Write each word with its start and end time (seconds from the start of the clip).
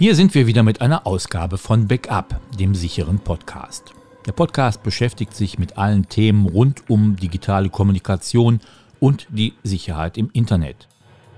Hier 0.00 0.14
sind 0.14 0.34
wir 0.34 0.46
wieder 0.46 0.62
mit 0.62 0.80
einer 0.80 1.06
Ausgabe 1.06 1.58
von 1.58 1.86
Backup, 1.86 2.40
dem 2.58 2.74
sicheren 2.74 3.18
Podcast. 3.18 3.92
Der 4.24 4.32
Podcast 4.32 4.82
beschäftigt 4.82 5.34
sich 5.36 5.58
mit 5.58 5.76
allen 5.76 6.08
Themen 6.08 6.46
rund 6.46 6.88
um 6.88 7.16
digitale 7.16 7.68
Kommunikation 7.68 8.60
und 8.98 9.26
die 9.28 9.52
Sicherheit 9.62 10.16
im 10.16 10.30
Internet. 10.32 10.88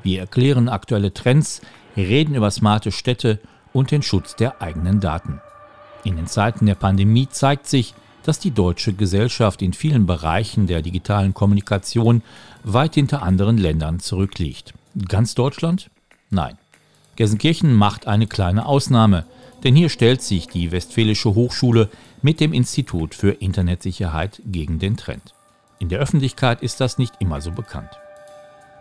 Wir 0.05 0.21
erklären 0.21 0.69
aktuelle 0.69 1.13
Trends, 1.13 1.61
reden 1.97 2.37
über 2.37 2.53
smarte 2.53 2.93
Städte 2.93 3.41
und 3.73 3.91
den 3.91 4.03
Schutz 4.03 4.37
der 4.37 4.63
eigenen 4.63 5.01
Daten. 5.01 5.41
In 6.05 6.15
den 6.15 6.29
Zeiten 6.29 6.67
der 6.67 6.77
Pandemie 6.77 7.29
zeigt 7.29 7.67
sich, 7.67 7.95
dass 8.23 8.39
die 8.39 8.53
deutsche 8.53 8.93
Gesellschaft 8.93 9.61
in 9.61 9.73
vielen 9.73 10.07
Bereichen 10.07 10.69
der 10.69 10.83
digitalen 10.83 11.35
Kommunikation 11.35 12.23
weit 12.63 12.95
hinter 12.95 13.25
anderen 13.25 13.59
Ländern 13.59 13.99
zurückliegt. 13.99 14.73
Ganz 15.09 15.35
Deutschland? 15.35 15.91
Nein. 16.31 16.59
Gelsenkirchen 17.17 17.75
macht 17.75 18.07
eine 18.07 18.27
kleine 18.27 18.67
Ausnahme, 18.67 19.25
denn 19.65 19.77
hier 19.77 19.89
stellt 19.89 20.23
sich 20.23 20.49
die 20.49 20.73
Westfälische 20.73 21.35
Hochschule 21.35 21.89
mit 22.23 22.41
dem 22.41 22.53
Institut 22.53 23.15
für 23.15 23.31
Internetsicherheit 23.31 24.41
gegen 24.47 24.79
den 24.79 24.97
Trend. 24.97 25.35
In 25.79 25.89
der 25.89 25.99
Öffentlichkeit 25.99 26.63
ist 26.63 26.81
das 26.81 26.99
nicht 26.99 27.15
immer 27.19 27.41
so 27.41 27.51
bekannt. 27.51 27.91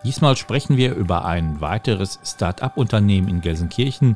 Diesmal 0.04 0.36
sprechen 0.36 0.78
wir 0.78 0.96
über 0.96 1.26
ein 1.26 1.62
weiteres 1.62 2.20
Start-up-Unternehmen 2.24 3.28
in 3.28 3.42
Gelsenkirchen, 3.42 4.16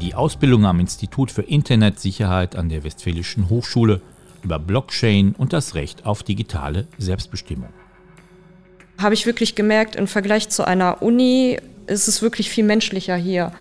die 0.00 0.14
Ausbildung 0.14 0.66
am 0.66 0.78
Institut 0.78 1.32
für 1.32 1.42
Internetsicherheit 1.42 2.54
an 2.54 2.68
der 2.68 2.84
Westfälischen 2.84 3.48
Hochschule, 3.48 4.00
über 4.44 4.60
Blockchain 4.60 5.34
und 5.36 5.52
das 5.52 5.74
Recht 5.74 6.06
auf 6.06 6.22
digitale 6.22 6.86
Selbstbestimmung. 6.98 7.70
Habe 8.98 9.14
ich 9.14 9.26
wirklich 9.26 9.56
gemerkt, 9.56 9.96
im 9.96 10.06
Vergleich 10.06 10.48
zu 10.48 10.64
einer 10.64 11.02
Uni 11.02 11.58
ist 11.86 12.08
es 12.08 12.22
wirklich 12.22 12.50
viel 12.50 12.64
menschlicher 12.64 13.16
hier. 13.16 13.52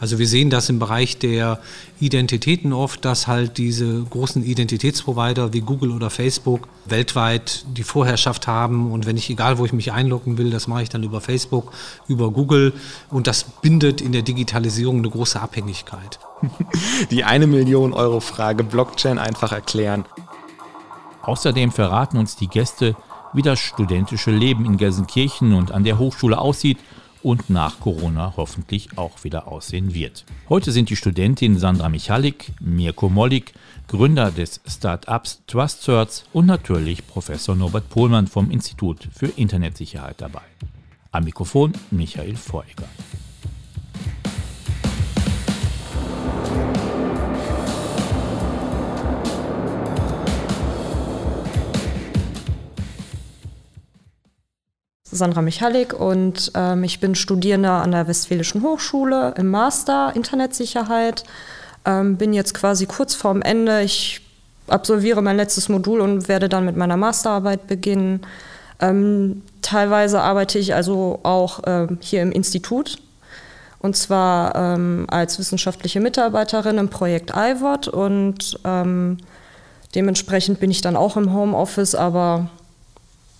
Also 0.00 0.18
wir 0.18 0.26
sehen 0.26 0.50
das 0.50 0.68
im 0.68 0.78
Bereich 0.78 1.18
der 1.18 1.60
Identitäten 2.00 2.72
oft, 2.72 3.04
dass 3.04 3.26
halt 3.26 3.58
diese 3.58 4.02
großen 4.02 4.44
Identitätsprovider 4.44 5.52
wie 5.52 5.60
Google 5.60 5.92
oder 5.92 6.10
Facebook 6.10 6.68
weltweit 6.84 7.64
die 7.76 7.84
Vorherrschaft 7.84 8.46
haben 8.46 8.90
und 8.92 9.06
wenn 9.06 9.16
ich, 9.16 9.30
egal 9.30 9.58
wo 9.58 9.64
ich 9.64 9.72
mich 9.72 9.92
einloggen 9.92 10.36
will, 10.36 10.50
das 10.50 10.66
mache 10.66 10.82
ich 10.82 10.88
dann 10.88 11.04
über 11.04 11.20
Facebook, 11.20 11.72
über 12.08 12.30
Google 12.30 12.72
und 13.10 13.26
das 13.26 13.44
bindet 13.62 14.00
in 14.00 14.12
der 14.12 14.22
Digitalisierung 14.22 14.98
eine 14.98 15.10
große 15.10 15.40
Abhängigkeit. 15.40 16.18
Die 17.10 17.24
eine 17.24 17.46
Million 17.46 17.92
Euro 17.92 18.20
Frage 18.20 18.64
Blockchain 18.64 19.18
einfach 19.18 19.52
erklären. 19.52 20.04
Außerdem 21.22 21.72
verraten 21.72 22.18
uns 22.18 22.36
die 22.36 22.48
Gäste, 22.48 22.96
wie 23.32 23.40
das 23.40 23.58
studentische 23.58 24.30
Leben 24.30 24.66
in 24.66 24.76
Gelsenkirchen 24.76 25.54
und 25.54 25.72
an 25.72 25.84
der 25.84 25.98
Hochschule 25.98 26.36
aussieht 26.36 26.78
und 27.24 27.48
nach 27.48 27.80
Corona 27.80 28.34
hoffentlich 28.36 28.98
auch 28.98 29.24
wieder 29.24 29.48
aussehen 29.48 29.94
wird. 29.94 30.24
Heute 30.48 30.70
sind 30.72 30.90
die 30.90 30.96
Studentin 30.96 31.58
Sandra 31.58 31.88
Michalik, 31.88 32.52
Mirko 32.60 33.08
Mollig, 33.08 33.54
Gründer 33.88 34.30
des 34.30 34.60
Startups 34.66 35.42
TrustCerts 35.46 36.24
und 36.32 36.46
natürlich 36.46 37.06
Professor 37.06 37.56
Norbert 37.56 37.88
Pohlmann 37.88 38.26
vom 38.26 38.50
Institut 38.50 39.08
für 39.12 39.26
Internetsicherheit 39.26 40.20
dabei. 40.20 40.42
Am 41.12 41.24
Mikrofon 41.24 41.72
Michael 41.90 42.36
Voregger. 42.36 42.88
Sandra 55.14 55.42
Michalik 55.42 55.92
und 55.92 56.52
ähm, 56.54 56.84
ich 56.84 57.00
bin 57.00 57.14
Studierende 57.14 57.70
an 57.70 57.92
der 57.92 58.08
Westfälischen 58.08 58.62
Hochschule 58.62 59.34
im 59.36 59.48
Master 59.48 60.12
Internetsicherheit. 60.14 61.24
Ähm, 61.84 62.16
bin 62.16 62.32
jetzt 62.32 62.54
quasi 62.54 62.86
kurz 62.86 63.14
vorm 63.14 63.42
Ende. 63.42 63.82
Ich 63.82 64.20
absolviere 64.68 65.22
mein 65.22 65.36
letztes 65.36 65.68
Modul 65.68 66.00
und 66.00 66.28
werde 66.28 66.48
dann 66.48 66.64
mit 66.64 66.76
meiner 66.76 66.96
Masterarbeit 66.96 67.66
beginnen. 67.66 68.22
Ähm, 68.80 69.42
teilweise 69.62 70.20
arbeite 70.20 70.58
ich 70.58 70.74
also 70.74 71.20
auch 71.22 71.60
ähm, 71.66 71.98
hier 72.00 72.22
im 72.22 72.32
Institut 72.32 72.98
und 73.78 73.96
zwar 73.96 74.54
ähm, 74.56 75.06
als 75.10 75.38
wissenschaftliche 75.38 76.00
Mitarbeiterin 76.00 76.78
im 76.78 76.88
Projekt 76.88 77.32
IWOT 77.36 77.86
und 77.86 78.58
ähm, 78.64 79.18
dementsprechend 79.94 80.58
bin 80.58 80.70
ich 80.70 80.80
dann 80.80 80.96
auch 80.96 81.16
im 81.16 81.32
Homeoffice, 81.32 81.94
aber 81.94 82.48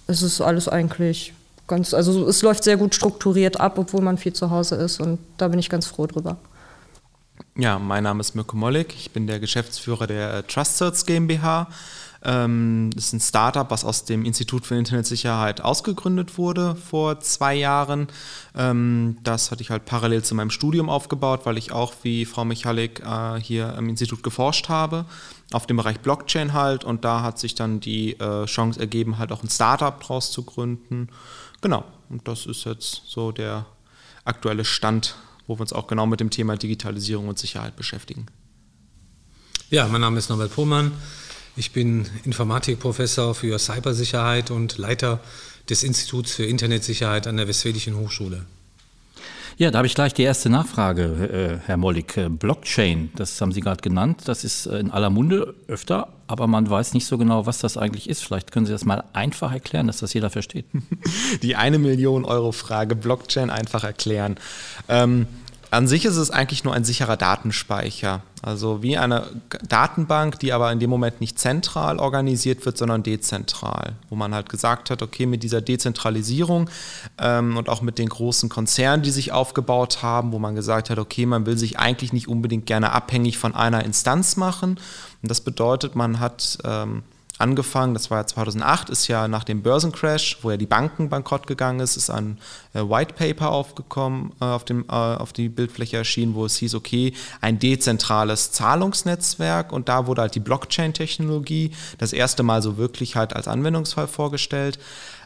es 0.06 0.22
ist 0.22 0.40
alles 0.40 0.68
eigentlich 0.68 1.32
ganz, 1.66 1.94
also 1.94 2.28
es 2.28 2.42
läuft 2.42 2.64
sehr 2.64 2.76
gut 2.76 2.94
strukturiert 2.94 3.60
ab, 3.60 3.78
obwohl 3.78 4.02
man 4.02 4.18
viel 4.18 4.32
zu 4.32 4.50
Hause 4.50 4.76
ist 4.76 5.00
und 5.00 5.18
da 5.36 5.48
bin 5.48 5.58
ich 5.58 5.68
ganz 5.68 5.86
froh 5.86 6.06
drüber. 6.06 6.36
Ja, 7.56 7.78
mein 7.78 8.04
Name 8.04 8.20
ist 8.20 8.34
Mirko 8.34 8.56
Mollig, 8.56 8.94
ich 8.96 9.12
bin 9.12 9.26
der 9.26 9.40
Geschäftsführer 9.40 10.06
der 10.06 10.46
TrustCerts 10.46 11.06
GmbH. 11.06 11.68
Ähm, 12.24 12.90
das 12.94 13.06
ist 13.06 13.12
ein 13.12 13.20
Startup, 13.20 13.70
was 13.70 13.84
aus 13.84 14.04
dem 14.06 14.24
Institut 14.24 14.64
für 14.64 14.76
Internetsicherheit 14.76 15.60
ausgegründet 15.60 16.38
wurde 16.38 16.74
vor 16.74 17.20
zwei 17.20 17.54
Jahren. 17.54 18.08
Ähm, 18.56 19.18
das 19.22 19.50
hatte 19.50 19.62
ich 19.62 19.70
halt 19.70 19.84
parallel 19.84 20.22
zu 20.24 20.34
meinem 20.34 20.50
Studium 20.50 20.88
aufgebaut, 20.88 21.40
weil 21.44 21.58
ich 21.58 21.70
auch 21.70 21.92
wie 22.02 22.24
Frau 22.24 22.44
Michalik 22.44 23.02
äh, 23.04 23.38
hier 23.40 23.74
im 23.76 23.88
Institut 23.90 24.22
geforscht 24.22 24.68
habe, 24.70 25.04
auf 25.52 25.66
dem 25.66 25.76
Bereich 25.76 26.00
Blockchain 26.00 26.54
halt. 26.54 26.82
Und 26.82 27.04
da 27.04 27.22
hat 27.22 27.38
sich 27.38 27.54
dann 27.54 27.80
die 27.80 28.18
äh, 28.18 28.46
Chance 28.46 28.80
ergeben, 28.80 29.18
halt 29.18 29.30
auch 29.30 29.42
ein 29.42 29.50
Startup 29.50 30.00
draus 30.00 30.30
zu 30.30 30.44
gründen. 30.44 31.10
Genau, 31.64 31.82
und 32.10 32.28
das 32.28 32.44
ist 32.44 32.66
jetzt 32.66 33.04
so 33.06 33.32
der 33.32 33.64
aktuelle 34.26 34.66
Stand, 34.66 35.16
wo 35.46 35.56
wir 35.56 35.62
uns 35.62 35.72
auch 35.72 35.86
genau 35.86 36.04
mit 36.04 36.20
dem 36.20 36.28
Thema 36.28 36.58
Digitalisierung 36.58 37.26
und 37.26 37.38
Sicherheit 37.38 37.74
beschäftigen. 37.74 38.26
Ja, 39.70 39.88
mein 39.88 40.02
Name 40.02 40.18
ist 40.18 40.28
Norbert 40.28 40.52
Pohmann. 40.52 40.92
Ich 41.56 41.72
bin 41.72 42.06
Informatikprofessor 42.24 43.34
für 43.34 43.58
Cybersicherheit 43.58 44.50
und 44.50 44.76
Leiter 44.76 45.20
des 45.70 45.84
Instituts 45.84 46.34
für 46.34 46.44
Internetsicherheit 46.44 47.26
an 47.26 47.38
der 47.38 47.48
Westfälischen 47.48 47.96
Hochschule. 47.96 48.44
Ja, 49.56 49.70
da 49.70 49.78
habe 49.78 49.86
ich 49.86 49.94
gleich 49.94 50.12
die 50.12 50.24
erste 50.24 50.50
Nachfrage, 50.50 51.60
äh, 51.62 51.66
Herr 51.66 51.76
Mollig. 51.76 52.16
Äh, 52.16 52.28
Blockchain, 52.28 53.12
das 53.14 53.40
haben 53.40 53.52
Sie 53.52 53.60
gerade 53.60 53.82
genannt, 53.82 54.22
das 54.24 54.42
ist 54.42 54.66
äh, 54.66 54.80
in 54.80 54.90
aller 54.90 55.10
Munde 55.10 55.54
öfter, 55.68 56.08
aber 56.26 56.48
man 56.48 56.68
weiß 56.68 56.92
nicht 56.92 57.06
so 57.06 57.18
genau, 57.18 57.46
was 57.46 57.60
das 57.60 57.76
eigentlich 57.76 58.10
ist. 58.10 58.24
Vielleicht 58.24 58.50
können 58.50 58.66
Sie 58.66 58.72
das 58.72 58.84
mal 58.84 59.04
einfach 59.12 59.52
erklären, 59.52 59.86
dass 59.86 59.98
das 59.98 60.12
jeder 60.12 60.28
versteht. 60.28 60.66
Die 61.42 61.54
eine 61.54 61.78
Million 61.78 62.24
Euro 62.24 62.50
Frage, 62.50 62.96
Blockchain 62.96 63.48
einfach 63.48 63.84
erklären. 63.84 64.38
Ähm, 64.88 65.28
an 65.70 65.86
sich 65.88 66.04
ist 66.04 66.16
es 66.16 66.30
eigentlich 66.30 66.64
nur 66.64 66.74
ein 66.74 66.84
sicherer 66.84 67.16
Datenspeicher. 67.16 68.22
Also 68.42 68.82
wie 68.82 68.98
eine 68.98 69.26
Datenbank, 69.68 70.38
die 70.38 70.52
aber 70.52 70.70
in 70.70 70.78
dem 70.78 70.90
Moment 70.90 71.20
nicht 71.20 71.38
zentral 71.38 71.98
organisiert 71.98 72.66
wird, 72.66 72.76
sondern 72.76 73.02
dezentral. 73.02 73.94
Wo 74.10 74.16
man 74.16 74.34
halt 74.34 74.48
gesagt 74.48 74.90
hat, 74.90 75.02
okay, 75.02 75.26
mit 75.26 75.42
dieser 75.42 75.60
Dezentralisierung 75.62 76.68
ähm, 77.18 77.56
und 77.56 77.68
auch 77.68 77.82
mit 77.82 77.98
den 77.98 78.08
großen 78.08 78.48
Konzernen, 78.48 79.02
die 79.02 79.10
sich 79.10 79.32
aufgebaut 79.32 80.02
haben, 80.02 80.32
wo 80.32 80.38
man 80.38 80.54
gesagt 80.54 80.90
hat, 80.90 80.98
okay, 80.98 81.26
man 81.26 81.46
will 81.46 81.56
sich 81.56 81.78
eigentlich 81.78 82.12
nicht 82.12 82.28
unbedingt 82.28 82.66
gerne 82.66 82.92
abhängig 82.92 83.38
von 83.38 83.54
einer 83.54 83.84
Instanz 83.84 84.36
machen. 84.36 84.78
Und 85.22 85.30
das 85.30 85.40
bedeutet, 85.40 85.96
man 85.96 86.20
hat 86.20 86.58
ähm, 86.64 87.02
angefangen, 87.38 87.94
das 87.94 88.10
war 88.10 88.18
ja 88.18 88.26
2008, 88.26 88.90
ist 88.90 89.08
ja 89.08 89.26
nach 89.28 89.44
dem 89.44 89.62
Börsencrash, 89.62 90.38
wo 90.42 90.50
ja 90.50 90.56
die 90.56 90.66
Banken 90.66 91.08
bankrott 91.08 91.46
gegangen 91.46 91.80
ist, 91.80 91.96
ist 91.96 92.10
ein 92.10 92.38
äh, 92.74 92.80
White 92.80 93.14
Paper 93.14 93.50
aufgekommen, 93.50 94.32
äh, 94.40 94.44
auf, 94.44 94.64
dem, 94.64 94.84
äh, 94.88 94.92
auf 94.92 95.32
die 95.32 95.48
Bildfläche 95.48 95.96
erschienen, 95.96 96.34
wo 96.34 96.44
es 96.44 96.56
hieß, 96.56 96.74
okay, 96.74 97.12
ein 97.40 97.58
dezentrales 97.58 98.52
Zahlungsnetzwerk. 98.52 99.72
Und 99.72 99.88
da 99.88 100.06
wurde 100.06 100.22
halt 100.22 100.34
die 100.34 100.40
Blockchain-Technologie 100.40 101.72
das 101.98 102.12
erste 102.12 102.42
Mal 102.42 102.62
so 102.62 102.76
wirklich 102.76 103.16
halt 103.16 103.34
als 103.34 103.48
Anwendungsfall 103.48 104.06
vorgestellt. 104.06 104.78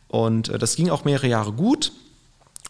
Und 0.09 0.51
das 0.61 0.77
ging 0.77 0.89
auch 0.89 1.05
mehrere 1.05 1.29
Jahre 1.29 1.53
gut. 1.53 1.93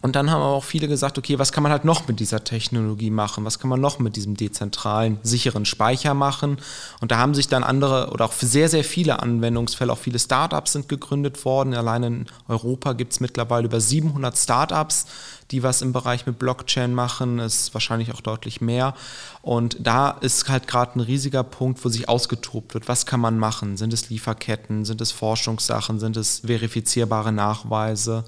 Und 0.01 0.15
dann 0.15 0.31
haben 0.31 0.41
auch 0.41 0.63
viele 0.63 0.87
gesagt, 0.87 1.17
okay, 1.17 1.39
was 1.39 1.51
kann 1.51 1.63
man 1.63 1.71
halt 1.71 1.83
noch 1.83 2.07
mit 2.07 2.19
dieser 2.19 2.43
Technologie 2.43 3.09
machen? 3.09 3.43
Was 3.43 3.59
kann 3.59 3.69
man 3.69 3.81
noch 3.81 3.99
mit 3.99 4.15
diesem 4.15 4.37
dezentralen, 4.37 5.19
sicheren 5.23 5.65
Speicher 5.65 6.13
machen? 6.13 6.57
Und 7.01 7.11
da 7.11 7.17
haben 7.17 7.35
sich 7.35 7.47
dann 7.49 7.63
andere 7.63 8.11
oder 8.11 8.25
auch 8.25 8.31
sehr, 8.31 8.69
sehr 8.69 8.83
viele 8.83 9.21
Anwendungsfälle, 9.21 9.91
auch 9.91 9.97
viele 9.97 10.19
Startups 10.19 10.73
sind 10.73 10.87
gegründet 10.87 11.43
worden. 11.43 11.73
Allein 11.73 12.03
in 12.03 12.25
Europa 12.47 12.93
gibt 12.93 13.13
es 13.13 13.19
mittlerweile 13.19 13.65
über 13.65 13.81
700 13.81 14.37
Startups, 14.37 15.05
die 15.51 15.63
was 15.63 15.81
im 15.81 15.91
Bereich 15.91 16.25
mit 16.25 16.39
Blockchain 16.39 16.93
machen. 16.93 17.39
Ist 17.39 17.73
wahrscheinlich 17.73 18.13
auch 18.13 18.21
deutlich 18.21 18.61
mehr. 18.61 18.93
Und 19.41 19.77
da 19.79 20.11
ist 20.11 20.47
halt 20.47 20.67
gerade 20.67 20.97
ein 20.97 21.01
riesiger 21.01 21.43
Punkt, 21.43 21.83
wo 21.83 21.89
sich 21.89 22.07
ausgetobt 22.07 22.73
wird. 22.73 22.87
Was 22.87 23.05
kann 23.05 23.19
man 23.19 23.37
machen? 23.37 23.75
Sind 23.75 23.91
es 23.91 24.09
Lieferketten? 24.09 24.85
Sind 24.85 25.01
es 25.01 25.11
Forschungssachen? 25.11 25.99
Sind 25.99 26.15
es 26.15 26.39
verifizierbare 26.39 27.33
Nachweise? 27.33 28.23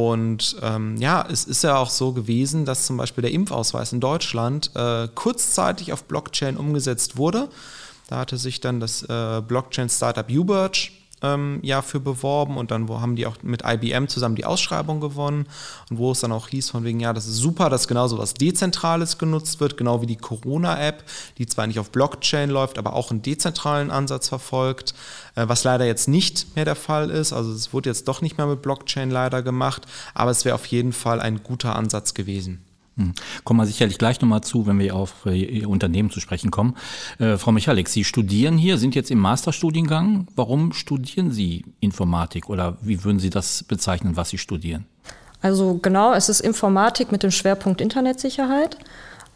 Und 0.00 0.56
ähm, 0.62 0.96
ja, 0.96 1.26
es 1.30 1.44
ist 1.44 1.62
ja 1.62 1.76
auch 1.76 1.90
so 1.90 2.12
gewesen, 2.12 2.64
dass 2.64 2.86
zum 2.86 2.96
Beispiel 2.96 3.20
der 3.20 3.32
Impfausweis 3.32 3.92
in 3.92 4.00
Deutschland 4.00 4.70
äh, 4.74 5.08
kurzzeitig 5.14 5.92
auf 5.92 6.04
Blockchain 6.04 6.56
umgesetzt 6.56 7.18
wurde. 7.18 7.50
Da 8.08 8.16
hatte 8.16 8.38
sich 8.38 8.62
dann 8.62 8.80
das 8.80 9.02
äh, 9.02 9.42
Blockchain-Startup 9.46 10.26
Uberge 10.30 10.88
ähm, 11.22 11.60
ja 11.62 11.82
für 11.82 12.00
beworben 12.00 12.56
und 12.56 12.70
dann 12.70 12.88
wo 12.88 13.00
haben 13.00 13.16
die 13.16 13.26
auch 13.26 13.36
mit 13.42 13.62
IBM 13.64 14.08
zusammen 14.08 14.36
die 14.36 14.44
Ausschreibung 14.44 15.00
gewonnen 15.00 15.46
und 15.90 15.98
wo 15.98 16.12
es 16.12 16.20
dann 16.20 16.32
auch 16.32 16.48
hieß 16.48 16.70
von 16.70 16.84
wegen, 16.84 17.00
ja, 17.00 17.12
das 17.12 17.26
ist 17.26 17.36
super, 17.36 17.70
dass 17.70 17.88
genau 17.88 18.08
so 18.08 18.18
was 18.18 18.34
Dezentrales 18.34 19.18
genutzt 19.18 19.60
wird, 19.60 19.76
genau 19.76 20.02
wie 20.02 20.06
die 20.06 20.16
Corona-App, 20.16 21.04
die 21.38 21.46
zwar 21.46 21.66
nicht 21.66 21.78
auf 21.78 21.90
Blockchain 21.90 22.50
läuft, 22.50 22.78
aber 22.78 22.94
auch 22.94 23.10
einen 23.10 23.22
dezentralen 23.22 23.90
Ansatz 23.90 24.28
verfolgt, 24.28 24.94
äh, 25.34 25.48
was 25.48 25.64
leider 25.64 25.84
jetzt 25.84 26.08
nicht 26.08 26.56
mehr 26.56 26.64
der 26.64 26.76
Fall 26.76 27.10
ist. 27.10 27.32
Also 27.32 27.52
es 27.52 27.72
wurde 27.72 27.90
jetzt 27.90 28.08
doch 28.08 28.22
nicht 28.22 28.38
mehr 28.38 28.46
mit 28.46 28.62
Blockchain 28.62 29.10
leider 29.10 29.42
gemacht, 29.42 29.86
aber 30.14 30.30
es 30.30 30.44
wäre 30.44 30.54
auf 30.54 30.66
jeden 30.66 30.92
Fall 30.92 31.20
ein 31.20 31.42
guter 31.42 31.76
Ansatz 31.76 32.14
gewesen. 32.14 32.64
Hm. 32.96 33.12
Kommen 33.44 33.60
wir 33.60 33.66
sicherlich 33.66 33.98
gleich 33.98 34.20
nochmal 34.20 34.42
zu, 34.42 34.66
wenn 34.66 34.78
wir 34.78 34.94
auf 34.94 35.26
äh, 35.26 35.60
Ihr 35.60 35.68
Unternehmen 35.68 36.10
zu 36.10 36.20
sprechen 36.20 36.50
kommen. 36.50 36.76
Äh, 37.18 37.36
Frau 37.36 37.52
Michalik, 37.52 37.88
Sie 37.88 38.04
studieren 38.04 38.58
hier, 38.58 38.78
sind 38.78 38.94
jetzt 38.94 39.10
im 39.10 39.18
Masterstudiengang. 39.18 40.26
Warum 40.36 40.72
studieren 40.72 41.30
Sie 41.30 41.64
Informatik 41.80 42.48
oder 42.48 42.76
wie 42.80 43.04
würden 43.04 43.18
Sie 43.18 43.30
das 43.30 43.62
bezeichnen, 43.62 44.16
was 44.16 44.30
Sie 44.30 44.38
studieren? 44.38 44.86
Also 45.42 45.78
genau, 45.80 46.12
es 46.12 46.28
ist 46.28 46.40
Informatik 46.40 47.12
mit 47.12 47.22
dem 47.22 47.30
Schwerpunkt 47.30 47.80
Internetsicherheit. 47.80 48.76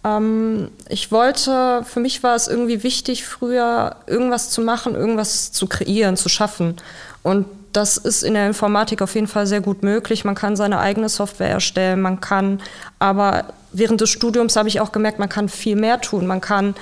Ähm, 0.04 0.68
ich 0.88 1.10
wollte, 1.10 1.82
für 1.84 2.00
mich 2.00 2.22
war 2.22 2.34
es 2.34 2.46
irgendwie 2.48 2.82
wichtig, 2.82 3.24
früher 3.24 3.96
irgendwas 4.06 4.50
zu 4.50 4.60
machen, 4.60 4.94
irgendwas 4.94 5.52
zu 5.52 5.66
kreieren, 5.66 6.16
zu 6.16 6.28
schaffen. 6.28 6.76
Und 7.22 7.46
das 7.76 7.96
ist 7.96 8.22
in 8.22 8.34
der 8.34 8.46
Informatik 8.46 9.02
auf 9.02 9.14
jeden 9.14 9.26
Fall 9.26 9.46
sehr 9.46 9.60
gut 9.60 9.82
möglich. 9.82 10.24
Man 10.24 10.34
kann 10.34 10.56
seine 10.56 10.78
eigene 10.78 11.08
Software 11.08 11.50
erstellen, 11.50 12.00
man 12.00 12.20
kann, 12.20 12.60
aber 12.98 13.46
während 13.72 14.00
des 14.00 14.10
Studiums 14.10 14.56
habe 14.56 14.68
ich 14.68 14.80
auch 14.80 14.92
gemerkt, 14.92 15.18
man 15.18 15.28
kann 15.28 15.48
viel 15.48 15.76
mehr 15.76 16.00
tun. 16.00 16.26
Man 16.26 16.40
kann 16.40 16.74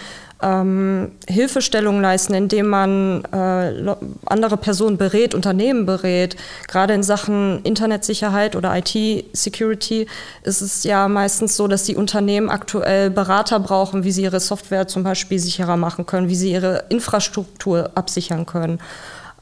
ähm, 0.42 1.12
Hilfestellung 1.28 2.00
leisten, 2.00 2.34
indem 2.34 2.66
man 2.66 3.24
äh, 3.32 3.94
andere 4.26 4.56
Personen 4.56 4.98
berät, 4.98 5.34
Unternehmen 5.34 5.86
berät. 5.86 6.36
Gerade 6.68 6.94
in 6.94 7.02
Sachen 7.02 7.62
Internetsicherheit 7.62 8.56
oder 8.56 8.76
IT-Security 8.76 10.06
ist 10.42 10.60
es 10.60 10.84
ja 10.84 11.08
meistens 11.08 11.56
so, 11.56 11.68
dass 11.68 11.84
die 11.84 11.96
Unternehmen 11.96 12.50
aktuell 12.50 13.10
Berater 13.10 13.60
brauchen, 13.60 14.04
wie 14.04 14.12
sie 14.12 14.22
ihre 14.24 14.40
Software 14.40 14.88
zum 14.88 15.04
Beispiel 15.04 15.38
sicherer 15.38 15.76
machen 15.76 16.06
können, 16.06 16.28
wie 16.28 16.36
sie 16.36 16.52
ihre 16.52 16.84
Infrastruktur 16.88 17.90
absichern 17.94 18.44
können. 18.44 18.80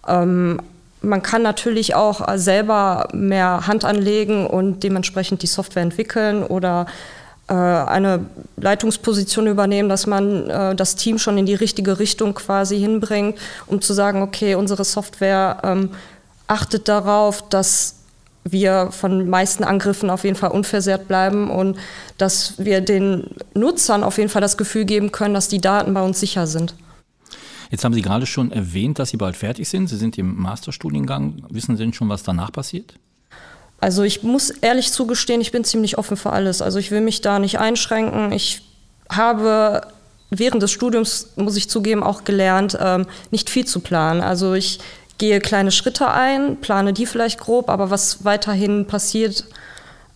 Ähm, 0.06 0.60
man 1.02 1.22
kann 1.22 1.42
natürlich 1.42 1.94
auch 1.94 2.26
selber 2.36 3.08
mehr 3.12 3.66
Hand 3.66 3.84
anlegen 3.84 4.46
und 4.46 4.82
dementsprechend 4.82 5.42
die 5.42 5.46
Software 5.46 5.82
entwickeln 5.82 6.42
oder 6.42 6.86
äh, 7.48 7.54
eine 7.54 8.26
Leitungsposition 8.56 9.46
übernehmen, 9.46 9.88
dass 9.88 10.06
man 10.06 10.48
äh, 10.48 10.74
das 10.74 10.96
Team 10.96 11.18
schon 11.18 11.38
in 11.38 11.46
die 11.46 11.54
richtige 11.54 11.98
Richtung 11.98 12.34
quasi 12.34 12.78
hinbringt, 12.78 13.38
um 13.66 13.80
zu 13.80 13.92
sagen, 13.92 14.22
okay, 14.22 14.54
unsere 14.54 14.84
Software 14.84 15.58
ähm, 15.64 15.90
achtet 16.46 16.88
darauf, 16.88 17.48
dass 17.48 17.96
wir 18.44 18.90
von 18.92 19.28
meisten 19.28 19.64
Angriffen 19.64 20.10
auf 20.10 20.24
jeden 20.24 20.36
Fall 20.36 20.50
unversehrt 20.50 21.08
bleiben 21.08 21.50
und 21.50 21.76
dass 22.18 22.54
wir 22.58 22.80
den 22.80 23.30
Nutzern 23.54 24.02
auf 24.02 24.18
jeden 24.18 24.30
Fall 24.30 24.42
das 24.42 24.56
Gefühl 24.56 24.84
geben 24.84 25.12
können, 25.12 25.34
dass 25.34 25.48
die 25.48 25.60
Daten 25.60 25.92
bei 25.92 26.02
uns 26.02 26.20
sicher 26.20 26.46
sind. 26.46 26.74
Jetzt 27.70 27.84
haben 27.84 27.94
Sie 27.94 28.02
gerade 28.02 28.26
schon 28.26 28.50
erwähnt, 28.50 28.98
dass 28.98 29.10
Sie 29.10 29.16
bald 29.16 29.36
fertig 29.36 29.68
sind. 29.68 29.86
Sie 29.86 29.96
sind 29.96 30.18
im 30.18 30.36
Masterstudiengang. 30.40 31.44
Wissen 31.50 31.76
Sie 31.76 31.84
denn 31.84 31.92
schon, 31.92 32.08
was 32.08 32.24
danach 32.24 32.50
passiert? 32.50 32.94
Also 33.80 34.02
ich 34.02 34.22
muss 34.22 34.50
ehrlich 34.50 34.92
zugestehen, 34.92 35.40
ich 35.40 35.52
bin 35.52 35.64
ziemlich 35.64 35.96
offen 35.96 36.16
für 36.16 36.30
alles. 36.30 36.60
Also 36.60 36.78
ich 36.78 36.90
will 36.90 37.00
mich 37.00 37.22
da 37.22 37.38
nicht 37.38 37.58
einschränken. 37.58 38.32
Ich 38.32 38.62
habe 39.08 39.82
während 40.30 40.62
des 40.62 40.70
Studiums, 40.70 41.30
muss 41.36 41.56
ich 41.56 41.70
zugeben, 41.70 42.02
auch 42.02 42.24
gelernt, 42.24 42.76
ähm, 42.80 43.06
nicht 43.30 43.48
viel 43.48 43.64
zu 43.64 43.80
planen. 43.80 44.20
Also 44.20 44.54
ich 44.54 44.80
gehe 45.18 45.40
kleine 45.40 45.70
Schritte 45.70 46.10
ein, 46.10 46.60
plane 46.60 46.92
die 46.92 47.06
vielleicht 47.06 47.38
grob, 47.38 47.70
aber 47.70 47.90
was 47.90 48.24
weiterhin 48.24 48.86
passiert, 48.86 49.44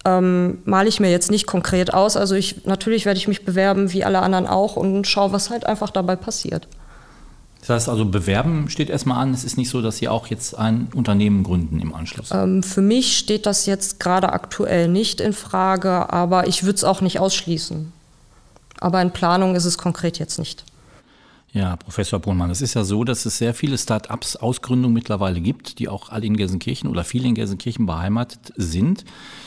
ähm, 0.05 0.59
male 0.65 0.89
ich 0.89 1.01
mir 1.01 1.11
jetzt 1.11 1.31
nicht 1.31 1.47
konkret 1.47 1.95
aus. 1.95 2.17
Also 2.17 2.35
ich, 2.35 2.65
natürlich 2.65 3.07
werde 3.07 3.19
ich 3.19 3.29
mich 3.29 3.45
bewerben, 3.45 3.93
wie 3.93 4.05
alle 4.05 4.21
anderen 4.21 4.47
auch, 4.47 4.77
und 4.77 5.07
schaue, 5.07 5.33
was 5.33 5.51
halt 5.51 5.67
einfach 5.67 5.91
dabei 5.91 6.17
passiert. 6.17 6.69
Das 7.67 7.77
heißt 7.77 7.89
also, 7.89 8.05
bewerben 8.05 8.69
steht 8.69 8.91
erstmal 8.91 9.23
an. 9.23 9.33
Es 9.33 9.43
ist 9.43 9.57
nicht 9.57 9.71
so, 9.71 9.81
dass 9.81 9.97
Sie 9.97 10.09
auch 10.09 10.27
jetzt 10.27 10.55
ein 10.55 10.89
Unternehmen 10.95 11.43
gründen 11.45 11.81
im 11.81 11.95
Anschluss. 11.95 12.31
Ähm, 12.31 12.63
für 12.63 12.83
mich 12.83 13.17
steht 13.17 13.47
das 13.47 13.65
jetzt 13.65 14.01
gerade 14.01 14.35
aktuell 14.35 14.87
nicht 14.87 15.19
in 15.19 15.33
Frage, 15.33 16.13
aber 16.13 16.47
ich 16.47 16.65
würde 16.65 16.77
es 16.77 16.85
auch 16.85 17.01
nicht 17.01 17.21
ausschließen. 17.21 17.91
Aber 18.81 19.01
in 19.01 19.13
Planung 19.13 19.57
ist 19.57 19.65
es 19.65 19.79
konkret 19.79 20.19
jetzt 20.19 20.39
nicht. 20.39 20.65
Ja, 21.55 21.77
Professor 21.77 22.19
Brunmann, 22.19 22.51
es 22.51 22.61
ist 22.61 22.75
ja 22.75 22.85
so, 22.85 23.03
dass 23.03 23.25
es 23.25 23.39
sehr 23.39 23.55
viele 23.55 23.79
Start-ups 23.79 24.37
Ausgründungen 24.37 24.93
mittlerweile 24.93 25.41
gibt, 25.41 25.79
die 25.79 25.89
auch 25.89 26.11
alle 26.11 26.27
in 26.27 26.37
Gelsenkirchen 26.37 26.91
oder 26.91 27.03
viele 27.03 27.29
in 27.29 27.35
Gelsenkirchen 27.35 27.87
beheimatet 27.87 28.53
sind. 28.57 29.07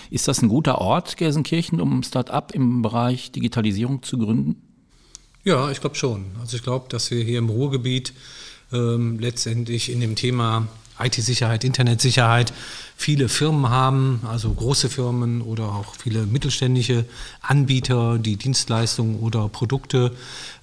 Ist 0.10 0.28
das 0.28 0.42
ein 0.42 0.48
guter 0.48 0.80
Ort, 0.80 1.18
Gelsenkirchen, 1.18 1.80
um 1.80 2.02
Start-up 2.02 2.56
im 2.56 2.81
Bereich 2.81 3.31
Digitalisierung 3.31 4.02
zu 4.02 4.18
gründen? 4.18 4.67
Ja, 5.48 5.72
ich 5.72 5.80
glaube 5.80 5.96
schon. 5.96 6.26
Also 6.42 6.58
ich 6.58 6.64
glaube, 6.64 6.88
dass 6.90 7.10
wir 7.10 7.24
hier 7.24 7.40
im 7.40 7.48
Ruhrgebiet 7.48 8.12
ähm, 8.74 9.18
letztendlich 9.18 9.90
in 9.90 10.02
dem 10.02 10.18
Thema 10.18 10.68
IT-Sicherheit, 11.00 11.64
Internetsicherheit 11.64 12.52
viele 12.98 13.30
Firmen 13.30 13.70
haben, 13.70 14.20
also 14.28 14.52
große 14.52 14.90
Firmen 14.90 15.42
oder 15.42 15.68
auch 15.68 15.96
viele 15.96 16.26
mittelständische 16.26 17.06
Anbieter, 17.40 18.18
die 18.18 18.36
Dienstleistungen 18.36 19.22
oder 19.22 19.48
Produkte 19.48 20.12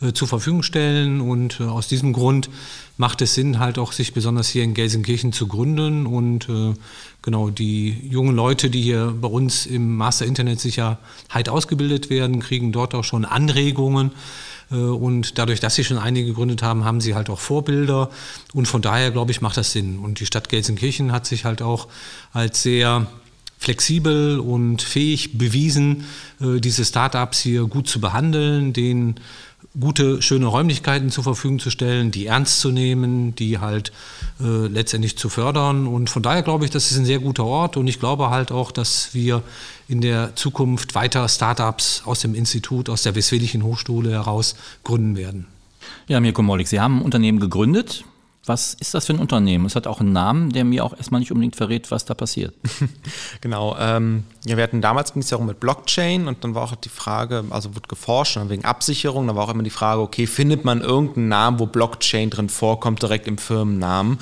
äh, 0.03 0.13
zur 0.13 0.29
Verfügung 0.29 0.63
stellen. 0.63 1.23
Und 1.23 1.61
äh, 1.61 1.63
aus 1.63 1.89
diesem 1.89 2.13
Grund 2.13 2.51
macht 2.99 3.23
es 3.23 3.33
Sinn, 3.33 3.61
halt 3.61 3.79
auch 3.79 3.93
sich 3.93 4.13
besonders 4.13 4.51
hier 4.51 4.65
in 4.65 4.75
Gelsenkirchen 4.75 5.33
zu 5.33 5.47
gründen. 5.47 6.07
Und 6.07 6.51
äh, 6.51 6.75
genau 7.23 7.49
die 7.49 8.07
jungen 8.11 8.37
Leute, 8.37 8.69
die 8.69 8.83
hier 8.83 9.15
bei 9.19 9.29
uns 9.29 9.65
im 9.65 9.97
Master 9.97 10.27
Internetsicherheit 10.27 11.49
ausgebildet 11.49 12.11
werden, 12.11 12.41
kriegen 12.41 12.71
dort 12.71 12.95
auch 12.95 13.05
schon 13.05 13.25
Anregungen 13.25 14.11
und 14.77 15.39
dadurch, 15.39 15.61
dass 15.61 15.75
sie 15.75 15.85
schon 15.85 15.99
einige 15.99 16.29
gegründet 16.29 16.63
haben, 16.63 16.85
haben 16.85 17.01
sie 17.01 17.15
halt 17.15 17.31
auch 17.31 17.41
Vorbilder. 17.41 18.11
Und 18.53 18.67
von 18.67 18.83
daher, 18.83 19.11
glaube 19.11 19.31
ich, 19.31 19.41
macht 19.41 19.57
das 19.57 19.73
Sinn. 19.73 19.99
Und 19.99 20.21
die 20.21 20.27
Stadt 20.27 20.49
Gelsenkirchen 20.49 21.13
hat 21.13 21.27
sich 21.27 21.45
halt 21.45 21.63
auch 21.63 21.89
als 22.33 22.63
sehr 22.63 23.07
flexibel 23.59 24.39
und 24.41 24.83
fähig 24.83 25.39
bewiesen, 25.39 26.05
äh, 26.41 26.61
diese 26.61 26.85
Startups 26.85 27.41
hier 27.41 27.65
gut 27.65 27.89
zu 27.89 28.01
behandeln, 28.01 28.73
denen 28.73 29.17
gute, 29.79 30.23
schöne 30.23 30.47
Räumlichkeiten 30.47 31.11
zur 31.11 31.25
Verfügung 31.25 31.59
zu 31.59 31.71
stellen, 31.71 32.11
die 32.11 32.27
ernst 32.27 32.61
zu 32.61 32.71
nehmen, 32.71 33.35
die 33.35 33.59
halt 33.59 33.91
äh, 34.41 34.67
letztendlich 34.69 35.19
zu 35.19 35.29
fördern. 35.29 35.87
Und 35.87 36.11
von 36.11 36.23
daher 36.23 36.43
glaube 36.43 36.65
ich, 36.65 36.71
das 36.71 36.91
ist 36.91 36.99
ein 36.99 37.05
sehr 37.05 37.19
guter 37.19 37.45
Ort 37.45 37.77
und 37.77 37.89
ich 37.89 37.99
glaube 37.99 38.31
halt 38.31 38.53
auch, 38.53 38.71
dass 38.71 39.15
wir 39.15 39.43
in 39.89 40.01
der 40.01 40.35
Zukunft 40.37 40.95
weiter 40.95 41.29
Startups 41.29 42.03
aus 42.05 42.21
dem 42.21 42.35
Institut, 42.35 42.89
aus 42.89 43.03
der 43.03 43.15
Westfälischen 43.15 43.63
Hochschule 43.63 44.11
heraus 44.11 44.57
gründen 44.83 45.17
werden. 45.17 45.47
Ja, 46.09 46.21
Mirko 46.21 46.43
Mollig, 46.43 46.69
Sie 46.69 46.81
haben 46.81 46.99
ein 46.99 47.05
Unternehmen 47.05 47.41
gegründet. 47.41 48.05
Was 48.47 48.75
ist 48.75 48.93
das 48.93 49.07
für 49.07 49.15
ein 49.15 49.19
Unternehmen? 49.19 49.65
Es 49.65 49.75
hat 49.75 49.87
auch 49.87 50.01
einen 50.01 50.13
Namen, 50.13 50.51
der 50.51 50.65
mir 50.65 50.85
auch 50.85 50.95
erstmal 50.95 51.21
nicht 51.21 51.33
unbedingt 51.33 51.57
verrät, 51.57 51.91
was 51.91 52.05
da 52.05 52.15
passiert. 52.15 52.55
genau. 53.41 53.77
Ähm, 53.79 54.25
ja, 54.45 54.57
wir 54.57 54.65
hatten 54.65 54.83
damals 54.83 55.15
ging 55.15 55.23
es 55.23 55.31
ja 55.31 55.39
auch 55.39 55.43
mit 55.43 55.61
Blockchain 55.61 56.29
und 56.29 56.45
dann 56.45 56.55
war 56.55 56.65
auch 56.65 56.75
die 56.75 56.91
Frage, 56.91 57.45
also 57.51 57.75
wird 57.75 57.89
geforscht 57.89 58.39
wegen 58.49 58.65
Absicherung, 58.65 59.27
da 59.27 59.37
war 59.37 59.45
auch 59.45 59.55
immer 59.55 59.63
die 59.63 59.71
Frage, 59.71 60.01
okay, 60.01 60.27
findet 60.27 60.65
man 60.65 60.81
irgendeinen 60.81 61.29
Namen, 61.29 61.59
wo 61.59 61.67
Blockchain 61.67 62.31
drin 62.31 62.49
vorkommt, 62.49 63.03
direkt 63.03 63.29
im 63.29 63.39
Firmennamen? 63.39 64.19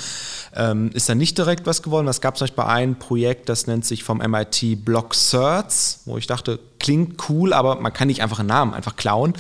Ähm, 0.55 0.91
ist 0.93 1.09
da 1.09 1.15
nicht 1.15 1.39
direkt 1.39 1.67
was 1.67 1.83
geworden? 1.83 2.07
Es 2.09 2.21
gab 2.21 2.37
zum 2.37 2.47
Beispiel 2.47 2.65
ein 2.65 2.99
Projekt, 2.99 3.49
das 3.49 3.67
nennt 3.67 3.85
sich 3.85 4.05
vom 4.05 4.19
MIT 4.19 4.85
Block 4.85 5.15
Certs, 5.15 6.03
wo 6.05 6.19
ich 6.19 6.27
dachte, 6.27 6.61
klingt 6.83 7.31
cool, 7.31 7.55
aber 7.55 7.77
man 7.77 7.93
kann 7.95 8.09
nicht 8.09 8.23
einfach 8.23 8.41
einen 8.41 8.49
Namen 8.49 8.75
einfach 8.75 8.97
klauen. 8.97 9.33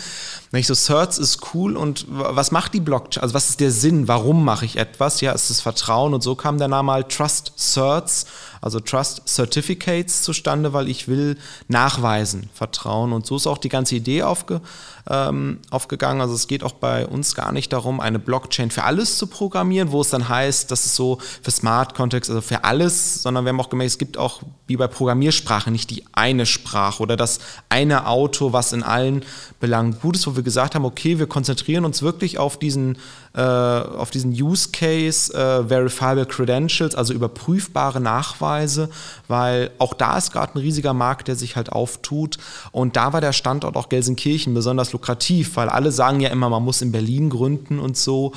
Ich 0.52 0.66
so, 0.66 0.74
Certs 0.74 1.18
ist 1.18 1.40
cool 1.52 1.76
und 1.76 2.06
was 2.08 2.50
macht 2.50 2.72
die 2.72 2.80
Blockchain? 2.80 3.22
Also 3.22 3.34
was 3.34 3.50
ist 3.50 3.60
der 3.60 3.70
Sinn? 3.70 4.08
Warum 4.08 4.44
mache 4.44 4.64
ich 4.64 4.76
etwas? 4.76 5.20
Ja, 5.20 5.32
es 5.32 5.50
ist 5.50 5.60
Vertrauen 5.60 6.14
und 6.14 6.22
so 6.22 6.34
kam 6.34 6.56
der 6.58 6.68
Name 6.68 6.92
halt 6.92 7.10
Trust 7.10 7.52
Certs 7.58 8.26
also 8.62 8.78
Trust 8.78 9.22
Certificates 9.26 10.22
zustande, 10.22 10.72
weil 10.72 10.88
ich 10.88 11.08
will 11.08 11.36
nachweisen, 11.66 12.48
Vertrauen. 12.54 13.12
Und 13.12 13.26
so 13.26 13.36
ist 13.36 13.48
auch 13.48 13.58
die 13.58 13.68
ganze 13.68 13.96
Idee 13.96 14.22
aufge, 14.22 14.62
ähm, 15.08 15.58
aufgegangen. 15.70 16.20
Also 16.20 16.34
es 16.34 16.46
geht 16.46 16.62
auch 16.62 16.72
bei 16.72 17.06
uns 17.06 17.34
gar 17.34 17.52
nicht 17.52 17.72
darum, 17.72 18.00
eine 18.00 18.18
Blockchain 18.18 18.70
für 18.70 18.84
alles 18.84 19.18
zu 19.18 19.26
programmieren, 19.26 19.90
wo 19.90 20.00
es 20.00 20.10
dann 20.10 20.28
heißt, 20.28 20.70
das 20.70 20.84
ist 20.84 20.96
so 20.96 21.18
für 21.42 21.50
Smart-Kontext, 21.50 22.30
also 22.30 22.40
für 22.40 22.64
alles, 22.64 23.22
sondern 23.22 23.44
wir 23.44 23.50
haben 23.50 23.60
auch 23.60 23.70
gemerkt, 23.70 23.90
es 23.90 23.98
gibt 23.98 24.16
auch 24.16 24.42
wie 24.66 24.76
bei 24.76 24.86
Programmiersprache 24.86 25.70
nicht 25.70 25.90
die 25.90 26.04
eine 26.12 26.46
Sprache 26.46 27.02
oder 27.02 27.16
das 27.16 27.40
eine 27.68 28.06
Auto, 28.06 28.52
was 28.52 28.72
in 28.72 28.82
allen 28.82 29.24
Belangen 29.60 29.98
gut 30.00 30.16
ist, 30.16 30.26
wo 30.26 30.36
wir 30.36 30.42
gesagt 30.42 30.74
haben, 30.74 30.84
okay, 30.84 31.18
wir 31.18 31.26
konzentrieren 31.26 31.84
uns 31.84 32.02
wirklich 32.02 32.38
auf 32.38 32.58
diesen, 32.58 32.98
auf 33.40 34.10
diesen 34.10 34.30
Use 34.32 34.68
Case, 34.72 35.32
äh, 35.32 35.66
Verifiable 35.68 36.26
Credentials, 36.26 36.94
also 36.94 37.14
überprüfbare 37.14 38.00
Nachweise 38.00 38.90
weil 39.32 39.70
auch 39.78 39.94
da 39.94 40.18
ist 40.18 40.30
gerade 40.32 40.54
ein 40.54 40.58
riesiger 40.58 40.92
Markt, 40.92 41.26
der 41.26 41.36
sich 41.36 41.56
halt 41.56 41.72
auftut. 41.72 42.36
Und 42.70 42.96
da 42.96 43.14
war 43.14 43.22
der 43.22 43.32
Standort 43.32 43.76
auch 43.76 43.88
Gelsenkirchen 43.88 44.52
besonders 44.52 44.92
lukrativ, 44.92 45.56
weil 45.56 45.70
alle 45.70 45.90
sagen 45.90 46.20
ja 46.20 46.28
immer, 46.28 46.50
man 46.50 46.62
muss 46.62 46.82
in 46.82 46.92
Berlin 46.92 47.30
gründen 47.30 47.78
und 47.78 47.96
so. 47.96 48.32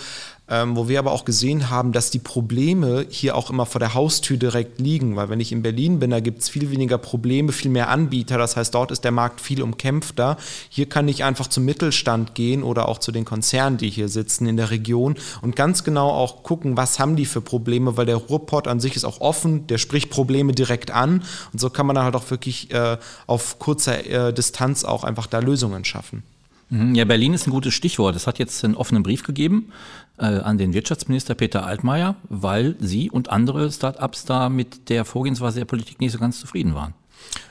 Ähm, 0.48 0.76
wo 0.76 0.88
wir 0.88 1.00
aber 1.00 1.12
auch 1.12 1.26
gesehen 1.26 1.70
haben, 1.70 1.92
dass 1.92 2.12
die 2.12 2.20
Probleme 2.20 3.06
hier 3.10 3.36
auch 3.36 3.50
immer 3.50 3.66
vor 3.66 3.80
der 3.80 3.94
Haustür 3.94 4.38
direkt 4.38 4.80
liegen, 4.80 5.16
weil 5.16 5.30
wenn 5.30 5.40
ich 5.40 5.52
in 5.52 5.62
Berlin 5.62 6.00
bin, 6.00 6.12
da 6.12 6.20
gibt 6.20 6.42
es 6.42 6.50
viel 6.50 6.70
weniger 6.70 6.98
Probleme, 6.98 7.52
viel 7.52 7.72
mehr 7.72 7.90
Anbieter, 7.90 8.38
das 8.38 8.56
heißt, 8.56 8.74
dort 8.74 8.92
ist 8.92 9.04
der 9.04 9.12
Markt 9.12 9.42
viel 9.42 9.62
umkämpfter. 9.62 10.38
Hier 10.70 10.88
kann 10.88 11.08
ich 11.08 11.24
einfach 11.24 11.48
zum 11.48 11.66
Mittelstand 11.66 12.36
gehen 12.36 12.64
oder 12.64 12.88
auch 12.88 13.00
zu 13.00 13.12
den 13.12 13.26
Konzernen, 13.26 13.78
die 13.78 13.90
hier 13.90 14.10
sitzen 14.10 14.46
in 14.46 14.58
der 14.58 14.70
Region 14.70 15.16
und 15.42 15.56
ganz 15.56 15.84
genau 15.84 16.10
auch 16.10 16.44
gucken, 16.44 16.78
was 16.78 17.00
haben 17.00 17.16
die 17.16 17.26
für 17.26 17.42
Probleme, 17.42 17.98
weil 17.98 18.06
der 18.06 18.18
Ruhrpott 18.18 18.68
an 18.68 18.80
sich 18.80 18.96
ist 18.96 19.06
auch 19.06 19.22
offen, 19.22 19.68
der 19.68 19.78
spricht 19.78 20.10
Probleme 20.10 20.54
direkt 20.54 20.92
an 20.92 21.24
und 21.54 21.60
so 21.60 21.70
kann 21.70 21.88
man 21.88 21.96
dann 21.96 22.06
halt 22.06 22.16
auch 22.16 22.30
wirklich 22.30 22.72
äh, 22.72 22.98
auf 23.26 23.58
kurzer 23.58 24.06
äh, 24.06 24.34
Distanz 24.34 24.84
auch 24.84 25.04
einfach 25.04 25.28
da 25.28 25.40
Lösungen 25.40 25.86
schaffen. 25.86 26.24
Mhm, 26.70 26.96
ja, 26.96 27.06
Berlin 27.06 27.34
ist 27.34 27.48
ein 27.48 27.52
gutes 27.52 27.74
Stichwort. 27.74 28.16
Es 28.16 28.28
hat 28.28 28.40
jetzt 28.40 28.64
einen 28.64 28.76
offenen 28.76 29.04
Brief 29.04 29.24
gegeben 29.24 29.72
äh, 30.18 30.26
an 30.26 30.58
den 30.58 30.74
Wirtschaftsminister 30.74 31.36
Peter 31.36 31.66
Altmaier, 31.66 32.16
weil 32.30 32.76
Sie 32.80 33.10
und 33.10 33.30
andere 33.30 33.72
Start-ups 33.72 34.26
da 34.26 34.50
mit 34.50 34.90
der 34.90 35.06
Vorgehensweise 35.06 35.60
der 35.60 35.66
Politik 35.66 36.00
nicht 36.00 36.12
so 36.12 36.20
ganz 36.20 36.40
zufrieden 36.40 36.76
waren. 36.76 36.94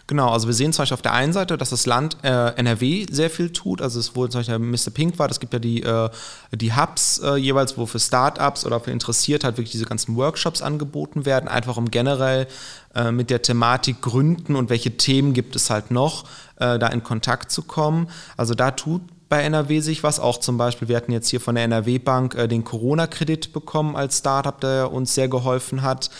Genau, 0.06 0.28
also 0.28 0.46
wir 0.46 0.54
sehen 0.54 0.72
zum 0.72 0.82
Beispiel 0.82 0.94
auf 0.94 1.02
der 1.02 1.14
einen 1.14 1.32
Seite, 1.32 1.56
dass 1.56 1.70
das 1.70 1.86
Land 1.86 2.18
äh, 2.22 2.54
NRW 2.56 3.06
sehr 3.10 3.30
viel 3.30 3.50
tut. 3.50 3.80
Also 3.80 3.98
es 3.98 4.14
wurde 4.14 4.30
zum 4.30 4.40
Beispiel 4.40 4.58
Mr. 4.58 4.90
Pink 4.92 5.18
war, 5.18 5.30
es 5.30 5.40
gibt 5.40 5.54
ja 5.54 5.58
die, 5.58 5.82
äh, 5.82 6.10
die 6.52 6.76
Hubs 6.76 7.20
äh, 7.20 7.36
jeweils, 7.36 7.78
wo 7.78 7.86
für 7.86 7.98
Startups 7.98 8.66
oder 8.66 8.80
für 8.80 8.90
Interessiert 8.90 9.44
halt 9.44 9.56
wirklich 9.56 9.72
diese 9.72 9.86
ganzen 9.86 10.14
Workshops 10.16 10.60
angeboten 10.60 11.24
werden, 11.24 11.48
einfach 11.48 11.78
um 11.78 11.90
generell 11.90 12.46
äh, 12.94 13.12
mit 13.12 13.30
der 13.30 13.42
Thematik 13.42 14.00
Gründen 14.00 14.56
und 14.56 14.70
welche 14.70 14.96
Themen 14.96 15.32
gibt 15.32 15.56
es 15.56 15.70
halt 15.70 15.90
noch, 15.90 16.24
äh, 16.56 16.78
da 16.78 16.88
in 16.88 17.02
Kontakt 17.02 17.50
zu 17.50 17.62
kommen. 17.62 18.08
Also 18.36 18.54
da 18.54 18.70
tut 18.70 19.02
bei 19.28 19.42
NRW 19.42 19.80
sich 19.80 20.02
was. 20.02 20.20
Auch 20.20 20.38
zum 20.38 20.58
Beispiel, 20.58 20.88
wir 20.88 20.96
hatten 20.96 21.12
jetzt 21.12 21.28
hier 21.28 21.40
von 21.40 21.54
der 21.54 21.64
NRW 21.64 21.98
Bank 21.98 22.34
äh, 22.34 22.46
den 22.46 22.64
Corona-Kredit 22.64 23.52
bekommen 23.52 23.96
als 23.96 24.18
Startup, 24.18 24.60
der 24.60 24.92
uns 24.92 25.14
sehr 25.14 25.28
geholfen 25.28 25.82
hat. 25.82 26.10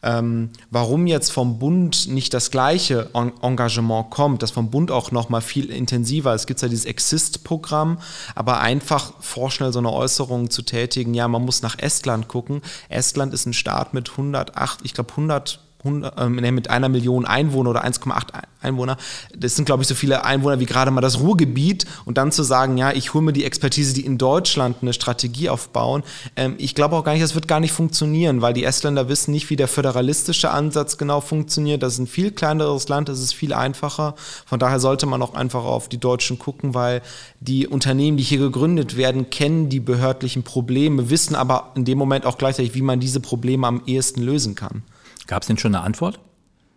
Ähm, 0.00 0.50
warum 0.70 1.08
jetzt 1.08 1.32
vom 1.32 1.58
Bund 1.58 2.06
nicht 2.06 2.32
das 2.32 2.52
gleiche 2.52 3.10
Engagement 3.14 4.10
kommt, 4.10 4.42
das 4.42 4.52
vom 4.52 4.70
Bund 4.70 4.92
auch 4.92 5.10
noch 5.10 5.28
mal 5.28 5.40
viel 5.40 5.70
intensiver. 5.70 6.34
Es 6.34 6.46
gibt 6.46 6.62
ja 6.62 6.68
dieses 6.68 6.84
Exist-Programm, 6.84 7.98
aber 8.36 8.60
einfach 8.60 9.14
vorschnell 9.18 9.72
so 9.72 9.80
eine 9.80 9.92
Äußerung 9.92 10.50
zu 10.50 10.62
tätigen, 10.62 11.14
ja, 11.14 11.26
man 11.26 11.44
muss 11.44 11.62
nach 11.62 11.78
Estland 11.78 12.28
gucken. 12.28 12.62
Estland 12.88 13.34
ist 13.34 13.46
ein 13.46 13.54
Staat 13.54 13.92
mit 13.92 14.10
108, 14.10 14.80
ich 14.84 14.94
glaube 14.94 15.10
100 15.10 15.60
ähm, 15.84 16.54
mit 16.54 16.70
einer 16.70 16.88
Million 16.88 17.24
Einwohner 17.24 17.70
oder 17.70 17.84
1,8 17.84 18.42
Einwohner, 18.60 18.96
das 19.36 19.54
sind, 19.54 19.64
glaube 19.64 19.82
ich, 19.82 19.88
so 19.88 19.94
viele 19.94 20.24
Einwohner 20.24 20.58
wie 20.58 20.66
gerade 20.66 20.90
mal 20.90 21.00
das 21.00 21.20
Ruhrgebiet 21.20 21.86
und 22.04 22.18
dann 22.18 22.32
zu 22.32 22.42
sagen, 22.42 22.76
ja, 22.76 22.92
ich 22.92 23.14
hole 23.14 23.24
mir 23.24 23.32
die 23.32 23.44
Expertise, 23.44 23.94
die 23.94 24.04
in 24.04 24.18
Deutschland 24.18 24.78
eine 24.82 24.92
Strategie 24.92 25.48
aufbauen, 25.48 26.02
ähm, 26.34 26.56
ich 26.58 26.74
glaube 26.74 26.96
auch 26.96 27.04
gar 27.04 27.12
nicht, 27.12 27.22
das 27.22 27.36
wird 27.36 27.46
gar 27.46 27.60
nicht 27.60 27.72
funktionieren, 27.72 28.42
weil 28.42 28.54
die 28.54 28.64
Estländer 28.64 29.08
wissen 29.08 29.30
nicht, 29.30 29.50
wie 29.50 29.56
der 29.56 29.68
föderalistische 29.68 30.50
Ansatz 30.50 30.98
genau 30.98 31.20
funktioniert. 31.20 31.82
Das 31.82 31.94
ist 31.94 31.98
ein 32.00 32.06
viel 32.08 32.32
kleineres 32.32 32.88
Land, 32.88 33.08
das 33.08 33.20
ist 33.20 33.32
viel 33.32 33.52
einfacher. 33.52 34.14
Von 34.46 34.58
daher 34.58 34.80
sollte 34.80 35.06
man 35.06 35.22
auch 35.22 35.34
einfach 35.34 35.64
auf 35.64 35.88
die 35.88 35.98
Deutschen 35.98 36.38
gucken, 36.38 36.74
weil 36.74 37.02
die 37.40 37.68
Unternehmen, 37.68 38.16
die 38.16 38.24
hier 38.24 38.38
gegründet 38.38 38.96
werden, 38.96 39.30
kennen 39.30 39.68
die 39.68 39.80
behördlichen 39.80 40.42
Probleme, 40.42 41.10
wissen 41.10 41.36
aber 41.36 41.72
in 41.76 41.84
dem 41.84 41.98
Moment 41.98 42.26
auch 42.26 42.36
gleichzeitig, 42.36 42.74
wie 42.74 42.82
man 42.82 42.98
diese 42.98 43.20
Probleme 43.20 43.66
am 43.66 43.82
ehesten 43.86 44.22
lösen 44.22 44.56
kann. 44.56 44.82
Gab 45.28 45.42
es 45.42 45.46
denn 45.46 45.58
schon 45.58 45.74
eine 45.74 45.84
Antwort? 45.84 46.18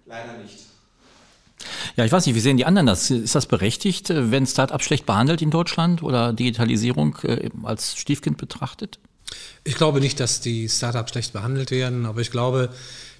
Leider 0.05 0.37
nicht. 0.37 0.57
Ja, 1.95 2.05
ich 2.05 2.11
weiß 2.11 2.25
nicht, 2.25 2.35
wie 2.35 2.39
sehen 2.39 2.57
die 2.57 2.65
anderen 2.65 2.85
das? 2.85 3.09
Ist 3.09 3.33
das 3.33 3.45
berechtigt, 3.47 4.09
äh, 4.09 4.29
wenn 4.29 4.45
Start-up 4.45 4.83
schlecht 4.83 5.05
behandelt 5.05 5.41
in 5.41 5.49
Deutschland 5.49 6.03
oder 6.03 6.33
Digitalisierung 6.33 7.17
äh, 7.23 7.49
als 7.63 7.95
Stiefkind 7.97 8.37
betrachtet? 8.37 8.99
Ich 9.63 9.75
glaube 9.75 10.01
nicht, 10.01 10.19
dass 10.19 10.41
die 10.41 10.67
Start-ups 10.67 11.11
schlecht 11.11 11.33
behandelt 11.33 11.71
werden, 11.71 12.05
aber 12.05 12.21
ich 12.21 12.31
glaube, 12.31 12.69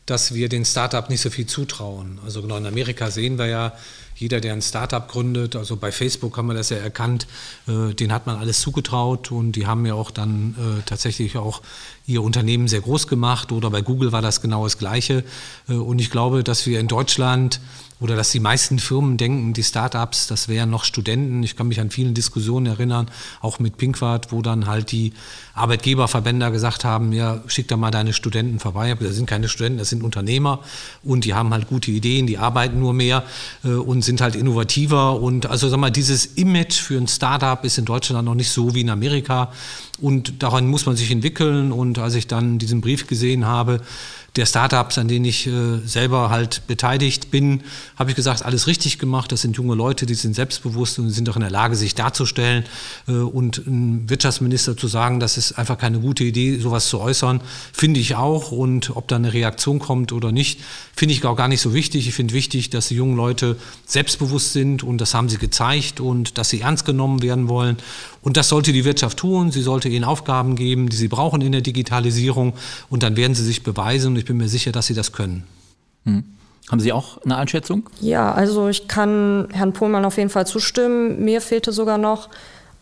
dass 0.06 0.34
wir 0.34 0.50
den 0.50 0.66
Start-up 0.66 1.10
nicht 1.10 1.22
so 1.22 1.30
viel 1.30 1.46
zutrauen. 1.46 2.20
Also 2.26 2.42
genau 2.42 2.58
in 2.58 2.66
Amerika 2.66 3.12
sehen 3.12 3.38
wir 3.38 3.46
ja, 3.46 3.74
jeder, 4.16 4.40
der 4.40 4.54
ein 4.54 4.62
Startup 4.62 5.08
gründet, 5.08 5.56
also 5.56 5.78
bei 5.78 5.92
Facebook 5.92 6.38
haben 6.38 6.48
wir 6.48 6.54
das 6.54 6.70
ja 6.70 6.78
erkannt, 6.78 7.28
äh, 7.68 7.94
den 7.94 8.12
hat 8.12 8.28
man 8.28 8.38
alles 8.38 8.62
zugetraut 8.62 9.32
und 9.32 9.54
die 9.54 9.66
haben 9.66 9.86
ja 9.86 9.94
auch 9.94 10.12
dann 10.12 10.56
äh, 10.60 10.82
tatsächlich 10.86 11.38
auch 11.38 11.62
ihr 12.06 12.24
Unternehmen 12.24 12.68
sehr 12.68 12.82
groß 12.82 13.08
gemacht 13.08 13.52
oder 13.52 13.70
bei 13.70 13.82
Google 13.82 14.12
war 14.12 14.22
das 14.22 14.42
genau 14.42 14.64
das 14.64 14.78
Gleiche. 14.78 15.24
Äh, 15.68 15.74
und 15.74 16.00
ich 16.00 16.10
glaube, 16.10 16.44
dass 16.44 16.66
wir 16.66 16.80
in 16.80 16.88
Deutschland 16.88 17.60
oder 18.02 18.16
dass 18.16 18.32
die 18.32 18.40
meisten 18.40 18.80
Firmen 18.80 19.18
denken, 19.18 19.54
die 19.54 19.64
Startups, 19.64 20.26
das 20.26 20.48
wären 20.48 20.72
noch 20.72 20.86
Studenten. 20.86 21.44
Ich 21.44 21.56
kann 21.56 21.68
mich 21.68 21.80
an 21.80 21.92
vielen 21.92 22.16
Diskussionen 22.16 22.66
erinnern, 22.66 23.12
auch 23.42 23.60
mit 23.60 23.78
Pinkwart, 23.78 24.32
wo 24.32 24.42
dann 24.42 24.66
halt 24.66 24.92
die 24.92 25.14
Arbeitgeberverbände 25.54 26.52
gesagt 26.52 26.84
haben, 26.84 27.14
ja, 27.14 27.44
schick 27.46 27.68
da 27.68 27.78
mal 27.78 27.92
deine 27.92 28.14
Studenten 28.14 28.60
vorbei. 28.60 28.98
Das 29.00 29.16
sind 29.16 29.28
keine 29.28 29.48
Studenten, 29.48 29.78
das 29.78 29.90
sind 29.90 30.04
Unternehmer 30.04 30.62
und 31.04 31.26
die 31.26 31.36
haben 31.36 31.52
halt 31.52 31.68
gute 31.68 31.92
Ideen, 31.92 32.26
die 32.26 32.40
arbeiten 32.40 32.80
nur 32.80 32.94
mehr 32.94 33.24
äh, 33.64 33.68
und 33.68 34.02
sind 34.02 34.20
halt 34.20 34.36
innovativer. 34.36 35.22
Und 35.22 35.46
also 35.46 35.70
sag 35.70 35.80
mal, 35.80 35.92
dieses 35.92 36.26
Image 36.26 36.80
für 36.80 36.98
ein 36.98 37.08
Startup 37.08 37.64
ist 37.64 37.78
in 37.78 37.86
Deutschland 37.86 38.26
noch 38.26 38.36
nicht 38.36 38.50
so 38.50 38.74
wie 38.74 38.82
in 38.82 38.90
Amerika. 38.90 39.52
Und 40.02 40.42
daran 40.42 40.68
muss 40.68 40.86
man 40.86 40.96
sich 40.96 41.12
entwickeln. 41.12 41.72
Und 41.72 42.00
als 42.00 42.16
ich 42.16 42.28
dann 42.28 42.58
diesen 42.58 42.82
Brief 42.82 43.08
gesehen 43.08 43.46
habe, 43.46 43.82
der 44.38 44.46
Startups, 44.46 44.98
an 44.98 45.10
denen 45.10 45.26
ich 45.26 45.46
äh, 45.48 45.80
selber 45.86 46.30
halt 46.30 46.66
beteiligt 46.66 47.32
bin, 47.32 47.64
habe 47.98 48.12
ich 48.12 48.16
gesagt, 48.16 48.46
alles 48.46 48.66
richtig 48.66 48.98
gemacht. 48.98 49.30
Das 49.32 49.42
sind 49.42 49.58
junge 49.58 49.76
Leute, 49.76 50.06
die 50.06 50.14
sind 50.14 50.36
selbstbewusst 50.36 51.00
und 51.00 51.10
sind 51.10 51.30
auch 51.30 51.36
in 51.36 51.42
der 51.42 51.50
Lage, 51.50 51.76
sich 51.76 51.96
darzustellen. 51.96 52.64
Äh, 53.10 53.12
und 53.12 53.58
ein 53.68 54.10
Wirtschaftsminister 54.10 54.78
zu 54.78 54.88
sagen, 54.88 55.20
das 55.20 55.38
ist 55.38 55.54
einfach 55.54 55.78
keine 55.78 56.00
gute 56.00 56.24
Idee, 56.24 56.58
sowas 56.60 56.88
zu 56.88 57.02
äußern, 57.02 57.42
finde 57.74 58.00
ich 58.00 58.16
auch. 58.16 58.54
Und 58.54 58.96
ob 58.96 59.10
da 59.10 59.18
eine 59.18 59.34
Reaktion 59.34 59.80
kommt 59.80 60.14
oder 60.14 60.32
nicht, 60.32 60.62
finde 60.96 61.14
ich 61.14 61.26
auch 61.26 61.36
gar 61.36 61.50
nicht 61.50 61.62
so 61.62 61.74
wichtig. 61.74 62.08
Ich 62.08 62.14
finde 62.14 62.34
wichtig, 62.34 62.70
dass 62.70 62.88
die 62.88 62.96
jungen 62.96 63.18
Leute 63.18 63.58
selbstbewusst 63.86 64.54
sind 64.54 64.82
und 64.82 65.00
das 65.00 65.14
haben 65.14 65.28
sie 65.28 65.40
gezeigt 65.40 66.00
und 66.00 66.38
dass 66.38 66.50
sie 66.50 66.62
ernst 66.62 66.86
genommen 66.86 67.22
werden 67.22 67.50
wollen. 67.50 67.76
Und 68.22 68.38
das 68.38 68.50
sollte 68.50 68.72
die 68.72 68.86
Wirtschaft 68.86 69.18
tun. 69.18 69.52
Sie 69.52 69.62
sollte 69.62 69.90
ihnen 69.90 70.04
Aufgaben 70.04 70.56
geben, 70.56 70.90
die 70.90 70.96
sie 70.96 71.08
brauchen 71.08 71.42
in 71.42 71.52
der 71.52 71.62
Digitalisierung 71.62 72.54
und 72.90 73.04
dann 73.04 73.18
werden 73.18 73.34
sie 73.34 73.44
sich 73.44 73.64
beweisen 73.64 74.14
und 74.14 74.18
ich 74.18 74.26
bin 74.26 74.38
mir 74.38 74.48
sicher, 74.48 74.72
dass 74.72 74.88
sie 74.88 74.94
das 74.94 75.12
können. 75.12 75.44
Hm. 76.06 76.24
Haben 76.70 76.80
Sie 76.80 76.94
auch 76.94 77.22
eine 77.26 77.36
Einschätzung? 77.36 77.90
Ja, 78.00 78.32
also 78.32 78.70
ich 78.70 78.88
kann 78.88 79.50
Herrn 79.52 79.74
Pohlmann 79.74 80.06
auf 80.06 80.18
jeden 80.18 80.30
Fall 80.30 80.48
zustimmen. 80.48 81.24
Mir 81.24 81.42
fehlte 81.42 81.74
sogar 81.74 81.98
noch, 81.98 82.30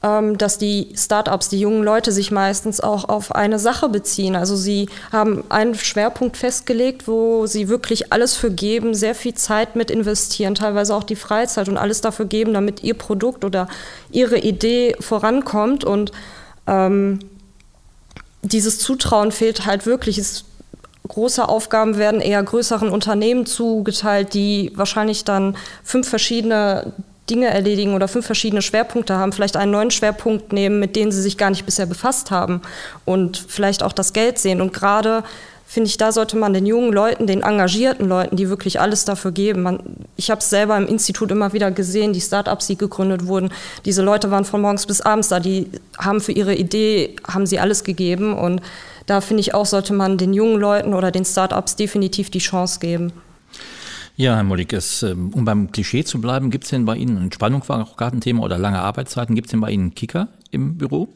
dass 0.01 0.57
die 0.57 0.93
Startups, 0.95 1.49
die 1.49 1.59
jungen 1.59 1.83
Leute 1.83 2.13
sich 2.13 2.31
meistens 2.31 2.79
auch 2.79 3.09
auf 3.09 3.35
eine 3.35 3.59
Sache 3.59 3.89
beziehen. 3.89 4.37
Also 4.37 4.55
sie 4.55 4.87
haben 5.11 5.43
einen 5.49 5.75
Schwerpunkt 5.75 6.37
festgelegt, 6.37 7.05
wo 7.05 7.47
sie 7.47 7.67
wirklich 7.67 8.13
alles 8.13 8.35
für 8.35 8.49
geben, 8.49 8.93
sehr 8.93 9.13
viel 9.13 9.33
Zeit 9.33 9.75
mit 9.75 9.91
investieren, 9.91 10.55
teilweise 10.55 10.95
auch 10.95 11.03
die 11.03 11.17
Freizeit 11.17 11.67
und 11.67 11.77
alles 11.77 11.99
dafür 11.99 12.25
geben, 12.27 12.53
damit 12.53 12.81
ihr 12.81 12.93
Produkt 12.93 13.43
oder 13.43 13.67
ihre 14.09 14.37
Idee 14.37 14.95
vorankommt. 15.01 15.83
Und 15.83 16.13
ähm, 16.65 17.19
dieses 18.41 18.79
Zutrauen 18.79 19.33
fehlt 19.33 19.65
halt 19.65 19.85
wirklich. 19.85 20.17
Es, 20.17 20.45
große 21.09 21.49
Aufgaben 21.49 21.97
werden 21.97 22.21
eher 22.21 22.41
größeren 22.41 22.89
Unternehmen 22.89 23.45
zugeteilt, 23.45 24.33
die 24.33 24.71
wahrscheinlich 24.75 25.25
dann 25.25 25.57
fünf 25.83 26.07
verschiedene 26.07 26.93
Dinge 27.29 27.47
erledigen 27.47 27.93
oder 27.93 28.07
fünf 28.07 28.25
verschiedene 28.25 28.61
Schwerpunkte 28.61 29.15
haben, 29.15 29.31
vielleicht 29.31 29.57
einen 29.57 29.71
neuen 29.71 29.91
Schwerpunkt 29.91 30.53
nehmen, 30.53 30.79
mit 30.79 30.95
denen 30.95 31.11
sie 31.11 31.21
sich 31.21 31.37
gar 31.37 31.49
nicht 31.49 31.65
bisher 31.65 31.85
befasst 31.85 32.31
haben 32.31 32.61
und 33.05 33.43
vielleicht 33.47 33.83
auch 33.83 33.93
das 33.93 34.13
Geld 34.13 34.39
sehen. 34.39 34.61
Und 34.61 34.73
gerade 34.73 35.23
finde 35.69 35.87
ich, 35.87 35.97
da 35.97 36.11
sollte 36.11 36.35
man 36.35 36.51
den 36.51 36.65
jungen 36.65 36.91
Leuten, 36.91 37.27
den 37.27 37.43
engagierten 37.43 38.07
Leuten, 38.07 38.35
die 38.35 38.49
wirklich 38.49 38.79
alles 38.79 39.05
dafür 39.05 39.31
geben. 39.31 39.61
Man, 39.61 39.79
ich 40.15 40.31
habe 40.31 40.41
es 40.41 40.49
selber 40.49 40.75
im 40.75 40.87
Institut 40.87 41.29
immer 41.29 41.53
wieder 41.53 41.69
gesehen, 41.69 42.11
die 42.11 42.21
Start-ups, 42.21 42.65
die 42.65 42.75
gegründet 42.75 43.27
wurden. 43.27 43.51
Diese 43.85 44.01
Leute 44.01 44.31
waren 44.31 44.45
von 44.45 44.61
morgens 44.61 44.87
bis 44.87 44.99
abends 44.99 45.27
da, 45.27 45.39
die 45.39 45.69
haben 45.99 46.21
für 46.21 46.31
ihre 46.31 46.55
Idee, 46.55 47.15
haben 47.27 47.45
sie 47.45 47.59
alles 47.59 47.83
gegeben. 47.83 48.35
Und 48.35 48.61
da 49.05 49.21
finde 49.21 49.41
ich 49.41 49.53
auch, 49.53 49.67
sollte 49.67 49.93
man 49.93 50.17
den 50.17 50.33
jungen 50.33 50.59
Leuten 50.59 50.95
oder 50.95 51.11
den 51.11 51.23
Start-ups 51.23 51.75
definitiv 51.75 52.31
die 52.31 52.39
Chance 52.39 52.79
geben. 52.79 53.13
Ja, 54.19 54.35
Herr 54.35 54.43
Mollig, 54.43 54.73
es, 54.73 55.01
ähm, 55.01 55.29
um 55.33 55.45
beim 55.45 55.71
Klischee 55.71 56.03
zu 56.03 56.19
bleiben, 56.19 56.49
gibt 56.49 56.65
es 56.65 56.71
denn 56.71 56.83
bei 56.83 56.97
Ihnen, 56.97 57.15
Entspannung 57.15 57.63
war 57.67 57.81
auch 57.81 57.95
gerade 57.95 58.17
ein 58.17 58.19
Thema 58.19 58.43
oder 58.43 58.57
lange 58.57 58.81
Arbeitszeiten, 58.81 59.33
gibt 59.33 59.47
es 59.47 59.51
denn 59.51 59.61
bei 59.61 59.71
Ihnen 59.71 59.83
einen 59.83 59.95
Kicker 59.95 60.27
im 60.51 60.77
Büro? 60.77 61.07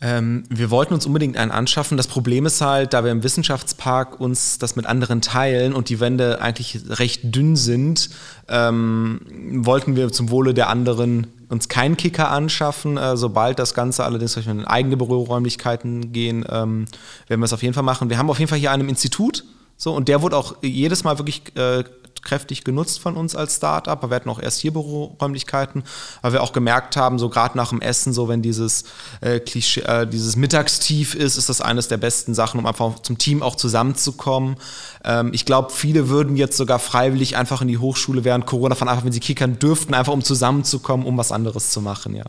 Ähm, 0.00 0.44
wir 0.48 0.70
wollten 0.70 0.94
uns 0.94 1.04
unbedingt 1.04 1.36
einen 1.36 1.50
anschaffen. 1.50 1.98
Das 1.98 2.06
Problem 2.06 2.46
ist 2.46 2.62
halt, 2.62 2.94
da 2.94 3.04
wir 3.04 3.12
im 3.12 3.22
Wissenschaftspark 3.22 4.18
uns 4.18 4.56
das 4.56 4.76
mit 4.76 4.86
anderen 4.86 5.20
teilen 5.20 5.74
und 5.74 5.90
die 5.90 6.00
Wände 6.00 6.40
eigentlich 6.40 6.80
recht 6.88 7.20
dünn 7.34 7.54
sind, 7.54 8.08
ähm, 8.48 9.20
wollten 9.52 9.94
wir 9.94 10.10
zum 10.10 10.30
Wohle 10.30 10.54
der 10.54 10.70
anderen 10.70 11.26
uns 11.50 11.68
keinen 11.68 11.98
Kicker 11.98 12.30
anschaffen. 12.30 12.96
Äh, 12.96 13.18
sobald 13.18 13.58
das 13.58 13.74
Ganze 13.74 14.04
allerdings 14.04 14.38
in 14.38 14.64
eigene 14.64 14.96
Büroräumlichkeiten 14.96 16.12
gehen, 16.14 16.46
ähm, 16.48 16.86
werden 17.26 17.40
wir 17.40 17.44
es 17.44 17.52
auf 17.52 17.62
jeden 17.62 17.74
Fall 17.74 17.82
machen. 17.82 18.08
Wir 18.08 18.16
haben 18.16 18.30
auf 18.30 18.38
jeden 18.38 18.48
Fall 18.48 18.58
hier 18.58 18.70
einen 18.70 18.88
Institut, 18.88 19.44
so, 19.80 19.94
und 19.94 20.08
der 20.08 20.22
wurde 20.22 20.36
auch 20.36 20.56
jedes 20.60 21.04
Mal 21.04 21.18
wirklich 21.18 21.42
äh, 21.54 21.84
kräftig 22.22 22.64
genutzt 22.64 23.00
von 23.00 23.16
uns 23.16 23.34
als 23.34 23.56
Startup. 23.56 24.02
Wir 24.02 24.14
hatten 24.14 24.28
auch 24.30 24.40
erst 24.40 24.60
hier 24.60 24.72
Büroräumlichkeiten, 24.72 25.84
weil 26.22 26.32
wir 26.32 26.42
auch 26.42 26.52
gemerkt 26.52 26.96
haben, 26.96 27.18
so 27.18 27.28
gerade 27.28 27.56
nach 27.56 27.70
dem 27.70 27.80
Essen, 27.80 28.12
so 28.12 28.28
wenn 28.28 28.42
dieses 28.42 28.84
äh, 29.20 29.40
Klischee, 29.40 29.80
äh, 29.82 30.06
dieses 30.06 30.36
Mittagstief 30.36 31.14
ist, 31.14 31.36
ist 31.36 31.48
das 31.48 31.60
eines 31.60 31.88
der 31.88 31.96
besten 31.96 32.34
Sachen, 32.34 32.58
um 32.58 32.66
einfach 32.66 32.98
zum 33.00 33.18
Team 33.18 33.42
auch 33.42 33.56
zusammenzukommen. 33.56 34.56
Ähm, 35.04 35.30
ich 35.32 35.44
glaube, 35.44 35.70
viele 35.70 36.08
würden 36.08 36.36
jetzt 36.36 36.56
sogar 36.56 36.78
freiwillig 36.78 37.36
einfach 37.36 37.62
in 37.62 37.68
die 37.68 37.78
Hochschule 37.78 38.24
während 38.24 38.46
Corona 38.46 38.74
von 38.74 38.88
einfach, 38.88 39.04
wenn 39.04 39.12
sie 39.12 39.20
kickern 39.20 39.58
dürften, 39.58 39.94
einfach 39.94 40.12
um 40.12 40.22
zusammenzukommen, 40.22 41.06
um 41.06 41.16
was 41.16 41.32
anderes 41.32 41.70
zu 41.70 41.80
machen, 41.80 42.14
ja. 42.14 42.24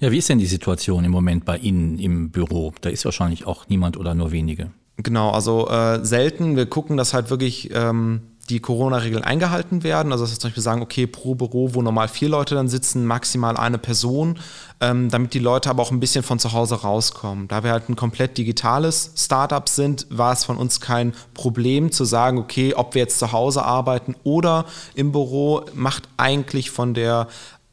Ja, 0.00 0.12
wie 0.12 0.18
ist 0.18 0.28
denn 0.28 0.38
die 0.38 0.46
Situation 0.46 1.04
im 1.04 1.10
Moment 1.10 1.44
bei 1.44 1.58
Ihnen 1.58 1.98
im 1.98 2.30
Büro? 2.30 2.72
Da 2.82 2.88
ist 2.88 3.04
wahrscheinlich 3.04 3.46
auch 3.46 3.68
niemand 3.68 3.96
oder 3.96 4.14
nur 4.14 4.30
wenige. 4.30 4.70
Genau, 4.96 5.30
also 5.30 5.68
äh, 5.68 6.04
selten. 6.04 6.56
Wir 6.56 6.66
gucken, 6.66 6.96
dass 6.96 7.14
halt 7.14 7.30
wirklich 7.30 7.70
ähm, 7.72 8.20
die 8.48 8.60
Corona-Regeln 8.60 9.24
eingehalten 9.24 9.82
werden. 9.82 10.12
Also 10.12 10.24
dass 10.24 10.32
wir 10.32 10.38
zum 10.38 10.48
Beispiel 10.48 10.62
sagen, 10.62 10.82
okay, 10.82 11.06
pro 11.06 11.34
Büro, 11.34 11.74
wo 11.74 11.82
normal 11.82 12.08
vier 12.08 12.28
Leute 12.28 12.54
dann 12.54 12.68
sitzen, 12.68 13.06
maximal 13.06 13.56
eine 13.56 13.78
Person, 13.78 14.38
ähm, 14.80 15.10
damit 15.10 15.34
die 15.34 15.38
Leute 15.38 15.70
aber 15.70 15.82
auch 15.82 15.90
ein 15.90 16.00
bisschen 16.00 16.22
von 16.22 16.38
zu 16.38 16.52
Hause 16.52 16.76
rauskommen. 16.76 17.48
Da 17.48 17.64
wir 17.64 17.72
halt 17.72 17.88
ein 17.88 17.96
komplett 17.96 18.38
digitales 18.38 19.12
Startup 19.16 19.68
sind, 19.68 20.06
war 20.10 20.32
es 20.32 20.44
von 20.44 20.56
uns 20.56 20.80
kein 20.80 21.12
Problem 21.34 21.92
zu 21.92 22.04
sagen, 22.04 22.38
okay, 22.38 22.74
ob 22.74 22.94
wir 22.94 23.02
jetzt 23.02 23.18
zu 23.18 23.32
Hause 23.32 23.64
arbeiten 23.64 24.16
oder 24.24 24.64
im 24.94 25.12
Büro, 25.12 25.64
macht 25.74 26.08
eigentlich 26.16 26.70
von 26.70 26.94
der 26.94 27.28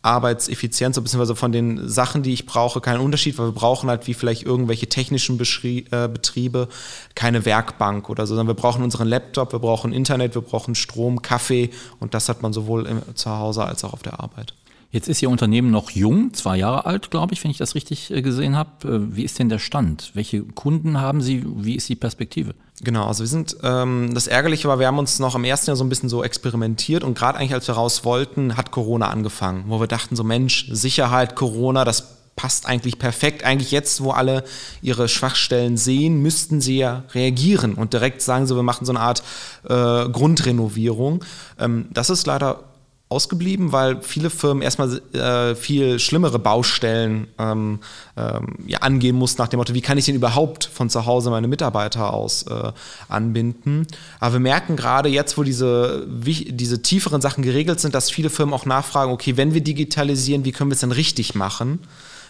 Arbeitseffizienz, 0.05 0.99
beziehungsweise 0.99 1.35
von 1.35 1.51
den 1.51 1.89
Sachen, 1.89 2.23
die 2.23 2.33
ich 2.33 2.45
brauche, 2.45 2.79
keinen 2.79 2.99
Unterschied, 2.99 3.37
weil 3.37 3.47
wir 3.47 3.53
brauchen 3.53 3.89
halt 3.89 4.07
wie 4.07 4.13
vielleicht 4.13 4.43
irgendwelche 4.43 4.87
technischen 4.87 5.37
Beschrie 5.37 5.85
äh, 5.91 6.07
Betriebe 6.07 6.67
keine 7.15 7.45
Werkbank 7.45 8.09
oder 8.09 8.27
so, 8.27 8.35
sondern 8.35 8.47
wir 8.47 8.61
brauchen 8.61 8.83
unseren 8.83 9.07
Laptop, 9.07 9.51
wir 9.51 9.59
brauchen 9.59 9.91
Internet, 9.91 10.35
wir 10.35 10.41
brauchen 10.41 10.75
Strom, 10.75 11.21
Kaffee 11.21 11.71
und 11.99 12.13
das 12.13 12.29
hat 12.29 12.41
man 12.41 12.53
sowohl 12.53 12.85
im, 12.85 13.01
zu 13.15 13.31
Hause 13.31 13.65
als 13.65 13.83
auch 13.83 13.93
auf 13.93 14.03
der 14.03 14.19
Arbeit. 14.19 14.53
Jetzt 14.95 15.09
ist 15.09 15.21
Ihr 15.21 15.29
Unternehmen 15.29 15.71
noch 15.71 15.89
jung, 15.89 16.33
zwei 16.33 16.55
Jahre 16.55 16.85
alt, 16.85 17.11
glaube 17.11 17.33
ich, 17.33 17.43
wenn 17.43 17.51
ich 17.51 17.57
das 17.57 17.75
richtig 17.75 18.11
äh, 18.11 18.21
gesehen 18.21 18.55
habe. 18.55 18.87
Äh, 18.87 19.17
wie 19.17 19.23
ist 19.25 19.37
denn 19.37 19.49
der 19.49 19.59
Stand? 19.59 20.11
Welche 20.13 20.41
Kunden 20.41 21.01
haben 21.01 21.21
Sie? 21.21 21.43
Wie 21.45 21.75
ist 21.75 21.89
die 21.89 21.97
Perspektive? 21.97 22.55
Genau, 22.81 23.05
also 23.05 23.21
wir 23.21 23.27
sind, 23.27 23.57
ähm, 23.61 24.11
das 24.13 24.27
Ärgerliche 24.27 24.69
war, 24.69 24.79
wir 24.79 24.87
haben 24.87 24.97
uns 24.97 25.19
noch 25.19 25.35
im 25.35 25.43
ersten 25.43 25.69
Jahr 25.69 25.75
so 25.75 25.83
ein 25.83 25.89
bisschen 25.89 26.07
so 26.07 26.23
experimentiert 26.23 27.03
und 27.03 27.17
gerade 27.17 27.37
eigentlich 27.37 27.53
als 27.53 27.67
wir 27.67 27.75
raus 27.75 28.05
wollten, 28.05 28.55
hat 28.55 28.71
Corona 28.71 29.09
angefangen, 29.09 29.65
wo 29.67 29.81
wir 29.81 29.87
dachten 29.87 30.15
so, 30.15 30.23
Mensch, 30.23 30.67
Sicherheit, 30.71 31.35
Corona, 31.35 31.83
das 31.83 32.15
passt 32.37 32.65
eigentlich 32.65 32.97
perfekt. 32.97 33.43
Eigentlich 33.43 33.71
jetzt, 33.71 34.01
wo 34.01 34.11
alle 34.11 34.45
ihre 34.81 35.09
Schwachstellen 35.09 35.75
sehen, 35.75 36.21
müssten 36.21 36.61
sie 36.61 36.77
ja 36.77 37.03
reagieren 37.13 37.73
und 37.73 37.91
direkt 37.91 38.21
sagen 38.21 38.47
so, 38.47 38.55
wir 38.55 38.63
machen 38.63 38.85
so 38.85 38.93
eine 38.93 39.01
Art 39.01 39.23
äh, 39.65 40.07
Grundrenovierung. 40.07 41.25
Ähm, 41.59 41.87
das 41.91 42.09
ist 42.09 42.25
leider 42.27 42.63
ausgeblieben, 43.15 43.71
weil 43.71 44.01
viele 44.01 44.29
Firmen 44.29 44.61
erstmal 44.61 44.99
äh, 45.13 45.55
viel 45.55 45.99
schlimmere 45.99 46.37
Baustellen 46.37 47.27
ähm, 47.39 47.79
ähm, 48.17 48.55
ja, 48.67 48.79
angehen 48.79 49.15
mussten 49.15 49.41
nach 49.41 49.47
dem 49.47 49.57
Motto, 49.57 49.73
wie 49.73 49.81
kann 49.81 49.97
ich 49.97 50.05
denn 50.05 50.15
überhaupt 50.15 50.65
von 50.65 50.89
zu 50.89 51.05
Hause 51.05 51.29
meine 51.29 51.47
Mitarbeiter 51.47 52.13
aus 52.13 52.43
äh, 52.43 52.71
anbinden. 53.07 53.87
Aber 54.19 54.33
wir 54.33 54.39
merken 54.41 54.75
gerade 54.75 55.07
jetzt, 55.07 55.37
wo 55.37 55.43
diese, 55.43 56.05
diese 56.07 56.81
tieferen 56.81 57.21
Sachen 57.21 57.41
geregelt 57.41 57.79
sind, 57.79 57.95
dass 57.95 58.11
viele 58.11 58.29
Firmen 58.29 58.53
auch 58.53 58.65
nachfragen, 58.65 59.11
okay, 59.13 59.37
wenn 59.37 59.53
wir 59.53 59.61
digitalisieren, 59.61 60.43
wie 60.43 60.51
können 60.51 60.69
wir 60.69 60.75
es 60.75 60.81
denn 60.81 60.91
richtig 60.91 61.35
machen? 61.35 61.79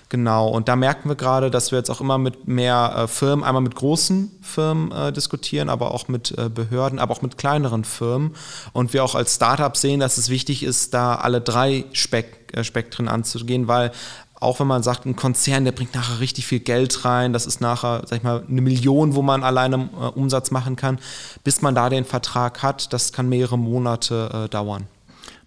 Genau, 0.09 0.49
und 0.49 0.67
da 0.67 0.75
merken 0.75 1.09
wir 1.09 1.15
gerade, 1.15 1.49
dass 1.49 1.71
wir 1.71 1.79
jetzt 1.79 1.89
auch 1.89 1.99
immer 1.99 2.19
mit 2.19 2.47
mehr 2.47 2.93
äh, 2.95 3.07
Firmen, 3.07 3.43
einmal 3.43 3.63
mit 3.63 3.73
großen 3.73 4.31
Firmen 4.41 4.91
äh, 4.91 5.11
diskutieren, 5.11 5.67
aber 5.67 5.93
auch 5.93 6.07
mit 6.07 6.37
äh, 6.37 6.47
Behörden, 6.47 6.99
aber 6.99 7.13
auch 7.15 7.23
mit 7.23 7.37
kleineren 7.39 7.83
Firmen. 7.83 8.35
Und 8.71 8.93
wir 8.93 9.03
auch 9.03 9.15
als 9.15 9.35
Startup 9.35 9.75
sehen, 9.75 9.99
dass 9.99 10.17
es 10.17 10.29
wichtig 10.29 10.61
ist, 10.61 10.93
da 10.93 11.15
alle 11.15 11.41
drei 11.41 11.85
Spek 11.93 12.53
äh, 12.53 12.63
Spektren 12.63 13.07
anzugehen, 13.07 13.67
weil 13.67 13.91
auch 14.39 14.59
wenn 14.59 14.67
man 14.67 14.83
sagt, 14.83 15.05
ein 15.05 15.15
Konzern, 15.15 15.65
der 15.65 15.71
bringt 15.71 15.95
nachher 15.95 16.19
richtig 16.19 16.45
viel 16.45 16.59
Geld 16.59 17.03
rein, 17.03 17.33
das 17.33 17.47
ist 17.47 17.61
nachher, 17.61 18.03
sag 18.05 18.17
ich 18.17 18.23
mal, 18.23 18.43
eine 18.47 18.61
Million, 18.61 19.15
wo 19.15 19.23
man 19.23 19.43
alleine 19.43 19.89
äh, 19.99 20.05
Umsatz 20.07 20.51
machen 20.51 20.75
kann, 20.75 20.99
bis 21.43 21.63
man 21.63 21.73
da 21.73 21.89
den 21.89 22.05
Vertrag 22.05 22.61
hat, 22.61 22.93
das 22.93 23.11
kann 23.11 23.27
mehrere 23.27 23.57
Monate 23.57 24.45
äh, 24.45 24.49
dauern. 24.49 24.87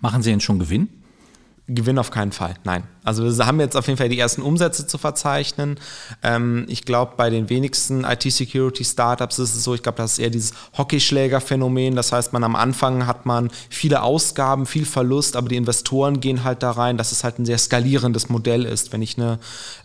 Machen 0.00 0.22
Sie 0.22 0.30
denn 0.30 0.40
schon 0.40 0.58
Gewinn? 0.58 0.88
Gewinn 1.68 1.98
auf 1.98 2.10
keinen 2.10 2.32
Fall, 2.32 2.54
nein. 2.64 2.84
Also 3.08 3.24
wir 3.24 3.46
haben 3.46 3.58
jetzt 3.58 3.76
auf 3.76 3.86
jeden 3.86 3.96
Fall 3.96 4.10
die 4.10 4.18
ersten 4.18 4.42
Umsätze 4.42 4.86
zu 4.86 4.98
verzeichnen. 4.98 5.80
Ähm, 6.22 6.66
ich 6.68 6.84
glaube, 6.84 7.14
bei 7.16 7.30
den 7.30 7.48
wenigsten 7.48 8.04
IT-Security-Startups 8.04 9.38
ist 9.38 9.54
es 9.54 9.64
so, 9.64 9.74
ich 9.74 9.82
glaube, 9.82 9.98
das 9.98 10.12
ist 10.12 10.18
eher 10.18 10.30
dieses 10.30 10.52
Hockeyschläger-Phänomen. 10.76 11.96
Das 11.96 12.12
heißt, 12.12 12.34
man 12.34 12.44
am 12.44 12.54
Anfang 12.54 13.06
hat 13.06 13.24
man 13.24 13.50
viele 13.70 14.02
Ausgaben, 14.02 14.66
viel 14.66 14.84
Verlust, 14.84 15.36
aber 15.36 15.48
die 15.48 15.56
Investoren 15.56 16.20
gehen 16.20 16.44
halt 16.44 16.62
da 16.62 16.72
rein, 16.72 16.98
dass 16.98 17.12
es 17.12 17.24
halt 17.24 17.38
ein 17.38 17.46
sehr 17.46 17.58
skalierendes 17.58 18.28
Modell 18.28 18.66
ist. 18.66 18.92
Wenn 18.92 19.00
ich 19.00 19.16
eine 19.16 19.38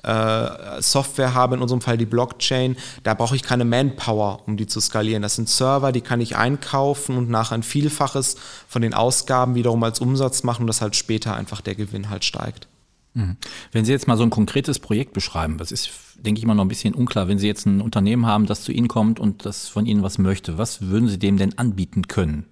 äh, 0.03 0.81
Software 0.81 1.33
habe, 1.33 1.55
in 1.55 1.61
unserem 1.61 1.79
Fall 1.79 1.97
die 1.97 2.05
Blockchain, 2.05 2.75
da 3.03 3.13
brauche 3.13 3.37
ich 3.37 3.43
keine 3.43 3.63
Manpower, 3.63 4.41
um 4.47 4.57
die 4.57 4.67
zu 4.67 4.81
skalieren. 4.81 5.21
Das 5.21 5.35
sind 5.35 5.47
Server, 5.47 5.93
die 5.93 6.01
kann 6.01 6.19
ich 6.19 6.35
einkaufen 6.35 7.17
und 7.17 7.29
nachher 7.29 7.55
ein 7.55 7.63
Vielfaches 7.63 8.35
von 8.67 8.81
den 8.81 8.93
Ausgaben 8.93 9.55
wiederum 9.55 9.81
als 9.83 10.01
Umsatz 10.01 10.43
machen 10.43 10.67
dass 10.73 10.81
halt 10.81 10.95
später 10.95 11.35
einfach 11.35 11.61
der 11.61 11.75
Gewinn 11.75 12.09
halt 12.09 12.25
steigt. 12.25 12.67
Mhm. 13.13 13.37
Wenn 13.71 13.85
Sie 13.85 13.91
jetzt 13.91 14.07
mal 14.07 14.17
so 14.17 14.23
ein 14.23 14.29
konkretes 14.29 14.79
Projekt 14.79 15.13
beschreiben, 15.13 15.57
das 15.57 15.71
ist, 15.71 15.89
denke 16.15 16.39
ich 16.39 16.45
mal, 16.45 16.55
noch 16.55 16.65
ein 16.65 16.69
bisschen 16.69 16.93
unklar. 16.93 17.27
Wenn 17.27 17.39
Sie 17.39 17.47
jetzt 17.47 17.65
ein 17.65 17.81
Unternehmen 17.81 18.25
haben, 18.25 18.45
das 18.45 18.63
zu 18.63 18.71
Ihnen 18.71 18.87
kommt 18.87 19.19
und 19.19 19.45
das 19.45 19.67
von 19.67 19.85
Ihnen 19.85 20.03
was 20.03 20.17
möchte, 20.17 20.57
was 20.57 20.81
würden 20.81 21.07
Sie 21.07 21.19
dem 21.19 21.37
denn 21.37 21.57
anbieten 21.57 22.07
können? 22.07 22.45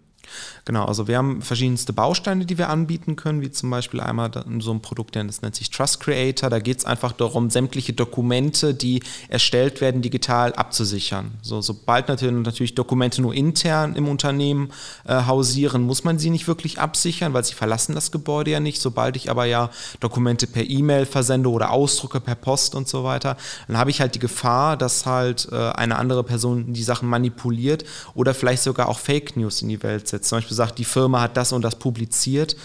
Genau, 0.65 0.85
also 0.85 1.07
wir 1.07 1.17
haben 1.17 1.41
verschiedenste 1.41 1.93
Bausteine, 1.93 2.45
die 2.45 2.57
wir 2.57 2.69
anbieten 2.69 3.15
können, 3.15 3.41
wie 3.41 3.51
zum 3.51 3.69
Beispiel 3.69 3.99
einmal 3.99 4.31
so 4.59 4.71
ein 4.71 4.81
Produkt, 4.81 5.15
das 5.15 5.41
nennt 5.41 5.55
sich 5.55 5.69
Trust 5.69 5.99
Creator. 5.99 6.49
Da 6.49 6.59
geht 6.59 6.77
es 6.79 6.85
einfach 6.85 7.11
darum, 7.11 7.49
sämtliche 7.49 7.93
Dokumente, 7.93 8.73
die 8.73 9.01
erstellt 9.27 9.81
werden, 9.81 10.01
digital 10.01 10.53
abzusichern. 10.53 11.31
So, 11.41 11.61
sobald 11.61 12.07
natürlich, 12.07 12.75
Dokumente 12.75 13.21
nur 13.21 13.33
intern 13.33 13.95
im 13.95 14.07
Unternehmen 14.07 14.71
äh, 15.05 15.25
hausieren, 15.25 15.81
muss 15.81 16.03
man 16.03 16.19
sie 16.19 16.29
nicht 16.29 16.47
wirklich 16.47 16.79
absichern, 16.79 17.33
weil 17.33 17.43
sie 17.43 17.53
verlassen 17.53 17.95
das 17.95 18.11
Gebäude 18.11 18.51
ja 18.51 18.59
nicht. 18.59 18.81
Sobald 18.81 19.15
ich 19.15 19.29
aber 19.29 19.45
ja 19.45 19.69
Dokumente 19.99 20.47
per 20.47 20.69
E-Mail 20.69 21.05
versende 21.05 21.49
oder 21.49 21.71
ausdrucke 21.71 22.19
per 22.19 22.35
Post 22.35 22.75
und 22.75 22.87
so 22.87 23.03
weiter, 23.03 23.35
dann 23.67 23.77
habe 23.77 23.89
ich 23.89 23.99
halt 23.99 24.15
die 24.15 24.19
Gefahr, 24.19 24.77
dass 24.77 25.05
halt 25.05 25.47
äh, 25.51 25.55
eine 25.55 25.97
andere 25.97 26.23
Person 26.23 26.73
die 26.73 26.83
Sachen 26.83 27.09
manipuliert 27.09 27.83
oder 28.13 28.33
vielleicht 28.33 28.63
sogar 28.63 28.87
auch 28.87 28.99
Fake 28.99 29.35
News 29.35 29.61
in 29.61 29.69
die 29.69 29.81
Welt 29.83 30.07
setzt 30.07 30.20
jetzt 30.21 30.29
zum 30.29 30.37
Beispiel 30.37 30.55
sagt, 30.55 30.77
die 30.77 30.85
Firma 30.85 31.21
hat 31.21 31.35
das 31.35 31.51
und 31.51 31.63
das 31.63 31.75
publiziert 31.75 32.55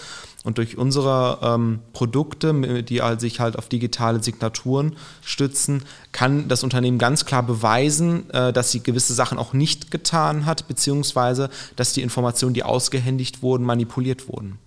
und 0.43 0.59
durch 0.59 0.77
unsere 0.77 1.39
ähm, 1.41 1.79
Produkte, 1.91 2.83
die 2.83 3.01
sich 3.17 3.39
halt 3.39 3.57
auf 3.57 3.67
digitale 3.67 4.23
Signaturen 4.23 4.95
stützen, 5.21 5.83
kann 6.13 6.47
das 6.47 6.63
Unternehmen 6.63 6.99
ganz 6.99 7.25
klar 7.25 7.43
beweisen, 7.43 8.29
äh, 8.29 8.53
dass 8.53 8.71
sie 8.71 8.81
gewisse 8.81 9.13
Sachen 9.13 9.37
auch 9.37 9.51
nicht 9.51 9.91
getan 9.91 10.45
hat, 10.45 10.67
beziehungsweise 10.67 11.49
dass 11.75 11.91
die 11.91 12.01
Informationen, 12.01 12.53
die 12.53 12.63
ausgehändigt 12.63 13.41
wurden, 13.41 13.65
manipuliert 13.65 14.29
wurden. 14.29 14.57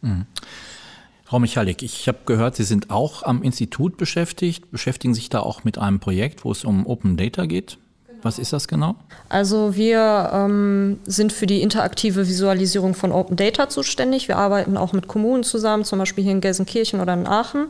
Mhm. 0.00 0.26
Frau 1.24 1.38
Michalik, 1.38 1.82
ich 1.82 2.08
habe 2.08 2.18
gehört, 2.26 2.56
Sie 2.56 2.64
sind 2.64 2.90
auch 2.90 3.22
am 3.22 3.42
Institut 3.42 3.96
beschäftigt, 3.96 4.70
beschäftigen 4.70 5.14
sich 5.14 5.28
da 5.28 5.40
auch 5.40 5.64
mit 5.64 5.78
einem 5.78 6.00
Projekt, 6.00 6.44
wo 6.44 6.50
es 6.50 6.64
um 6.64 6.84
Open 6.84 7.16
Data 7.16 7.46
geht. 7.46 7.78
Was 8.22 8.38
ist 8.38 8.52
das 8.52 8.68
genau? 8.68 8.94
Also 9.28 9.74
wir 9.74 10.30
ähm, 10.32 11.00
sind 11.04 11.32
für 11.32 11.46
die 11.46 11.60
interaktive 11.60 12.28
Visualisierung 12.28 12.94
von 12.94 13.12
Open 13.12 13.36
Data 13.36 13.68
zuständig. 13.68 14.28
Wir 14.28 14.38
arbeiten 14.38 14.76
auch 14.76 14.92
mit 14.92 15.08
Kommunen 15.08 15.42
zusammen, 15.42 15.84
zum 15.84 15.98
Beispiel 15.98 16.22
hier 16.22 16.32
in 16.32 16.40
Gelsenkirchen 16.40 17.00
oder 17.00 17.14
in 17.14 17.26
Aachen. 17.26 17.66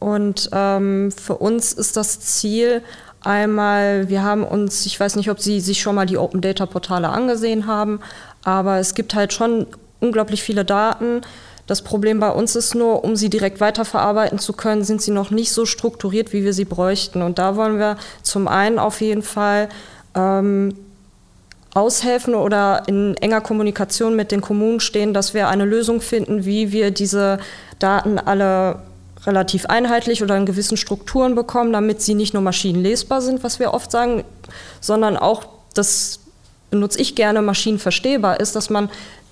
Und 0.00 0.50
ähm, 0.52 1.10
für 1.12 1.36
uns 1.36 1.72
ist 1.72 1.96
das 1.96 2.20
Ziel 2.20 2.82
einmal, 3.22 4.08
wir 4.08 4.22
haben 4.22 4.44
uns, 4.44 4.86
ich 4.86 4.98
weiß 4.98 5.16
nicht, 5.16 5.30
ob 5.30 5.40
Sie 5.40 5.60
sich 5.60 5.80
schon 5.80 5.94
mal 5.94 6.06
die 6.06 6.18
Open 6.18 6.40
Data 6.40 6.66
Portale 6.66 7.08
angesehen 7.08 7.66
haben, 7.66 8.00
aber 8.44 8.78
es 8.78 8.94
gibt 8.94 9.14
halt 9.14 9.32
schon 9.32 9.66
unglaublich 10.00 10.42
viele 10.42 10.64
Daten 10.64 11.22
das 11.68 11.82
Problem 11.82 12.18
bei 12.18 12.30
uns 12.30 12.56
ist 12.56 12.74
nur, 12.74 13.04
um 13.04 13.14
sie 13.14 13.28
direkt 13.28 13.60
weiterverarbeiten 13.60 14.38
zu 14.38 14.54
können, 14.54 14.84
sind 14.84 15.02
sie 15.02 15.10
noch 15.10 15.30
nicht 15.30 15.52
so 15.52 15.66
strukturiert, 15.66 16.32
wie 16.32 16.42
wir 16.42 16.54
sie 16.54 16.64
bräuchten. 16.64 17.20
Und 17.20 17.38
da 17.38 17.56
wollen 17.56 17.78
wir 17.78 17.98
zum 18.22 18.48
einen 18.48 18.78
auf 18.78 19.02
jeden 19.02 19.22
Fall 19.22 19.68
ähm, 20.14 20.74
aushelfen 21.74 22.34
oder 22.34 22.84
in 22.86 23.18
enger 23.18 23.42
Kommunikation 23.42 24.16
mit 24.16 24.32
den 24.32 24.40
Kommunen 24.40 24.80
stehen, 24.80 25.12
dass 25.12 25.34
wir 25.34 25.48
eine 25.48 25.66
Lösung 25.66 26.00
finden, 26.00 26.46
wie 26.46 26.72
wir 26.72 26.90
diese 26.90 27.38
Daten 27.78 28.18
alle 28.18 28.80
relativ 29.26 29.66
einheitlich 29.66 30.22
oder 30.22 30.38
in 30.38 30.46
gewissen 30.46 30.78
Strukturen 30.78 31.34
bekommen, 31.34 31.74
damit 31.74 32.00
sie 32.00 32.14
nicht 32.14 32.32
nur 32.32 32.42
maschinenlesbar 32.42 33.20
sind, 33.20 33.44
was 33.44 33.60
wir 33.60 33.74
oft 33.74 33.90
sagen, 33.90 34.24
sondern 34.80 35.18
auch, 35.18 35.44
das 35.74 36.20
benutze 36.70 36.98
ich 36.98 37.14
gerne, 37.14 37.42
maschinenverstehbar 37.42 38.40
ist, 38.40 38.56
dass 38.56 38.70
man 38.70 38.88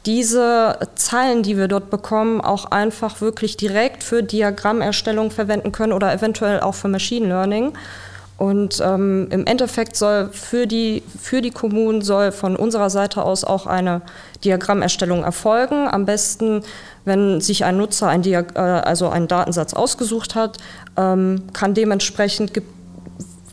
diese 0.07 0.79
Zeilen, 0.95 1.43
die 1.43 1.57
wir 1.57 1.69
dort 1.69 1.91
bekommen, 1.91 2.41
auch 2.41 2.67
einfach 2.67 3.21
wirklich 3.21 3.57
direkt 3.57 4.05
für 4.05 4.23
Diagrammerstellung 4.23 5.31
verwenden 5.31 5.73
können 5.73 5.93
oder 5.93 6.13
eventuell 6.13 6.61
auch 6.61 6.75
für 6.75 6.89
Machine 6.89 7.27
Learning. 7.27 7.73
Und 8.39 8.83
ähm, 8.85 9.29
im 9.31 9.47
Endeffekt 9.47 9.97
soll 9.97 10.29
für 10.31 10.67
die, 10.67 11.03
für 11.21 11.41
die 11.41 11.51
Kommunen 11.51 12.03
soll 12.03 12.33
von 12.33 12.55
unserer 12.55 12.91
Seite 12.91 13.23
aus 13.23 13.45
auch 13.45 13.67
eine 13.67 14.03
Diagrammerstellung 14.45 15.25
erfolgen. 15.25 15.89
Am 15.89 16.05
besten, 16.05 16.63
wenn 17.07 17.41
sich 17.41 17.65
ein 17.65 17.79
Nutzer 17.79 18.09
ein 18.09 18.21
Diag 18.21 18.55
äh, 18.55 18.59
also 18.59 19.09
einen 19.09 19.27
Datensatz 19.27 19.73
ausgesucht 19.73 20.35
hat, 20.35 20.59
ähm, 20.99 21.45
kann 21.55 21.73
dementsprechend 21.73 22.53
gibt 22.53 22.76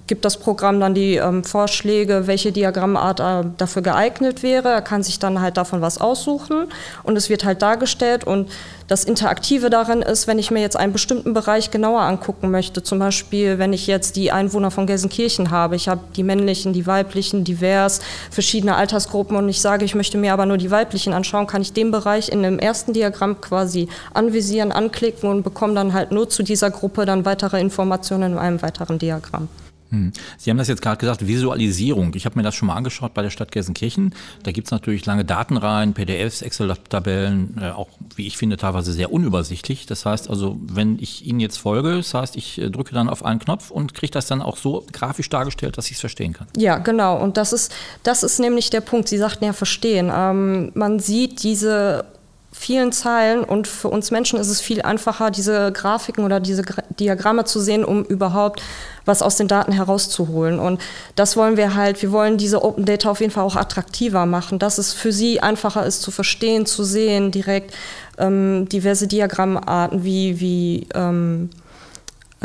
gibt 0.07 0.25
das 0.25 0.37
Programm 0.37 0.79
dann 0.79 0.93
die 0.93 1.15
ähm, 1.15 1.43
Vorschläge, 1.43 2.27
welche 2.27 2.51
Diagrammart 2.51 3.19
äh, 3.19 3.47
dafür 3.57 3.81
geeignet 3.81 4.43
wäre. 4.43 4.69
Er 4.69 4.81
kann 4.81 5.03
sich 5.03 5.19
dann 5.19 5.41
halt 5.41 5.57
davon 5.57 5.81
was 5.81 5.99
aussuchen 5.99 6.67
und 7.03 7.15
es 7.15 7.29
wird 7.29 7.45
halt 7.45 7.61
dargestellt. 7.61 8.25
Und 8.25 8.49
das 8.87 9.05
Interaktive 9.05 9.69
darin 9.69 10.01
ist, 10.01 10.27
wenn 10.27 10.39
ich 10.39 10.51
mir 10.51 10.59
jetzt 10.59 10.75
einen 10.75 10.91
bestimmten 10.91 11.33
Bereich 11.33 11.71
genauer 11.71 12.01
angucken 12.01 12.51
möchte, 12.51 12.83
zum 12.83 12.99
Beispiel, 12.99 13.59
wenn 13.59 13.71
ich 13.71 13.87
jetzt 13.87 14.17
die 14.17 14.31
Einwohner 14.31 14.71
von 14.71 14.87
Gelsenkirchen 14.87 15.51
habe, 15.51 15.77
ich 15.77 15.87
habe 15.87 16.01
die 16.15 16.23
männlichen, 16.23 16.73
die 16.73 16.85
weiblichen, 16.85 17.45
divers, 17.45 18.01
verschiedene 18.29 18.75
Altersgruppen 18.75 19.37
und 19.37 19.47
ich 19.47 19.61
sage, 19.61 19.85
ich 19.85 19.95
möchte 19.95 20.17
mir 20.17 20.33
aber 20.33 20.45
nur 20.45 20.57
die 20.57 20.69
weiblichen 20.69 21.13
anschauen, 21.13 21.47
kann 21.47 21.61
ich 21.61 21.71
den 21.71 21.91
Bereich 21.91 22.29
in 22.29 22.43
dem 22.43 22.59
ersten 22.59 22.91
Diagramm 22.91 23.39
quasi 23.39 23.87
anvisieren, 24.13 24.73
anklicken 24.73 25.29
und 25.29 25.43
bekomme 25.43 25.75
dann 25.75 25.93
halt 25.93 26.11
nur 26.11 26.29
zu 26.29 26.43
dieser 26.43 26.71
Gruppe 26.71 27.05
dann 27.05 27.23
weitere 27.23 27.61
Informationen 27.61 28.33
in 28.33 28.37
einem 28.37 28.61
weiteren 28.61 28.99
Diagramm. 28.99 29.47
Hm. 29.93 30.11
Sie 30.39 30.49
haben 30.49 30.57
das 30.57 30.67
jetzt 30.67 30.81
gerade 30.81 30.97
gesagt, 30.97 31.27
Visualisierung. 31.27 32.13
Ich 32.15 32.25
habe 32.25 32.35
mir 32.35 32.41
das 32.41 32.55
schon 32.55 32.67
mal 32.67 32.75
angeschaut 32.75 33.13
bei 33.13 33.21
der 33.21 33.29
Stadt 33.29 33.51
Gelsenkirchen. 33.51 34.15
Da 34.41 34.51
gibt 34.51 34.67
es 34.67 34.71
natürlich 34.71 35.05
lange 35.05 35.23
Datenreihen, 35.23 35.93
PDFs, 35.93 36.41
Excel-Tabellen, 36.41 37.59
äh, 37.61 37.69
auch 37.69 37.89
wie 38.15 38.25
ich 38.25 38.35
finde 38.35 38.57
teilweise 38.57 38.91
sehr 38.91 39.13
unübersichtlich. 39.13 39.85
Das 39.85 40.07
heißt 40.07 40.31
also, 40.31 40.57
wenn 40.61 40.97
ich 40.99 41.27
Ihnen 41.27 41.39
jetzt 41.39 41.57
folge, 41.57 41.97
das 41.97 42.11
heißt, 42.15 42.35
ich 42.37 42.59
äh, 42.59 42.71
drücke 42.71 42.95
dann 42.95 43.07
auf 43.07 43.23
einen 43.23 43.39
Knopf 43.39 43.69
und 43.69 43.93
kriege 43.93 44.11
das 44.11 44.25
dann 44.25 44.41
auch 44.41 44.57
so 44.57 44.83
grafisch 44.91 45.29
dargestellt, 45.29 45.77
dass 45.77 45.85
ich 45.85 45.93
es 45.93 45.99
verstehen 45.99 46.33
kann. 46.33 46.47
Ja, 46.57 46.79
genau. 46.79 47.21
Und 47.21 47.37
das 47.37 47.53
ist, 47.53 47.71
das 48.01 48.23
ist 48.23 48.39
nämlich 48.39 48.71
der 48.71 48.81
Punkt. 48.81 49.07
Sie 49.07 49.19
sagten 49.19 49.45
ja 49.45 49.53
verstehen. 49.53 50.11
Ähm, 50.11 50.71
man 50.73 50.99
sieht 50.99 51.43
diese 51.43 52.05
vielen 52.53 52.91
Zeilen 52.91 53.43
und 53.43 53.67
für 53.67 53.87
uns 53.89 54.11
Menschen 54.11 54.39
ist 54.39 54.47
es 54.47 54.61
viel 54.61 54.83
einfacher, 54.83 55.31
diese 55.31 55.71
Grafiken 55.71 56.23
oder 56.23 56.39
diese 56.39 56.63
Diagramme 56.99 57.45
zu 57.45 57.59
sehen, 57.59 57.83
um 57.83 58.03
überhaupt 58.03 58.61
was 59.05 59.21
aus 59.21 59.35
den 59.35 59.47
Daten 59.47 59.71
herauszuholen. 59.71 60.59
Und 60.59 60.79
das 61.15 61.35
wollen 61.35 61.57
wir 61.57 61.75
halt, 61.75 62.01
wir 62.01 62.11
wollen 62.11 62.37
diese 62.37 62.63
Open 62.63 62.85
Data 62.85 63.09
auf 63.09 63.19
jeden 63.19 63.31
Fall 63.31 63.43
auch 63.43 63.55
attraktiver 63.55 64.25
machen, 64.25 64.59
dass 64.59 64.77
es 64.77 64.93
für 64.93 65.11
sie 65.11 65.41
einfacher 65.41 65.85
ist 65.85 66.03
zu 66.03 66.11
verstehen, 66.11 66.65
zu 66.65 66.83
sehen, 66.83 67.31
direkt 67.31 67.73
ähm, 68.19 68.69
diverse 68.69 69.07
Diagrammarten 69.07 70.03
wie, 70.03 70.39
wie 70.39 70.87
ähm, 70.93 71.49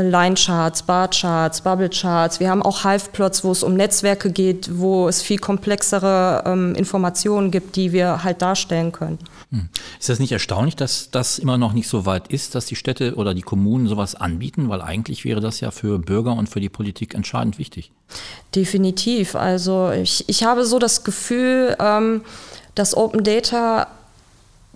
Line-Charts, 0.06 0.82
Bar-Charts, 0.82 1.62
Bubble-Charts. 1.62 2.40
Wir 2.40 2.50
haben 2.50 2.62
auch 2.62 2.84
Hive-Plots, 2.84 3.44
wo 3.44 3.50
es 3.50 3.62
um 3.62 3.74
Netzwerke 3.74 4.30
geht, 4.30 4.78
wo 4.78 5.08
es 5.08 5.22
viel 5.22 5.38
komplexere 5.38 6.44
ähm, 6.46 6.74
Informationen 6.74 7.50
gibt, 7.50 7.76
die 7.76 7.92
wir 7.92 8.22
halt 8.22 8.40
darstellen 8.42 8.92
können. 8.92 9.18
Hm. 9.50 9.68
Ist 9.98 10.08
das 10.08 10.18
nicht 10.18 10.32
erstaunlich, 10.32 10.76
dass 10.76 11.10
das 11.10 11.38
immer 11.38 11.58
noch 11.58 11.72
nicht 11.72 11.88
so 11.88 12.06
weit 12.06 12.28
ist, 12.28 12.54
dass 12.54 12.66
die 12.66 12.76
Städte 12.76 13.14
oder 13.16 13.34
die 13.34 13.42
Kommunen 13.42 13.88
sowas 13.88 14.14
anbieten? 14.14 14.68
Weil 14.68 14.82
eigentlich 14.82 15.24
wäre 15.24 15.40
das 15.40 15.60
ja 15.60 15.70
für 15.70 15.98
Bürger 15.98 16.34
und 16.34 16.48
für 16.48 16.60
die 16.60 16.68
Politik 16.68 17.14
entscheidend 17.14 17.58
wichtig. 17.58 17.90
Definitiv. 18.54 19.34
Also 19.34 19.90
ich, 19.90 20.28
ich 20.28 20.44
habe 20.44 20.64
so 20.64 20.78
das 20.78 21.02
Gefühl, 21.02 21.76
ähm, 21.80 22.22
dass 22.74 22.96
Open 22.96 23.24
Data 23.24 23.88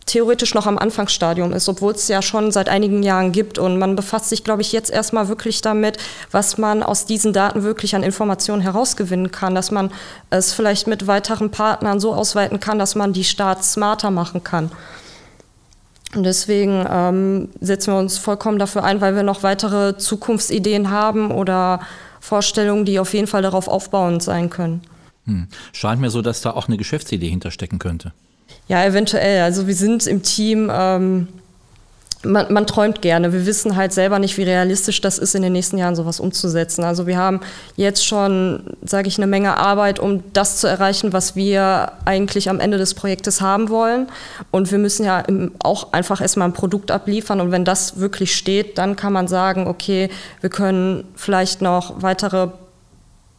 theoretisch 0.07 0.55
noch 0.55 0.67
am 0.67 0.79
Anfangsstadium 0.79 1.53
ist, 1.53 1.69
obwohl 1.69 1.93
es 1.93 2.09
ja 2.09 2.23
schon 2.23 2.51
seit 2.53 2.69
einigen 2.69 3.03
Jahren 3.03 3.33
gibt. 3.33 3.59
Und 3.59 3.79
man 3.79 3.97
befasst 3.97 4.29
sich, 4.29 4.45
glaube 4.45 4.63
ich, 4.63 4.73
jetzt 4.73 4.91
erstmal 4.91 5.29
wirklich 5.29 5.61
damit, 5.61 5.99
was 6.31 6.59
man 6.59 6.83
aus 6.83 7.07
diesen 7.07 7.33
Daten 7.33 7.63
wirklich 7.63 7.95
an 7.95 8.03
Informationen 8.03 8.63
herausgewinnen 8.63 9.31
kann, 9.31 9.55
dass 9.55 9.71
man 9.71 9.91
es 10.31 10.53
vielleicht 10.53 10.87
mit 10.87 11.07
weiteren 11.07 11.51
Partnern 11.51 12.01
so 12.01 12.15
ausweiten 12.15 12.61
kann, 12.61 12.79
dass 12.79 12.95
man 12.95 13.13
die 13.13 13.25
Staat 13.25 13.65
smarter 13.65 14.11
machen 14.11 14.43
kann. 14.43 14.71
Und 16.15 16.25
deswegen 16.25 16.85
ähm, 16.91 17.49
setzen 17.61 17.95
wir 17.95 17.99
uns 17.99 18.19
vollkommen 18.19 18.59
dafür 18.59 18.85
ein, 18.85 19.01
weil 19.01 19.17
wir 19.17 19.23
noch 19.23 19.43
weitere 19.43 19.97
Zukunftsideen 19.97 20.91
haben 20.91 21.31
oder 21.31 21.81
Vorstellungen, 22.21 22.85
die 22.85 22.99
auf 22.99 23.15
jeden 23.15 23.27
Fall 23.27 23.43
darauf 23.43 23.67
aufbauend 23.67 24.23
sein 24.23 24.51
können. 24.51 24.83
Hm. 25.25 25.49
Scheint 25.73 26.01
mir 26.01 26.11
so, 26.11 26.21
dass 26.21 26.43
da 26.43 26.51
auch 26.51 26.69
eine 26.69 26.77
Geschäftsidee 26.77 27.31
hinterstecken 27.31 27.79
könnte. 27.79 28.13
Ja, 28.69 28.85
eventuell. 28.85 29.43
Also 29.43 29.67
wir 29.67 29.75
sind 29.75 30.07
im 30.07 30.23
Team, 30.23 30.71
ähm, 30.73 31.29
man, 32.25 32.53
man, 32.53 32.67
träumt 32.67 33.03
gerne. 33.03 33.33
Wir 33.33 33.47
wissen 33.47 33.75
halt 33.75 33.93
selber 33.93 34.19
nicht, 34.19 34.39
wie 34.39 34.45
realistisch 34.45 35.01
das 35.01 35.19
ist, 35.19 35.35
in 35.35 35.43
den 35.43 35.53
nächsten 35.53 35.77
Jahren 35.77 35.97
sowas 35.97 36.21
umzusetzen. 36.21 36.85
Also 36.85 37.07
wir 37.07 37.19
haben 37.19 37.41
jetzt 37.77 38.07
schon, 38.07 38.63
sage 38.85 39.09
ich, 39.09 39.19
eine 39.19 39.27
Menge 39.27 39.57
Arbeit, 39.57 39.99
um 39.99 40.23
das 40.33 40.59
zu 40.59 40.69
erreichen, 40.69 41.13
was 41.13 41.35
wir 41.35 41.93
eigentlich 42.05 42.49
am 42.49 42.61
Ende 42.61 42.79
des 42.79 42.95
Projektes 42.95 43.41
haben 43.41 43.69
wollen. 43.69 44.09
Und 44.53 44.71
wir 44.71 44.79
müssen 44.79 45.05
ja 45.05 45.25
auch 45.63 45.93
einfach 45.93 46.21
erstmal 46.21 46.49
ein 46.49 46.55
Produkt 46.55 46.93
abliefern. 46.93 47.41
Und 47.41 47.51
wenn 47.51 47.65
das 47.65 47.99
wirklich 47.99 48.37
steht, 48.37 48.79
dann 48.79 48.95
kann 48.95 49.13
man 49.13 49.27
sagen, 49.27 49.67
okay, 49.67 50.09
wir 50.41 50.51
können 50.51 51.05
vielleicht 51.17 51.61
noch 51.61 52.03
weitere 52.03 52.49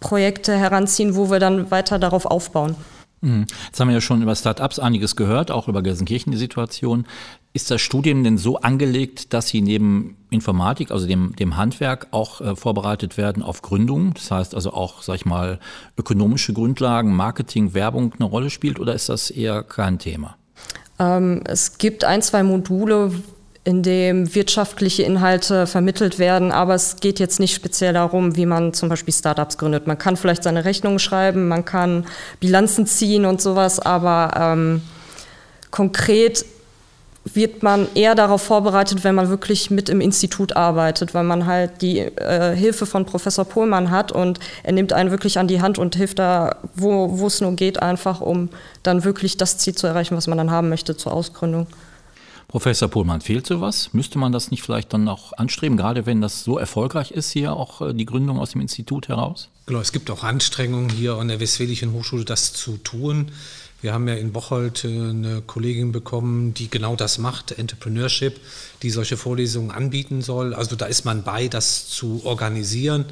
Projekte 0.01 0.53
heranziehen, 0.57 1.15
wo 1.15 1.31
wir 1.31 1.39
dann 1.39 1.71
weiter 1.71 1.97
darauf 1.97 2.25
aufbauen. 2.25 2.75
Mhm. 3.23 3.45
Jetzt 3.67 3.79
haben 3.79 3.87
wir 3.87 3.95
ja 3.95 4.01
schon 4.01 4.21
über 4.21 4.35
Startups 4.35 4.79
einiges 4.79 5.15
gehört, 5.15 5.49
auch 5.49 5.69
über 5.69 5.81
Gelsenkirchen 5.81 6.31
die 6.31 6.37
Situation. 6.37 7.05
Ist 7.53 7.71
das 7.71 7.81
Studium 7.81 8.23
denn 8.23 8.37
so 8.37 8.57
angelegt, 8.57 9.33
dass 9.33 9.47
Sie 9.47 9.61
neben 9.61 10.17
Informatik, 10.29 10.91
also 10.91 11.07
dem, 11.07 11.33
dem 11.37 11.55
Handwerk, 11.55 12.07
auch 12.11 12.41
äh, 12.41 12.55
vorbereitet 12.55 13.15
werden 13.15 13.41
auf 13.41 13.61
Gründung? 13.61 14.13
Das 14.13 14.29
heißt 14.29 14.55
also 14.55 14.73
auch, 14.73 15.03
sag 15.03 15.15
ich 15.15 15.25
mal, 15.25 15.59
ökonomische 15.97 16.51
Grundlagen, 16.51 17.15
Marketing, 17.15 17.73
Werbung 17.73 18.13
eine 18.19 18.25
Rolle 18.25 18.49
spielt 18.49 18.79
oder 18.79 18.93
ist 18.93 19.07
das 19.07 19.29
eher 19.29 19.63
kein 19.63 19.99
Thema? 19.99 20.35
Ähm, 20.99 21.43
es 21.45 21.77
gibt 21.77 22.03
ein, 22.03 22.21
zwei 22.21 22.43
Module, 22.43 23.13
in 23.65 23.81
dem 23.81 24.35
wirtschaftliche 24.35 25.03
Inhalte 25.03 25.67
vermittelt 25.67 26.19
werden, 26.19 26.51
aber 26.51 26.75
es 26.75 26.97
geht 26.97 27.19
jetzt 27.19 27.39
nicht 27.39 27.55
speziell 27.55 27.93
darum, 27.93 28.35
wie 28.35 28.45
man 28.45 28.73
zum 28.73 28.89
Beispiel 28.89 29.13
Startups 29.13 29.57
gründet. 29.57 29.87
Man 29.87 29.97
kann 29.97 30.17
vielleicht 30.17 30.43
seine 30.43 30.65
Rechnungen 30.65 30.99
schreiben, 30.99 31.47
man 31.47 31.63
kann 31.63 32.05
Bilanzen 32.41 32.85
ziehen 32.85 33.25
und 33.25 33.41
sowas, 33.41 33.79
aber 33.79 34.33
ähm, 34.37 34.81
konkret 35.71 36.45
wird 37.25 37.63
man 37.63 37.87
eher 37.95 38.15
darauf 38.15 38.41
vorbereitet, 38.41 39.05
wenn 39.05 39.15
man 39.15 39.29
wirklich 39.29 39.71
mit 39.71 39.87
im 39.87 40.01
Institut 40.01 40.57
arbeitet, 40.57 41.13
weil 41.13 41.23
man 41.23 41.45
halt 41.45 41.81
die 41.81 41.99
äh, 41.99 42.53
Hilfe 42.53 42.85
von 42.85 43.05
Professor 43.05 43.45
Pohlmann 43.45 43.91
hat 43.91 44.11
und 44.11 44.39
er 44.63 44.73
nimmt 44.73 44.91
einen 44.91 45.09
wirklich 45.09 45.39
an 45.39 45.47
die 45.47 45.61
Hand 45.61 45.77
und 45.77 45.95
hilft 45.95 46.19
da, 46.19 46.57
wo, 46.75 47.17
wo 47.17 47.27
es 47.27 47.39
nur 47.39 47.53
geht, 47.53 47.81
einfach 47.81 48.19
um 48.19 48.49
dann 48.83 49.05
wirklich 49.05 49.37
das 49.37 49.57
Ziel 49.57 49.73
zu 49.73 49.87
erreichen, 49.87 50.17
was 50.17 50.27
man 50.27 50.37
dann 50.37 50.51
haben 50.51 50.67
möchte 50.67 50.97
zur 50.97 51.13
Ausgründung. 51.13 51.67
Professor 52.53 52.87
Pohlmann, 52.87 53.21
fehlt 53.21 53.47
sowas? 53.47 53.89
Müsste 53.93 54.19
man 54.19 54.31
das 54.31 54.51
nicht 54.51 54.61
vielleicht 54.61 54.93
dann 54.93 55.07
auch 55.07 55.33
anstreben, 55.33 55.75
gerade 55.75 56.05
wenn 56.05 56.21
das 56.21 56.43
so 56.43 56.59
erfolgreich 56.59 57.09
ist, 57.09 57.31
hier 57.31 57.53
auch 57.53 57.81
äh, 57.81 57.95
die 57.95 58.05
Gründung 58.05 58.37
aus 58.37 58.51
dem 58.51 58.61
Institut 58.61 59.07
heraus? 59.07 59.49
Genau, 59.65 59.79
es 59.79 59.91
gibt 59.91 60.11
auch 60.11 60.23
Anstrengungen 60.23 60.91
hier 60.91 61.15
an 61.15 61.29
der 61.29 61.39
Westfälischen 61.39 61.93
Hochschule, 61.93 62.25
das 62.25 62.53
zu 62.53 62.77
tun. 62.77 63.31
Wir 63.81 63.91
haben 63.91 64.07
ja 64.07 64.13
in 64.13 64.31
Bocholt 64.31 64.85
äh, 64.85 64.87
eine 64.87 65.41
Kollegin 65.41 65.91
bekommen, 65.91 66.53
die 66.53 66.69
genau 66.69 66.95
das 66.95 67.17
macht, 67.17 67.53
Entrepreneurship, 67.53 68.39
die 68.83 68.91
solche 68.91 69.17
Vorlesungen 69.17 69.71
anbieten 69.71 70.21
soll. 70.21 70.53
Also 70.53 70.75
da 70.75 70.85
ist 70.85 71.05
man 71.05 71.23
bei, 71.23 71.47
das 71.47 71.87
zu 71.87 72.21
organisieren. 72.23 73.05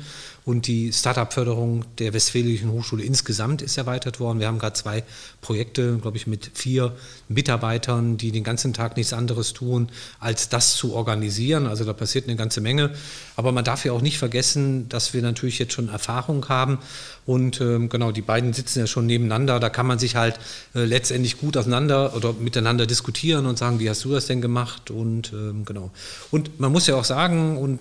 Und 0.44 0.66
die 0.66 0.92
Startup-Förderung 0.92 1.86
der 2.00 2.14
Westfälischen 2.14 2.72
Hochschule 2.72 3.04
insgesamt 3.04 3.62
ist 3.62 3.78
erweitert 3.78 4.20
worden. 4.20 4.40
Wir 4.40 4.48
haben 4.48 4.58
gerade 4.58 4.74
zwei 4.74 5.04
Projekte, 5.40 5.98
glaube 5.98 6.18
ich, 6.18 6.26
mit 6.26 6.50
vier 6.56 6.96
Mitarbeitern, 7.30 8.18
die 8.18 8.32
den 8.32 8.44
ganzen 8.44 8.74
Tag 8.74 8.98
nichts 8.98 9.14
anderes 9.14 9.54
tun, 9.54 9.90
als 10.20 10.50
das 10.50 10.76
zu 10.76 10.94
organisieren. 10.96 11.68
Also 11.68 11.86
da 11.86 11.94
passiert 11.94 12.28
eine 12.28 12.38
ganze 12.38 12.60
Menge. 12.60 12.92
Aber 13.36 13.52
man 13.52 13.64
darf 13.64 13.86
ja 13.86 13.92
auch 13.92 14.02
nicht 14.02 14.18
vergessen, 14.18 14.90
dass 14.90 15.14
wir 15.14 15.22
natürlich 15.22 15.60
jetzt 15.60 15.74
schon 15.74 15.90
Erfahrung 15.90 16.50
haben. 16.50 16.80
Und 17.28 17.62
ähm, 17.62 17.90
genau, 17.90 18.12
die 18.12 18.24
beiden 18.24 18.52
sitzen 18.54 18.80
ja 18.80 18.88
schon 18.88 19.06
nebeneinander. 19.06 19.60
Da 19.60 19.70
kann 19.70 19.86
man 19.86 20.00
sich 20.00 20.16
halt 20.16 20.40
äh, 20.74 20.86
letztendlich 20.86 21.38
gut 21.38 21.56
auseinander 21.56 22.16
oder 22.16 22.34
miteinander 22.34 22.88
diskutieren 22.88 23.46
und 23.46 23.60
sagen, 23.60 23.80
wie 23.80 23.90
hast 23.90 24.04
du 24.06 24.12
das 24.12 24.26
denn 24.26 24.42
gemacht? 24.42 24.90
Und 24.90 25.32
ähm, 25.34 25.66
genau. 25.66 25.92
Und 26.32 26.60
man 26.60 26.72
muss 26.72 26.88
ja 26.88 26.96
auch 26.96 27.06
sagen, 27.06 27.58
und 27.58 27.80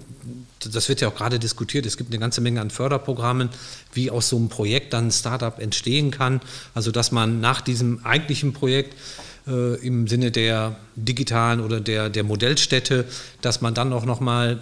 das 0.61 0.89
wird 0.89 1.01
ja 1.01 1.09
auch 1.09 1.15
gerade 1.15 1.39
diskutiert, 1.39 1.87
es 1.87 1.97
gibt 1.97 2.11
eine 2.11 2.19
ganze 2.19 2.41
Menge 2.41 2.61
an 2.61 2.71
Förderprogrammen, 2.71 3.49
wie 3.93 4.11
aus 4.11 4.29
so 4.29 4.37
einem 4.37 4.49
Projekt 4.49 4.93
dann 4.93 5.09
ein 5.09 5.11
Startup 5.11 5.59
entstehen 5.59 6.11
kann. 6.11 6.41
Also 6.75 6.91
dass 6.91 7.13
man 7.13 7.41
nach 7.41 7.61
diesem 7.61 8.05
eigentlichen 8.05 8.53
Projekt 8.53 8.95
äh, 9.47 9.77
im 9.87 10.07
Sinne 10.07 10.31
der 10.31 10.77
digitalen 10.97 11.61
oder 11.61 11.81
der, 11.81 12.11
der 12.11 12.25
Modellstätte, 12.25 13.07
dass 13.41 13.61
man 13.61 13.75
dann 13.75 13.93
auch 13.93 14.05
nochmal 14.05 14.61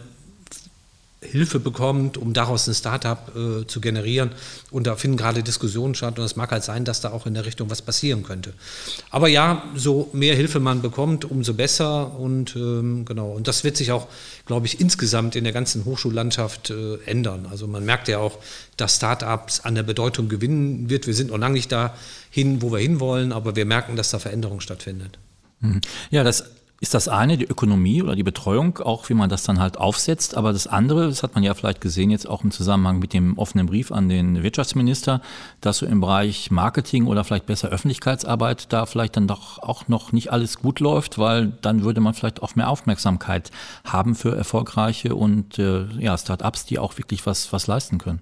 Hilfe 1.21 1.59
bekommt, 1.59 2.17
um 2.17 2.33
daraus 2.33 2.69
ein 2.69 2.75
Startup 2.75 3.19
äh, 3.35 3.67
zu 3.67 3.81
generieren. 3.81 4.31
Und 4.71 4.87
da 4.87 4.95
finden 4.95 5.17
gerade 5.17 5.43
Diskussionen 5.43 5.97
statt. 5.97 6.17
Und 6.19 6.25
es 6.25 6.37
mag 6.37 6.53
halt 6.53 6.63
sein, 6.63 6.85
dass 6.85 7.01
da 7.01 7.11
auch 7.11 7.27
in 7.27 7.35
der 7.35 7.45
Richtung 7.45 7.71
was 7.71 7.83
passieren 7.83 8.23
könnte. 8.23 8.55
Aber 9.11 9.27
ja, 9.27 9.65
so 9.75 10.11
mehr 10.13 10.37
Hilfe 10.37 10.61
man 10.61 10.81
bekommt, 10.81 11.25
umso 11.25 11.55
besser. 11.55 12.17
Und 12.17 12.55
ähm, 12.55 13.05
genau. 13.05 13.31
Und 13.33 13.49
das 13.49 13.65
wird 13.65 13.77
sich 13.77 13.91
auch, 13.91 14.07
glaube 14.47 14.67
ich, 14.67 14.81
insgesamt 14.81 15.35
in 15.35 15.43
der 15.43 15.53
ganzen 15.53 15.85
Hochschullandschaft 15.85 16.71
äh, 16.71 16.99
ändern. 17.05 17.49
Also 17.51 17.67
man 17.67 17.85
merkt 17.85 18.07
ja 18.07 18.19
auch, 18.19 18.39
dass 18.77 18.95
Startups 18.97 19.61
an 19.61 19.75
der 19.75 19.83
Bedeutung 19.83 20.29
gewinnen 20.29 20.89
wird. 20.89 21.09
Wir 21.09 21.15
sind 21.15 21.31
noch 21.31 21.39
lange 21.39 21.55
nicht 21.55 21.73
dahin, 21.73 22.63
wo 22.63 22.71
wir 22.71 22.79
hinwollen, 22.79 23.33
aber 23.33 23.57
wir 23.57 23.65
merken, 23.65 23.97
dass 23.97 24.11
da 24.11 24.21
Veränderung 24.21 24.61
stattfindet. 24.61 25.19
Mhm. 25.61 25.81
Ja, 26.11 26.23
das 26.23 26.45
ist 26.81 26.95
das 26.95 27.09
eine, 27.09 27.37
die 27.37 27.45
Ökonomie 27.45 28.03
oder 28.03 28.15
die 28.15 28.23
Betreuung, 28.23 28.79
auch 28.79 29.09
wie 29.09 29.15
man 29.15 29.29
das 29.29 29.43
dann 29.43 29.59
halt 29.59 29.77
aufsetzt. 29.79 30.37
Aber 30.37 30.53
das 30.53 30.69
andere, 30.69 31.09
das 31.09 31.25
hat 31.25 31.35
man 31.35 31.43
ja 31.43 31.55
vielleicht 31.55 31.81
gesehen 31.81 32.11
jetzt 32.11 32.29
auch 32.29 32.45
im 32.45 32.53
Zusammenhang 32.53 33.01
mit 33.01 33.13
dem 33.13 33.37
offenen 33.37 33.67
Brief 33.67 33.91
an 33.91 34.09
den 34.09 34.45
Wirtschaftsminister, 34.45 35.21
dass 35.61 35.79
so 35.79 35.87
im 35.87 36.01
Bereich 36.01 36.53
Marketing 36.53 37.07
oder 37.07 37.25
vielleicht 37.25 37.47
besser 37.47 37.69
Öffentlichkeitsarbeit 37.71 38.73
da 38.73 38.87
vielleicht 38.87 39.17
dann 39.17 39.27
doch 39.27 39.59
auch 39.59 39.89
noch 39.89 40.13
nicht 40.13 40.31
alles 40.31 40.59
gut 40.61 40.79
läuft, 40.79 41.19
weil 41.19 41.53
dann 41.63 41.83
würde 41.83 42.01
man 42.01 42.15
vielleicht 42.15 42.43
auch 42.43 42.55
mehr 42.55 42.69
Aufmerksamkeit 42.69 43.51
haben 43.85 44.15
für 44.15 44.37
erfolgreiche 44.37 45.17
und 45.17 45.59
äh, 45.59 45.87
ja, 45.99 46.17
Start-ups, 46.17 46.65
die 46.67 46.79
auch 46.79 46.97
wirklich 46.97 47.27
was, 47.27 47.53
was 47.53 47.67
leisten 47.67 47.99
können. 47.99 48.21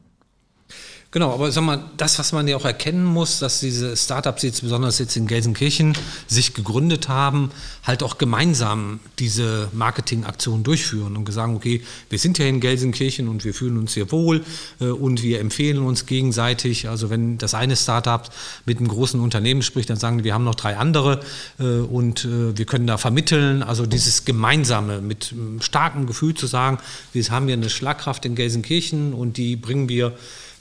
Genau, 1.13 1.33
aber 1.33 1.53
sag 1.53 1.63
mal, 1.63 1.85
das, 1.97 2.19
was 2.19 2.33
man 2.33 2.49
ja 2.49 2.57
auch 2.57 2.65
erkennen 2.65 3.05
muss, 3.05 3.39
dass 3.39 3.61
diese 3.61 3.97
Startups 3.97 4.43
jetzt 4.43 4.63
besonders 4.63 4.99
jetzt 4.99 5.17
in 5.17 5.29
Gelsenkirchen 5.29 5.97
sich 6.27 6.53
gegründet 6.53 7.09
haben, 7.09 7.53
halt 7.85 8.03
auch 8.03 8.19
gemeinsam 8.19 8.99
diese 9.21 9.69
Marketingaktion 9.73 10.65
durchführen 10.65 11.17
und 11.17 11.33
sagen, 11.33 11.55
okay, 11.55 11.83
wir 12.11 12.19
sind 12.19 12.39
ja 12.39 12.47
in 12.47 12.59
Gelsenkirchen 12.59 13.29
und 13.29 13.45
wir 13.45 13.55
fühlen 13.55 13.79
uns 13.79 13.95
hier 13.95 14.11
wohl 14.11 14.45
äh, 14.81 14.87
und 14.87 15.23
wir 15.23 15.41
empfehlen 15.41 15.79
uns 15.79 16.07
gegenseitig. 16.07 16.89
Also 16.89 17.09
wenn 17.09 17.39
das 17.39 17.55
eine 17.55 17.77
Startup 17.77 18.29
mit 18.65 18.79
einem 18.79 18.89
großen 18.89 19.21
Unternehmen 19.21 19.63
spricht, 19.63 19.89
dann 19.89 19.99
sagen 19.99 20.25
wir 20.25 20.35
haben 20.35 20.45
noch 20.45 20.57
drei 20.57 20.77
andere 20.77 21.21
äh, 21.61 21.65
und 21.65 22.25
äh, 22.25 22.59
wir 22.59 22.65
können 22.67 22.89
da 22.89 22.99
vermitteln. 22.99 23.63
Also 23.63 23.87
dieses 23.87 24.25
Gemeinsame 24.25 25.01
mit 25.01 25.33
starkem 25.61 26.07
Gefühl 26.07 26.35
zu 26.35 26.49
sagen, 26.49 26.79
wir 27.13 27.25
haben 27.31 27.47
hier 27.47 27.55
eine 27.55 27.71
Schlagkraft 27.71 28.25
in 28.27 28.35
Gelsenkirchen 28.35 29.15
und 29.15 29.37
die 29.37 29.55
bringen 29.55 29.89
wir 29.89 30.13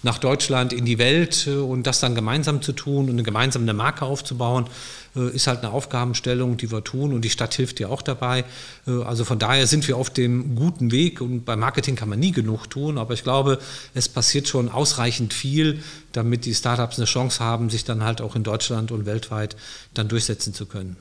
nach 0.06 0.20
Deutschland 0.20 0.72
in 0.72 0.86
die 0.86 1.00
Welt 1.00 1.48
äh, 1.48 1.56
und 1.56 1.88
das 1.88 2.00
dann 2.00 2.14
gemeinsam 2.14 2.62
zu 2.62 2.74
tun 2.74 3.06
und 3.06 3.12
eine 3.12 3.24
gemeinsame 3.24 3.74
Marke 3.74 4.06
aufzubauen, 4.06 4.68
äh, 5.16 5.32
ist 5.32 5.48
halt 5.48 5.64
eine 5.64 5.74
Aufgabenstellung, 5.74 6.58
die 6.58 6.72
wir 6.72 6.84
tun 6.84 7.12
und 7.12 7.24
die 7.24 7.32
Stadt 7.32 7.56
hilft 7.56 7.80
ja 7.80 7.88
auch 7.88 8.04
dabei. 8.04 8.46
Äh, 8.88 9.02
also 9.04 9.26
von 9.26 9.40
daher 9.40 9.66
sind 9.66 9.88
wir 9.88 9.98
auf 9.98 10.12
dem 10.12 10.56
guten 10.56 10.92
Weg 10.92 11.22
und 11.22 11.44
beim 11.44 11.60
Marketing 11.60 11.96
kann 11.96 12.08
man 12.08 12.20
nie 12.20 12.32
genug 12.32 12.70
tun, 12.70 13.00
aber 13.00 13.16
ich 13.16 13.24
glaube, 13.24 13.58
es 13.96 14.08
passiert 14.08 14.48
schon 14.48 14.70
ausreichend 14.70 15.34
viel, 15.34 15.80
damit 16.12 16.46
die 16.46 16.54
Startups 16.54 17.00
eine 17.00 17.06
Chance 17.06 17.44
haben, 17.44 17.72
sich 17.72 17.84
dann 17.84 18.04
halt 18.04 18.22
auch 18.22 18.36
in 18.36 18.44
Deutschland 18.44 18.92
und 18.92 19.08
weltweit 19.08 19.58
dann 19.96 20.08
durchsetzen 20.08 20.54
zu 20.54 20.68
können. 20.68 20.98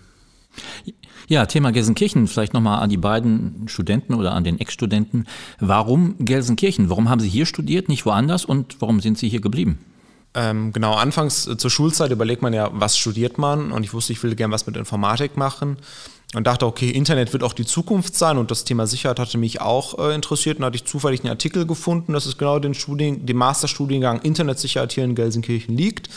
Ja, 1.26 1.46
Thema 1.46 1.72
Gelsenkirchen, 1.72 2.26
vielleicht 2.26 2.52
nochmal 2.52 2.82
an 2.82 2.90
die 2.90 2.98
beiden 2.98 3.66
Studenten 3.66 4.14
oder 4.14 4.32
an 4.32 4.44
den 4.44 4.60
Ex-Studenten. 4.60 5.26
Warum 5.58 6.16
Gelsenkirchen? 6.18 6.90
Warum 6.90 7.08
haben 7.08 7.20
Sie 7.20 7.30
hier 7.30 7.46
studiert, 7.46 7.88
nicht 7.88 8.04
woanders 8.04 8.44
und 8.44 8.80
warum 8.80 9.00
sind 9.00 9.16
Sie 9.16 9.28
hier 9.28 9.40
geblieben? 9.40 9.78
Ähm, 10.34 10.72
genau, 10.72 10.94
anfangs 10.94 11.46
äh, 11.46 11.56
zur 11.56 11.70
Schulzeit 11.70 12.10
überlegt 12.10 12.42
man 12.42 12.52
ja, 12.52 12.68
was 12.72 12.98
studiert 12.98 13.38
man 13.38 13.70
und 13.70 13.84
ich 13.84 13.94
wusste, 13.94 14.12
ich 14.12 14.22
will 14.22 14.34
gerne 14.34 14.52
was 14.52 14.66
mit 14.66 14.76
Informatik 14.76 15.36
machen 15.36 15.78
und 16.34 16.46
dachte, 16.46 16.66
okay, 16.66 16.90
Internet 16.90 17.32
wird 17.32 17.44
auch 17.44 17.52
die 17.52 17.64
Zukunft 17.64 18.16
sein 18.16 18.36
und 18.36 18.50
das 18.50 18.64
Thema 18.64 18.86
Sicherheit 18.86 19.20
hatte 19.20 19.38
mich 19.38 19.60
auch 19.60 19.98
äh, 19.98 20.14
interessiert. 20.14 20.58
Und 20.58 20.64
hatte 20.64 20.76
ich 20.76 20.84
zufällig 20.84 21.20
einen 21.20 21.30
Artikel 21.30 21.66
gefunden, 21.66 22.12
dass 22.12 22.26
es 22.26 22.36
genau 22.36 22.58
den, 22.58 22.74
Studien, 22.74 23.24
den 23.24 23.36
Masterstudiengang 23.36 24.20
Internetsicherheit 24.22 24.92
hier 24.92 25.04
in 25.04 25.14
Gelsenkirchen 25.14 25.76
liegt. 25.76 26.08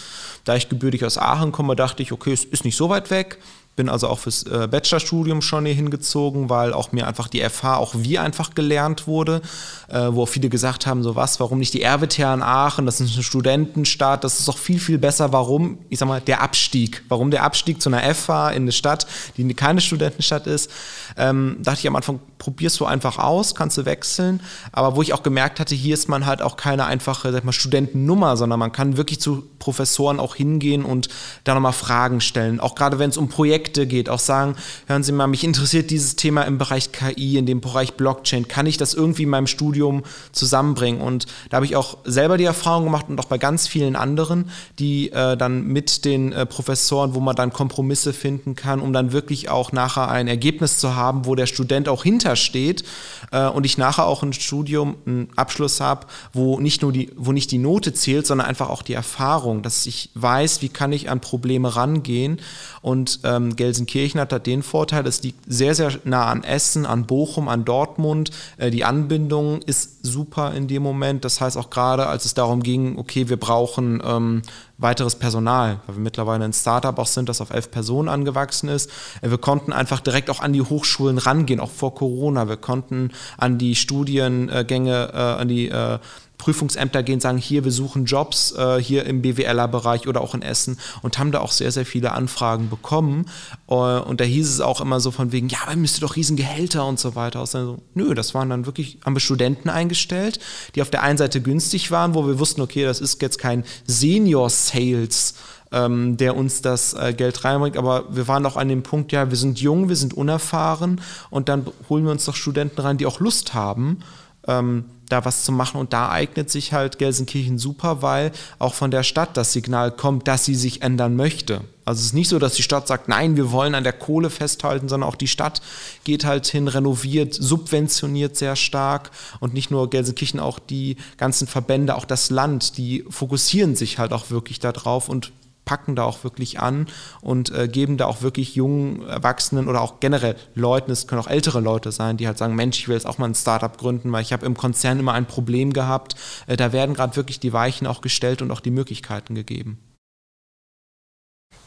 Da 0.43 0.55
ich 0.55 0.69
gebürtig 0.69 1.05
aus 1.05 1.17
Aachen 1.19 1.51
komme, 1.51 1.75
dachte 1.75 2.01
ich, 2.01 2.11
okay, 2.11 2.33
es 2.33 2.43
ist 2.45 2.65
nicht 2.65 2.75
so 2.75 2.89
weit 2.89 3.11
weg. 3.11 3.37
Bin 3.77 3.87
also 3.87 4.09
auch 4.09 4.19
fürs 4.19 4.43
äh, 4.43 4.67
Bachelorstudium 4.69 5.41
schon 5.41 5.65
hier 5.65 5.75
hingezogen, 5.75 6.49
weil 6.49 6.73
auch 6.73 6.91
mir 6.91 7.07
einfach 7.07 7.29
die 7.29 7.41
FH, 7.41 7.77
auch 7.77 7.93
wie 7.95 8.19
einfach 8.19 8.55
gelernt 8.55 9.07
wurde, 9.07 9.41
äh, 9.87 10.07
wo 10.11 10.23
auch 10.23 10.27
viele 10.27 10.49
gesagt 10.49 10.85
haben, 10.85 11.03
so 11.03 11.15
was, 11.15 11.39
warum 11.39 11.59
nicht 11.59 11.73
die 11.73 11.83
RWTH 11.83 12.33
in 12.33 12.41
Aachen, 12.41 12.85
das 12.85 12.99
ist 12.99 13.13
eine 13.13 13.23
Studentenstadt, 13.23 14.23
das 14.23 14.39
ist 14.39 14.47
doch 14.47 14.57
viel, 14.57 14.79
viel 14.79 14.97
besser. 14.97 15.31
Warum, 15.31 15.77
ich 15.89 15.99
sag 15.99 16.07
mal, 16.07 16.19
der 16.19 16.41
Abstieg, 16.41 17.03
warum 17.07 17.31
der 17.31 17.43
Abstieg 17.43 17.81
zu 17.81 17.89
einer 17.89 18.01
FH 18.13 18.49
in 18.49 18.63
eine 18.63 18.71
Stadt, 18.73 19.07
die 19.37 19.53
keine 19.53 19.79
Studentenstadt 19.79 20.47
ist, 20.47 20.69
ähm, 21.17 21.57
dachte 21.59 21.79
ich 21.79 21.87
am 21.87 21.95
Anfang, 21.95 22.19
probierst 22.37 22.79
du 22.79 22.85
einfach 22.85 23.17
aus, 23.17 23.55
kannst 23.55 23.77
du 23.77 23.85
wechseln, 23.85 24.41
aber 24.71 24.95
wo 24.95 25.01
ich 25.01 25.13
auch 25.13 25.23
gemerkt 25.23 25.59
hatte, 25.59 25.75
hier 25.75 25.93
ist 25.93 26.07
man 26.09 26.25
halt 26.25 26.41
auch 26.41 26.57
keine 26.57 26.85
einfache, 26.85 27.31
sag 27.31 27.43
mal, 27.43 27.51
Studentennummer, 27.51 28.37
sondern 28.37 28.59
man 28.59 28.71
kann 28.71 28.97
wirklich 28.97 29.19
zu 29.19 29.43
Professoren 29.59 30.19
auch 30.19 30.35
hingehen 30.35 30.85
und 30.85 31.09
da 31.43 31.53
nochmal 31.53 31.73
Fragen 31.73 32.21
stellen, 32.21 32.59
auch 32.59 32.75
gerade 32.75 32.99
wenn 32.99 33.09
es 33.09 33.17
um 33.17 33.29
Projekte 33.29 33.87
geht, 33.87 34.09
auch 34.09 34.19
sagen, 34.19 34.55
hören 34.85 35.03
Sie 35.03 35.11
mal, 35.11 35.27
mich 35.27 35.43
interessiert 35.43 35.89
dieses 35.89 36.15
Thema 36.15 36.43
im 36.43 36.57
Bereich 36.57 36.91
KI, 36.91 37.37
in 37.37 37.45
dem 37.45 37.61
Bereich 37.61 37.95
Blockchain, 37.95 38.47
kann 38.47 38.65
ich 38.65 38.77
das 38.77 38.93
irgendwie 38.93 39.23
in 39.23 39.29
meinem 39.29 39.47
Studium 39.47 40.03
zusammenbringen? 40.31 41.01
Und 41.01 41.25
da 41.49 41.57
habe 41.57 41.65
ich 41.65 41.75
auch 41.75 41.97
selber 42.03 42.37
die 42.37 42.45
Erfahrung 42.45 42.85
gemacht 42.85 43.07
und 43.09 43.19
auch 43.19 43.25
bei 43.25 43.37
ganz 43.37 43.67
vielen 43.67 43.95
anderen, 43.95 44.49
die 44.79 45.11
äh, 45.11 45.35
dann 45.35 45.65
mit 45.67 46.05
den 46.05 46.31
äh, 46.31 46.45
Professoren, 46.45 47.13
wo 47.13 47.19
man 47.19 47.35
dann 47.35 47.51
Kompromisse 47.51 48.13
finden 48.13 48.55
kann, 48.55 48.79
um 48.79 48.93
dann 48.93 49.11
wirklich 49.11 49.49
auch 49.49 49.71
nachher 49.71 50.09
ein 50.09 50.27
Ergebnis 50.27 50.79
zu 50.79 50.95
haben, 50.95 51.06
wo 51.23 51.35
der 51.35 51.47
Student 51.47 51.89
auch 51.89 52.03
hintersteht 52.03 52.83
äh, 53.31 53.47
und 53.47 53.65
ich 53.65 53.77
nachher 53.77 54.05
auch 54.05 54.23
ein 54.23 54.33
Studium, 54.33 54.95
einen 55.05 55.29
Abschluss 55.35 55.81
habe, 55.81 56.07
wo 56.33 56.59
nicht 56.59 56.81
nur 56.81 56.91
die, 56.91 57.11
wo 57.15 57.31
nicht 57.31 57.51
die 57.51 57.57
Note 57.57 57.93
zählt, 57.93 58.27
sondern 58.27 58.47
einfach 58.47 58.69
auch 58.69 58.81
die 58.81 58.93
Erfahrung, 58.93 59.61
dass 59.61 59.85
ich 59.85 60.09
weiß, 60.15 60.61
wie 60.61 60.69
kann 60.69 60.91
ich 60.91 61.09
an 61.09 61.19
Probleme 61.19 61.75
rangehen 61.75 62.39
und 62.81 63.19
ähm, 63.23 63.55
Gelsenkirchen 63.55 64.19
hat 64.19 64.31
da 64.31 64.39
den 64.39 64.63
Vorteil, 64.63 65.05
es 65.07 65.23
liegt 65.23 65.39
sehr, 65.47 65.75
sehr 65.75 65.91
nah 66.03 66.27
an 66.27 66.43
Essen, 66.43 66.85
an 66.85 67.05
Bochum, 67.05 67.47
an 67.47 67.65
Dortmund. 67.65 68.31
Äh, 68.57 68.71
die 68.71 68.85
Anbindung 68.85 69.61
ist 69.61 70.05
super 70.05 70.53
in 70.53 70.67
dem 70.67 70.83
Moment. 70.83 71.25
Das 71.25 71.41
heißt 71.41 71.57
auch 71.57 71.69
gerade, 71.69 72.07
als 72.07 72.25
es 72.25 72.33
darum 72.33 72.63
ging, 72.63 72.97
okay, 72.97 73.29
wir 73.29 73.37
brauchen 73.37 74.01
ähm, 74.05 74.41
weiteres 74.77 75.15
Personal, 75.15 75.79
weil 75.87 75.95
wir 75.95 76.01
mittlerweile 76.01 76.45
ein 76.45 76.53
Startup 76.53 76.97
auch 76.99 77.07
sind, 77.07 77.29
das 77.29 77.41
auf 77.41 77.49
elf 77.49 77.71
Personen 77.71 78.09
angewachsen 78.09 78.69
ist. 78.69 78.89
Äh, 79.21 79.29
wir 79.29 79.37
konnten 79.37 79.73
einfach 79.73 79.99
direkt 79.99 80.29
auch 80.29 80.39
an 80.39 80.53
die 80.53 80.61
Hochschulen 80.61 81.17
rangehen, 81.17 81.59
auch 81.59 81.71
vor 81.71 81.95
Corona. 81.95 82.47
Wir 82.47 82.57
konnten 82.57 83.11
an 83.37 83.57
die 83.57 83.75
Studiengänge, 83.75 85.11
äh, 85.13 85.17
an 85.17 85.47
die 85.47 85.69
äh, 85.69 85.99
Prüfungsämter 86.37 87.03
gehen, 87.03 87.19
sagen, 87.19 87.37
hier, 87.37 87.63
wir 87.63 87.71
suchen 87.71 88.05
Jobs 88.05 88.53
äh, 88.53 88.81
hier 88.81 89.05
im 89.05 89.21
BWLer-Bereich 89.21 90.07
oder 90.07 90.21
auch 90.21 90.35
in 90.35 90.41
Essen 90.41 90.77
und 91.01 91.17
haben 91.17 91.31
da 91.31 91.39
auch 91.39 91.51
sehr, 91.51 91.71
sehr 91.71 91.85
viele 91.85 92.11
Anfragen 92.11 92.69
bekommen. 92.69 93.25
Äh, 93.67 93.73
und 93.73 94.21
da 94.21 94.23
hieß 94.23 94.49
es 94.49 94.61
auch 94.61 94.79
immer 94.79 94.99
so 94.99 95.11
von 95.11 95.31
wegen, 95.31 95.49
ja, 95.49 95.59
man 95.65 95.81
müsste 95.81 96.01
doch 96.01 96.15
Riesengehälter 96.15 96.85
und 96.85 96.99
so 96.99 97.15
weiter. 97.15 97.39
Also, 97.39 97.79
nö, 97.95 98.13
das 98.13 98.33
waren 98.33 98.49
dann 98.49 98.65
wirklich, 98.65 98.99
haben 99.05 99.15
wir 99.15 99.19
Studenten 99.19 99.69
eingestellt, 99.69 100.39
die 100.75 100.81
auf 100.81 100.89
der 100.89 101.01
einen 101.01 101.17
Seite 101.17 101.41
günstig 101.41 101.91
waren, 101.91 102.13
wo 102.13 102.27
wir 102.27 102.39
wussten, 102.39 102.61
okay, 102.61 102.83
das 102.83 103.01
ist 103.01 103.21
jetzt 103.21 103.39
kein 103.39 103.63
Senior-Sales, 103.87 105.33
ähm, 105.71 106.17
der 106.17 106.35
uns 106.35 106.61
das 106.61 106.93
äh, 106.93 107.13
Geld 107.13 107.43
reinbringt. 107.43 107.77
Aber 107.77 108.15
wir 108.15 108.27
waren 108.27 108.45
auch 108.45 108.57
an 108.57 108.69
dem 108.69 108.83
Punkt, 108.83 109.11
ja, 109.11 109.29
wir 109.29 109.37
sind 109.37 109.59
jung, 109.59 109.89
wir 109.89 109.95
sind 109.95 110.13
unerfahren 110.13 111.01
und 111.29 111.49
dann 111.49 111.65
holen 111.89 112.05
wir 112.05 112.11
uns 112.11 112.25
doch 112.25 112.35
Studenten 112.35 112.79
rein, 112.79 112.97
die 112.97 113.05
auch 113.05 113.19
Lust 113.19 113.53
haben. 113.53 113.99
Ähm, 114.47 114.85
da 115.09 115.25
was 115.25 115.43
zu 115.43 115.51
machen. 115.51 115.79
Und 115.79 115.93
da 115.93 116.09
eignet 116.09 116.49
sich 116.49 116.73
halt 116.73 116.99
Gelsenkirchen 116.99 117.57
super, 117.57 118.01
weil 118.01 118.31
auch 118.59 118.73
von 118.73 118.91
der 118.91 119.03
Stadt 119.03 119.37
das 119.37 119.53
Signal 119.53 119.91
kommt, 119.91 120.27
dass 120.27 120.45
sie 120.45 120.55
sich 120.55 120.81
ändern 120.81 121.15
möchte. 121.15 121.61
Also 121.85 121.99
es 122.01 122.07
ist 122.07 122.13
nicht 122.13 122.27
so, 122.27 122.37
dass 122.37 122.55
die 122.55 122.63
Stadt 122.63 122.85
sagt, 122.85 123.07
nein, 123.07 123.37
wir 123.37 123.51
wollen 123.51 123.73
an 123.73 123.85
der 123.85 123.93
Kohle 123.93 124.29
festhalten, 124.29 124.89
sondern 124.89 125.07
auch 125.07 125.15
die 125.15 125.27
Stadt 125.27 125.61
geht 126.03 126.25
halt 126.25 126.45
hin, 126.45 126.67
renoviert, 126.67 127.33
subventioniert 127.33 128.35
sehr 128.35 128.57
stark 128.57 129.11
und 129.39 129.53
nicht 129.53 129.71
nur 129.71 129.89
Gelsenkirchen, 129.89 130.41
auch 130.41 130.59
die 130.59 130.97
ganzen 131.15 131.47
Verbände, 131.47 131.95
auch 131.95 132.03
das 132.03 132.29
Land, 132.29 132.77
die 132.77 133.05
fokussieren 133.09 133.77
sich 133.77 133.99
halt 133.99 134.11
auch 134.11 134.31
wirklich 134.31 134.59
darauf 134.59 135.07
und 135.07 135.31
packen 135.67 135.95
da 135.95 136.03
auch 136.05 136.23
wirklich 136.23 136.59
an 136.59 136.87
und 137.21 137.53
äh, 137.53 137.67
geben 137.67 137.97
da 137.97 138.07
auch 138.07 138.23
wirklich 138.23 138.55
jungen 138.55 139.05
Erwachsenen 139.07 139.67
oder 139.67 139.81
auch 139.81 139.99
generell 139.99 140.35
Leuten, 140.55 140.89
es 140.89 141.05
können 141.05 141.21
auch 141.21 141.27
ältere 141.27 141.59
Leute 141.59 141.91
sein, 141.91 142.17
die 142.17 142.25
halt 142.25 142.39
sagen, 142.39 142.55
Mensch, 142.55 142.79
ich 142.79 142.87
will 142.87 142.95
jetzt 142.95 143.05
auch 143.05 143.19
mal 143.19 143.27
ein 143.27 143.35
Startup 143.35 143.77
gründen, 143.77 144.11
weil 144.11 144.23
ich 144.23 144.33
habe 144.33 144.45
im 144.45 144.55
Konzern 144.55 144.97
immer 144.97 145.13
ein 145.13 145.27
Problem 145.27 145.73
gehabt. 145.73 146.15
Äh, 146.47 146.57
da 146.57 146.71
werden 146.71 146.95
gerade 146.95 147.15
wirklich 147.15 147.39
die 147.39 147.53
Weichen 147.53 147.85
auch 147.85 148.01
gestellt 148.01 148.41
und 148.41 148.49
auch 148.49 148.61
die 148.61 148.71
Möglichkeiten 148.71 149.35
gegeben. 149.35 149.77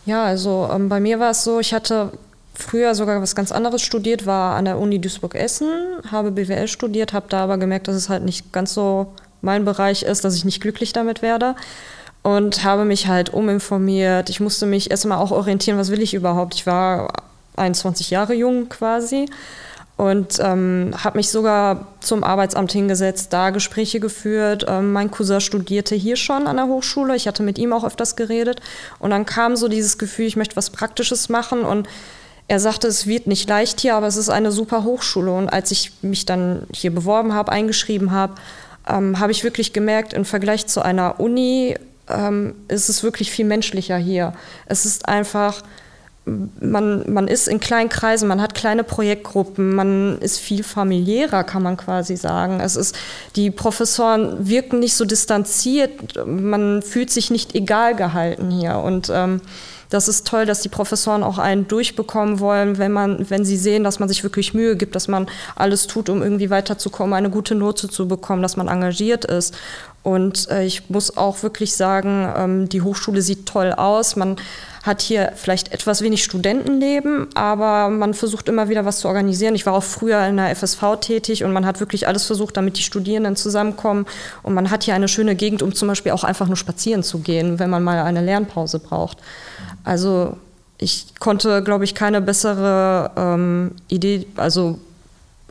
Ja, 0.07 0.25
also 0.25 0.69
ähm, 0.73 0.89
bei 0.89 0.99
mir 0.99 1.21
war 1.21 1.31
es 1.31 1.45
so, 1.45 1.61
ich 1.61 1.75
hatte 1.75 2.13
früher 2.55 2.95
sogar 2.95 3.21
was 3.21 3.35
ganz 3.35 3.53
anderes 3.53 3.83
studiert, 3.83 4.25
war 4.25 4.57
an 4.57 4.65
der 4.65 4.79
Uni 4.79 4.99
Duisburg-Essen, 4.99 5.69
habe 6.11 6.31
BWL 6.31 6.69
studiert, 6.69 7.13
habe 7.13 7.27
da 7.29 7.45
aber 7.45 7.59
gemerkt, 7.59 7.87
dass 7.87 7.97
es 7.97 8.09
halt 8.09 8.25
nicht 8.25 8.51
ganz 8.51 8.73
so 8.73 9.13
mein 9.43 9.67
Bereich 9.67 10.03
ist, 10.03 10.25
dass 10.25 10.37
ich 10.37 10.47
nicht 10.47 10.63
glücklich 10.63 10.95
damit 10.95 11.21
werde 11.21 11.55
und 12.23 12.65
habe 12.65 12.85
mich 12.85 13.07
halt 13.07 13.33
uminformiert. 13.33 14.31
Ich 14.31 14.41
musste 14.41 14.67
mich 14.67 14.91
erstmal 14.91 15.19
auch 15.19 15.31
orientieren, 15.31 15.79
was 15.79 15.91
will 15.91 16.03
ich 16.03 16.15
überhaupt. 16.15 16.55
Ich 16.55 16.67
war 16.67 17.13
21 17.57 18.11
Jahre 18.11 18.35
jung 18.35 18.69
quasi 18.69 19.27
und 20.01 20.39
ähm, 20.41 20.95
habe 20.97 21.19
mich 21.19 21.29
sogar 21.29 21.89
zum 22.01 22.25
Arbeitsamt 22.25 22.73
hingesetzt, 22.73 23.35
da 23.35 23.51
Gespräche 23.51 24.01
geführt. 24.01 24.65
Ähm, 24.67 24.93
mein 24.93 25.11
Cousin 25.11 25.43
studierte 25.43 25.95
hier 25.95 26.17
schon 26.17 26.47
an 26.47 26.57
der 26.57 26.69
Hochschule. 26.69 27.15
Ich 27.17 27.29
hatte 27.29 27.43
mit 27.43 27.59
ihm 27.59 27.75
auch 27.75 27.85
öfters 27.85 28.17
geredet. 28.17 28.63
Und 28.99 29.11
dann 29.11 29.27
kam 29.27 29.57
so 29.57 29.69
dieses 29.69 29.99
Gefühl, 29.99 30.25
ich 30.25 30.37
möchte 30.37 30.57
was 30.57 30.71
Praktisches 30.71 31.29
machen. 31.29 31.65
Und 31.65 31.87
er 32.49 32.61
sagte, 32.61 32.89
es 32.89 33.07
wird 33.07 33.27
nicht 33.27 33.47
leicht 33.47 33.81
hier, 33.81 33.95
aber 33.95 34.07
es 34.07 34.17
ist 34.17 34.31
eine 34.31 34.53
super 34.53 34.85
Hochschule. 34.85 35.33
Und 35.33 35.51
als 35.51 35.71
ich 35.71 35.93
mich 36.01 36.25
dann 36.25 36.63
hier 36.73 36.95
beworben 36.95 37.35
habe, 37.35 37.53
eingeschrieben 37.53 38.11
habe, 38.11 38.37
ähm, 38.89 39.21
habe 39.21 39.33
ich 39.33 39.45
wirklich 39.45 39.75
gemerkt, 39.75 40.15
im 40.15 40.25
Vergleich 40.25 40.67
zu 40.67 40.81
einer 40.81 41.21
Uni 41.21 41.77
ähm, 42.13 42.55
ist 42.69 42.89
es 42.89 43.03
wirklich 43.03 43.31
viel 43.31 43.47
menschlicher 43.47 43.97
hier. 43.97 44.33
Es 44.67 44.85
ist 44.85 45.09
einfach 45.09 45.63
man, 46.27 47.11
man 47.11 47.29
ist 47.29 47.49
in 47.49 47.61
kleinen 47.61 47.89
Kreisen, 47.89 48.29
man 48.29 48.41
hat 48.41 48.55
kleine 48.55 48.85
Projektgruppen, 48.85 49.75
man 49.75 50.19
ist 50.19 50.39
viel 50.39 50.63
familiärer, 50.63 51.45
kann 51.45 51.63
man 51.63 51.77
quasi 51.77 52.17
sagen. 52.17 52.61
Es 52.61 52.77
ist, 52.77 52.95
die 53.37 53.51
Professoren 53.51 54.49
wirken 54.49 54.81
nicht 54.81 54.95
so 54.95 55.05
distanziert, 55.05 55.91
man 56.27 56.83
fühlt 56.83 57.11
sich 57.11 57.31
nicht 57.31 57.55
egal 57.55 57.97
gehalten 57.97 58.51
hier. 58.51 58.77
Und 58.77 59.11
ähm, 59.13 59.41
das 59.89 60.07
ist 60.07 60.27
toll, 60.27 60.47
dass 60.47 60.61
die 60.61 60.69
Professoren 60.69 61.25
auch 61.25 61.39
einen 61.39 61.67
durchbekommen 61.67 62.39
wollen, 62.39 62.79
wenn 62.79 62.93
man, 62.93 63.29
wenn 63.29 63.45
sie 63.45 63.57
sehen, 63.57 63.83
dass 63.83 63.99
man 63.99 64.09
sich 64.09 64.23
wirklich 64.23 64.55
Mühe 64.55 64.77
gibt, 64.77 64.95
dass 64.95 65.09
man 65.09 65.27
alles 65.57 65.89
tut, 65.89 66.09
um 66.09 66.23
irgendwie 66.23 66.49
weiterzukommen, 66.49 67.13
eine 67.13 67.31
gute 67.31 67.57
Note 67.57 67.89
zu 67.89 68.07
bekommen, 68.07 68.41
dass 68.41 68.57
man 68.57 68.69
engagiert 68.69 69.25
ist. 69.25 69.57
Und 70.03 70.49
äh, 70.51 70.65
ich 70.65 70.89
muss 70.89 71.17
auch 71.17 71.43
wirklich 71.43 71.75
sagen, 71.77 72.33
ähm, 72.35 72.69
die 72.69 72.81
Hochschule 72.81 73.21
sieht 73.21 73.47
toll 73.47 73.73
aus. 73.73 74.17
Man 74.17 74.37
hat 74.83 75.03
hier 75.03 75.33
vielleicht 75.37 75.73
etwas 75.73 76.01
wenig 76.01 76.25
Studentenleben, 76.25 77.29
aber 77.35 77.91
man 77.91 78.15
versucht 78.15 78.49
immer 78.49 78.71
wieder 78.71 78.87
was 78.87 79.01
zu 79.01 79.09
organisieren. 79.09 79.55
Ich 79.55 79.67
war 79.67 79.75
auch 79.75 79.83
früher 79.83 80.27
in 80.27 80.39
der 80.39 80.57
FSV 80.57 80.97
tätig 81.01 81.45
und 81.45 81.53
man 81.53 81.67
hat 81.67 81.81
wirklich 81.81 82.09
alles 82.09 82.25
versucht, 82.25 82.57
damit 82.57 82.79
die 82.79 82.83
Studierenden 82.83 83.37
zusammenkommen. 83.37 84.07
Und 84.43 84.55
man 84.55 84.71
hat 84.71 84.85
hier 84.85 84.95
eine 84.95 85.09
schöne 85.09 85.35
Gegend, 85.35 85.63
um 85.63 85.75
zum 85.75 85.89
Beispiel 85.89 86.13
auch 86.13 86.25
einfach 86.25 86.47
nur 86.47 86.57
spazieren 86.57 87.03
zu 87.03 87.19
gehen, 87.19 87.59
wenn 87.59 87.69
man 87.69 87.83
mal 87.83 88.03
eine 88.03 88.23
Lernpause 88.23 88.79
braucht. 88.79 89.19
Also 89.85 90.39
ich 90.79 91.15
konnte, 91.19 91.63
glaube 91.63 91.85
ich, 91.85 91.95
keine 91.95 92.23
bessere 92.23 93.11
ähm, 93.17 93.73
Idee, 93.89 94.27
also 94.37 94.79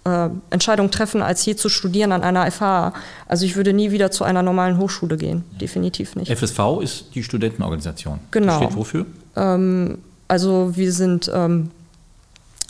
äh, 0.06 0.30
Entscheidung 0.50 0.92
treffen, 0.92 1.22
als 1.22 1.42
hier 1.42 1.58
zu 1.58 1.70
studieren 1.70 2.12
an 2.12 2.24
einer 2.24 2.50
FH. 2.50 2.94
Also 3.28 3.46
ich 3.46 3.56
würde 3.56 3.74
nie 3.74 3.92
wieder 3.92 4.12
zu 4.12 4.24
einer 4.24 4.42
normalen 4.42 4.78
Hochschule 4.78 5.18
gehen, 5.18 5.44
definitiv 5.60 6.16
nicht. 6.16 6.32
FSV 6.32 6.82
ist 6.82 7.06
die 7.16 7.24
Studentenorganisation. 7.24 8.20
Genau. 8.32 8.60
Das 8.60 8.70
steht 8.70 8.78
wofür? 8.78 9.06
Ähm, 9.36 10.00
also 10.28 10.72
wir 10.76 10.92
sind 10.92 11.30
ähm, 11.34 11.72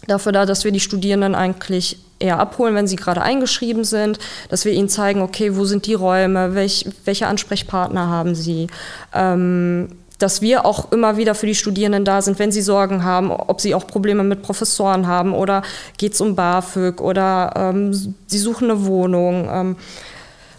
dafür 0.08 0.32
da, 0.32 0.46
dass 0.46 0.64
wir 0.64 0.72
die 0.72 0.80
Studierenden 0.80 1.36
eigentlich 1.36 2.00
eher 2.20 2.40
abholen, 2.40 2.76
wenn 2.76 2.88
sie 2.88 2.96
gerade 2.96 3.22
eingeschrieben 3.22 3.84
sind, 3.84 4.20
dass 4.50 4.66
wir 4.66 4.74
ihnen 4.74 4.90
zeigen, 4.90 5.22
okay, 5.22 5.56
wo 5.56 5.66
sind 5.66 5.86
die 5.86 5.94
Räume, 5.94 6.54
welch, 6.54 6.86
welche 7.06 7.28
Ansprechpartner 7.28 8.08
haben 8.08 8.36
sie. 8.36 8.68
Ähm, 9.14 9.90
dass 10.20 10.42
wir 10.42 10.66
auch 10.66 10.92
immer 10.92 11.18
wieder 11.18 11.34
für 11.34 11.48
die 11.48 11.56
Studierenden 11.56 12.06
da 12.06 12.22
sind, 12.22 12.38
wenn 12.38 12.52
sie 12.52 12.62
Sorgen 12.62 13.04
haben, 13.04 13.32
ob 13.32 13.62
sie 13.62 13.74
auch 13.74 13.88
Probleme 13.88 14.24
mit 14.24 14.44
Professoren 14.44 15.08
haben 15.08 15.34
oder 15.34 15.64
geht 15.98 16.14
es 16.14 16.22
um 16.22 16.36
BAföG 16.36 17.02
oder 17.02 17.54
ähm, 17.56 17.94
sie 18.28 18.38
suchen 18.38 18.70
eine 18.70 18.86
Wohnung. 18.86 19.50
Ähm, 19.52 19.76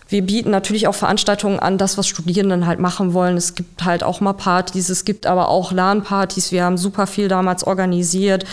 wir 0.09 0.23
bieten 0.23 0.51
natürlich 0.51 0.89
auch 0.89 0.95
Veranstaltungen 0.95 1.61
an, 1.61 1.79
das, 1.79 1.97
was 1.97 2.09
Studierenden 2.09 2.67
halt 2.67 2.81
machen 2.81 3.15
wollen. 3.15 3.37
Es 3.37 3.55
gibt 3.55 3.85
halt 3.85 4.03
auch 4.03 4.21
mal 4.21 4.33
Partys, 4.33 4.89
es 4.89 5.05
gibt 5.05 5.27
aber 5.27 5.49
auch 5.49 5.71
LAN-Partys. 5.71 6.51
Wir 6.51 6.65
haben 6.65 6.79
super 6.79 7.07
viel 7.07 7.29
damals 7.29 7.65
organisiert. 7.65 8.45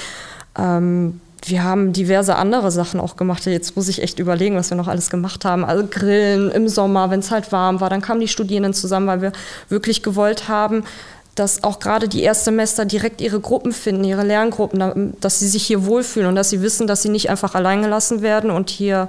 Ähm, 0.55 1.19
wir 1.49 1.63
haben 1.63 1.93
diverse 1.93 2.35
andere 2.35 2.71
Sachen 2.71 2.99
auch 2.99 3.15
gemacht. 3.15 3.45
Jetzt 3.45 3.75
muss 3.75 3.87
ich 3.87 4.01
echt 4.01 4.19
überlegen, 4.19 4.55
was 4.55 4.69
wir 4.69 4.77
noch 4.77 4.87
alles 4.87 5.09
gemacht 5.09 5.45
haben. 5.45 5.63
Also 5.65 5.85
Grillen 5.89 6.51
im 6.51 6.67
Sommer, 6.67 7.09
wenn 7.09 7.19
es 7.19 7.31
halt 7.31 7.51
warm 7.51 7.79
war. 7.79 7.89
Dann 7.89 8.01
kamen 8.01 8.19
die 8.19 8.27
Studierenden 8.27 8.73
zusammen, 8.73 9.07
weil 9.07 9.21
wir 9.21 9.31
wirklich 9.69 10.03
gewollt 10.03 10.47
haben, 10.47 10.83
dass 11.35 11.63
auch 11.63 11.79
gerade 11.79 12.07
die 12.07 12.23
Erstsemester 12.23 12.85
direkt 12.85 13.21
ihre 13.21 13.39
Gruppen 13.39 13.71
finden, 13.71 14.03
ihre 14.03 14.23
Lerngruppen, 14.23 15.13
dass 15.21 15.39
sie 15.39 15.47
sich 15.47 15.65
hier 15.65 15.85
wohlfühlen 15.85 16.29
und 16.29 16.35
dass 16.35 16.49
sie 16.49 16.61
wissen, 16.61 16.87
dass 16.87 17.03
sie 17.03 17.09
nicht 17.09 17.29
einfach 17.29 17.53
allein 17.53 17.83
gelassen 17.83 18.21
werden 18.21 18.49
und 18.49 18.69
hier 18.69 19.07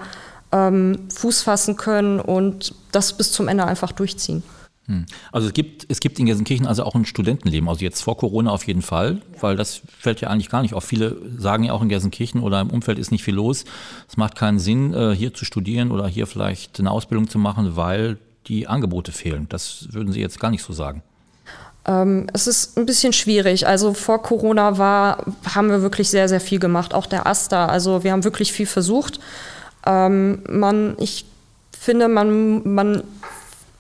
ähm, 0.53 0.99
Fuß 1.15 1.43
fassen 1.43 1.77
können 1.77 2.21
und 2.21 2.75
das 2.93 3.15
bis 3.15 3.33
zum 3.33 3.49
Ende 3.49 3.65
einfach 3.65 3.93
durchziehen. 3.93 4.43
Hm. 4.89 5.05
Also 5.33 5.47
es 5.47 5.53
gibt, 5.53 5.87
es 5.89 6.01
gibt 6.01 6.19
in 6.19 6.25
Gelsenkirchen 6.27 6.67
also 6.67 6.83
auch 6.83 6.95
ein 6.95 7.05
Studentenleben, 7.05 7.69
also 7.69 7.85
jetzt 7.85 8.03
vor 8.03 8.17
Corona 8.17 8.51
auf 8.51 8.67
jeden 8.67 8.81
Fall, 8.81 9.21
weil 9.39 9.55
das 9.55 9.83
fällt 9.99 10.23
ja 10.23 10.31
eigentlich 10.31 10.49
gar 10.49 10.63
nicht 10.63 10.73
auf. 10.73 10.83
Viele 10.83 11.17
sagen 11.37 11.65
ja 11.65 11.75
auch 11.75 11.83
in 11.83 11.91
Gelsenkirchen 11.91 12.43
oder 12.43 12.61
im 12.61 12.71
Umfeld 12.71 12.99
ist 12.99 13.11
nicht 13.11 13.23
viel 13.23 13.35
los. 13.35 13.65
Es 14.09 14.17
macht 14.17 14.35
keinen 14.35 14.59
Sinn, 14.59 14.95
äh, 14.95 15.15
hier 15.15 15.35
zu 15.35 15.45
studieren 15.45 15.93
oder 15.93 16.09
hier 16.09 16.27
vielleicht 16.27 16.81
eine 16.81 16.91
Ausbildung 16.91 17.29
zu 17.29 17.39
machen, 17.39 17.77
weil 17.77 18.17
die 18.47 18.67
Angebote 18.67 19.13
fehlen. 19.13 19.47
Das 19.51 19.89
würden 19.93 20.11
Sie 20.11 20.21
jetzt 20.21 20.41
gar 20.41 20.51
nicht 20.51 20.65
so 20.65 20.73
sagen. 20.73 21.03
Ähm, 21.85 22.27
es 22.33 22.47
ist 22.47 22.79
ein 22.79 22.87
bisschen 22.87 23.13
schwierig. 23.13 23.67
Also 23.67 23.93
vor 23.93 24.23
Corona 24.23 24.79
war, 24.79 25.25
haben 25.55 25.69
wir 25.69 25.83
wirklich 25.83 26.09
sehr, 26.09 26.31
sehr 26.31 26.41
viel 26.41 26.59
gemacht. 26.59 26.95
Auch 26.95 27.05
der 27.05 27.27
Asta. 27.27 27.67
Also 27.67 28.05
wir 28.05 28.13
haben 28.13 28.25
wirklich 28.25 28.55
viel 28.55 28.67
versucht. 28.67 29.21
Ähm, 29.85 30.43
man, 30.49 30.97
ich 30.99 31.27
finde, 31.79 32.09
man, 32.09 32.75
man 32.75 33.03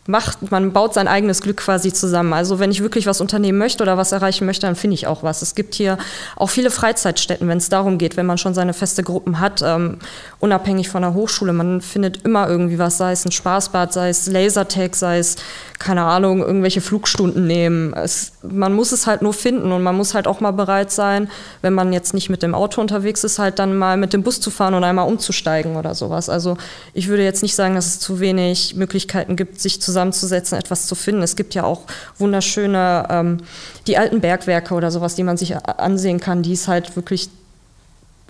macht, 0.08 0.50
man 0.50 0.72
baut 0.72 0.94
sein 0.94 1.06
eigenes 1.06 1.42
Glück 1.42 1.58
quasi 1.58 1.92
zusammen. 1.92 2.32
Also 2.32 2.58
wenn 2.58 2.70
ich 2.70 2.82
wirklich 2.82 3.06
was 3.06 3.20
unternehmen 3.20 3.58
möchte 3.58 3.82
oder 3.82 3.98
was 3.98 4.10
erreichen 4.10 4.46
möchte, 4.46 4.66
dann 4.66 4.74
finde 4.74 4.94
ich 4.94 5.06
auch 5.06 5.22
was. 5.22 5.42
Es 5.42 5.54
gibt 5.54 5.74
hier 5.74 5.98
auch 6.34 6.48
viele 6.48 6.70
Freizeitstätten, 6.70 7.46
wenn 7.46 7.58
es 7.58 7.68
darum 7.68 7.98
geht, 7.98 8.16
wenn 8.16 8.24
man 8.24 8.38
schon 8.38 8.54
seine 8.54 8.72
feste 8.72 9.02
Gruppen 9.02 9.38
hat, 9.38 9.60
ähm, 9.62 9.98
unabhängig 10.40 10.88
von 10.88 11.02
der 11.02 11.12
Hochschule. 11.12 11.52
Man 11.52 11.82
findet 11.82 12.24
immer 12.24 12.48
irgendwie 12.48 12.78
was, 12.78 12.96
sei 12.96 13.12
es 13.12 13.26
ein 13.26 13.32
Spaßbad, 13.32 13.92
sei 13.92 14.08
es 14.08 14.26
Lasertag, 14.26 14.96
sei 14.96 15.18
es, 15.18 15.36
keine 15.78 16.04
Ahnung, 16.04 16.40
irgendwelche 16.40 16.80
Flugstunden 16.80 17.46
nehmen. 17.46 17.92
Es, 17.92 18.32
man 18.42 18.72
muss 18.72 18.92
es 18.92 19.06
halt 19.06 19.20
nur 19.20 19.34
finden 19.34 19.72
und 19.72 19.82
man 19.82 19.94
muss 19.94 20.14
halt 20.14 20.26
auch 20.26 20.40
mal 20.40 20.52
bereit 20.52 20.90
sein, 20.90 21.28
wenn 21.60 21.74
man 21.74 21.92
jetzt 21.92 22.14
nicht 22.14 22.30
mit 22.30 22.42
dem 22.42 22.54
Auto 22.54 22.80
unterwegs 22.80 23.24
ist, 23.24 23.38
halt 23.38 23.58
dann 23.58 23.76
mal 23.76 23.98
mit 23.98 24.14
dem 24.14 24.22
Bus 24.22 24.40
zu 24.40 24.50
fahren 24.50 24.72
und 24.72 24.84
einmal 24.84 25.06
umzusteigen 25.06 25.76
oder 25.76 25.94
sowas. 25.94 26.30
Also 26.30 26.56
ich 26.94 27.08
würde 27.08 27.24
jetzt 27.24 27.42
nicht 27.42 27.54
sagen, 27.54 27.74
dass 27.74 27.84
es 27.84 28.00
zu 28.00 28.20
wenig 28.20 28.74
Möglichkeiten 28.74 29.36
gibt, 29.36 29.60
sich 29.60 29.82
zusammen 29.82 29.97
zusammenzusetzen, 29.98 30.56
etwas 30.56 30.86
zu 30.86 30.94
finden. 30.94 31.22
Es 31.22 31.34
gibt 31.34 31.54
ja 31.54 31.64
auch 31.64 31.82
wunderschöne, 32.18 33.06
ähm, 33.10 33.38
die 33.86 33.98
alten 33.98 34.20
Bergwerke 34.20 34.74
oder 34.74 34.90
sowas, 34.90 35.16
die 35.16 35.24
man 35.24 35.36
sich 35.36 35.56
ansehen 35.56 36.20
kann, 36.20 36.42
die 36.42 36.52
es 36.52 36.68
halt 36.68 36.94
wirklich 36.94 37.28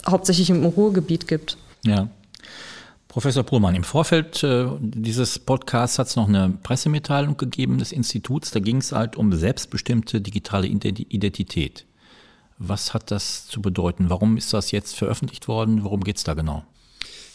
hauptsächlich 0.09 0.48
im 0.48 0.64
Ruhrgebiet 0.64 1.28
gibt. 1.28 1.59
Ja. 1.85 2.09
Professor 3.09 3.42
Pohlmann, 3.42 3.74
im 3.74 3.85
Vorfeld 3.85 4.42
äh, 4.42 4.66
dieses 4.81 5.38
Podcasts 5.38 5.98
hat 5.98 6.07
es 6.07 6.16
noch 6.16 6.28
eine 6.28 6.50
Pressemitteilung 6.62 7.37
gegeben 7.37 7.78
des 7.78 7.92
Instituts. 7.92 8.50
Da 8.50 8.61
ging 8.61 8.78
es 8.78 8.92
halt 8.92 9.16
um 9.16 9.33
selbstbestimmte 9.33 10.20
digitale 10.20 10.66
Identität. 10.66 11.85
Was 12.59 12.94
hat 12.94 13.11
das 13.11 13.46
zu 13.46 13.61
bedeuten? 13.61 14.11
Warum 14.11 14.37
ist 14.37 14.52
das 14.52 14.70
jetzt 14.70 14.96
veröffentlicht 14.96 15.48
worden? 15.48 15.85
Worum 15.85 16.02
geht 16.04 16.16
es 16.16 16.24
da 16.24 16.35
genau? 16.35 16.64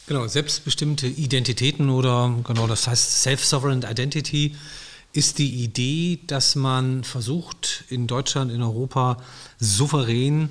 Genau, 0.05 0.27
selbstbestimmte 0.27 1.07
Identitäten 1.07 1.89
oder 1.89 2.35
genau 2.43 2.67
das 2.67 2.87
heißt 2.87 3.21
Self-Sovereign 3.21 3.83
Identity 3.83 4.53
ist 5.13 5.37
die 5.37 5.63
Idee, 5.63 6.19
dass 6.27 6.55
man 6.55 7.05
versucht, 7.05 7.85
in 7.89 8.07
Deutschland, 8.07 8.51
in 8.51 8.61
Europa 8.61 9.17
souverän 9.59 10.49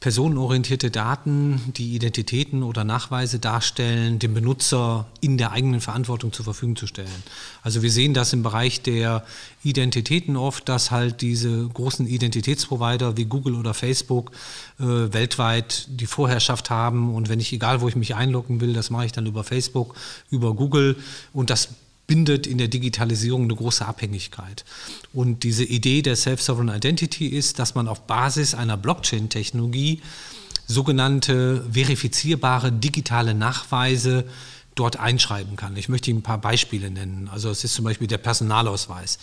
personenorientierte 0.00 0.90
Daten, 0.90 1.72
die 1.76 1.94
Identitäten 1.94 2.62
oder 2.62 2.84
Nachweise 2.84 3.38
darstellen, 3.38 4.18
dem 4.18 4.34
Benutzer 4.34 5.06
in 5.20 5.38
der 5.38 5.52
eigenen 5.52 5.80
Verantwortung 5.80 6.32
zur 6.32 6.44
Verfügung 6.44 6.76
zu 6.76 6.86
stellen. 6.86 7.22
Also 7.62 7.82
wir 7.82 7.90
sehen 7.90 8.12
das 8.12 8.32
im 8.34 8.42
Bereich 8.42 8.82
der 8.82 9.24
Identitäten 9.64 10.36
oft, 10.36 10.68
dass 10.68 10.90
halt 10.90 11.22
diese 11.22 11.66
großen 11.68 12.06
Identitätsprovider 12.06 13.16
wie 13.16 13.24
Google 13.24 13.54
oder 13.54 13.72
Facebook 13.72 14.32
äh, 14.78 14.84
weltweit 14.84 15.86
die 15.88 16.06
Vorherrschaft 16.06 16.68
haben 16.68 17.14
und 17.14 17.30
wenn 17.30 17.40
ich, 17.40 17.52
egal 17.52 17.80
wo 17.80 17.88
ich 17.88 17.96
mich 17.96 18.14
einloggen 18.14 18.60
will, 18.60 18.74
das 18.74 18.90
mache 18.90 19.06
ich 19.06 19.12
dann 19.12 19.26
über 19.26 19.44
Facebook, 19.44 19.94
über 20.30 20.54
Google 20.54 20.96
und 21.32 21.48
das 21.48 21.70
bindet 22.06 22.46
in 22.46 22.58
der 22.58 22.68
Digitalisierung 22.68 23.44
eine 23.44 23.54
große 23.54 23.84
Abhängigkeit. 23.86 24.64
Und 25.12 25.42
diese 25.42 25.64
Idee 25.64 26.02
der 26.02 26.16
Self-Sovereign 26.16 26.68
Identity 26.68 27.26
ist, 27.26 27.58
dass 27.58 27.74
man 27.74 27.88
auf 27.88 28.06
Basis 28.06 28.54
einer 28.54 28.76
Blockchain-Technologie 28.76 30.02
sogenannte 30.66 31.64
verifizierbare 31.70 32.72
digitale 32.72 33.34
Nachweise 33.34 34.24
dort 34.74 34.98
einschreiben 34.98 35.56
kann. 35.56 35.76
Ich 35.76 35.88
möchte 35.88 36.10
Ihnen 36.10 36.20
ein 36.20 36.22
paar 36.22 36.40
Beispiele 36.40 36.90
nennen. 36.90 37.28
Also 37.32 37.50
es 37.50 37.64
ist 37.64 37.74
zum 37.74 37.84
Beispiel 37.84 38.08
der 38.08 38.18
Personalausweis. 38.18 39.18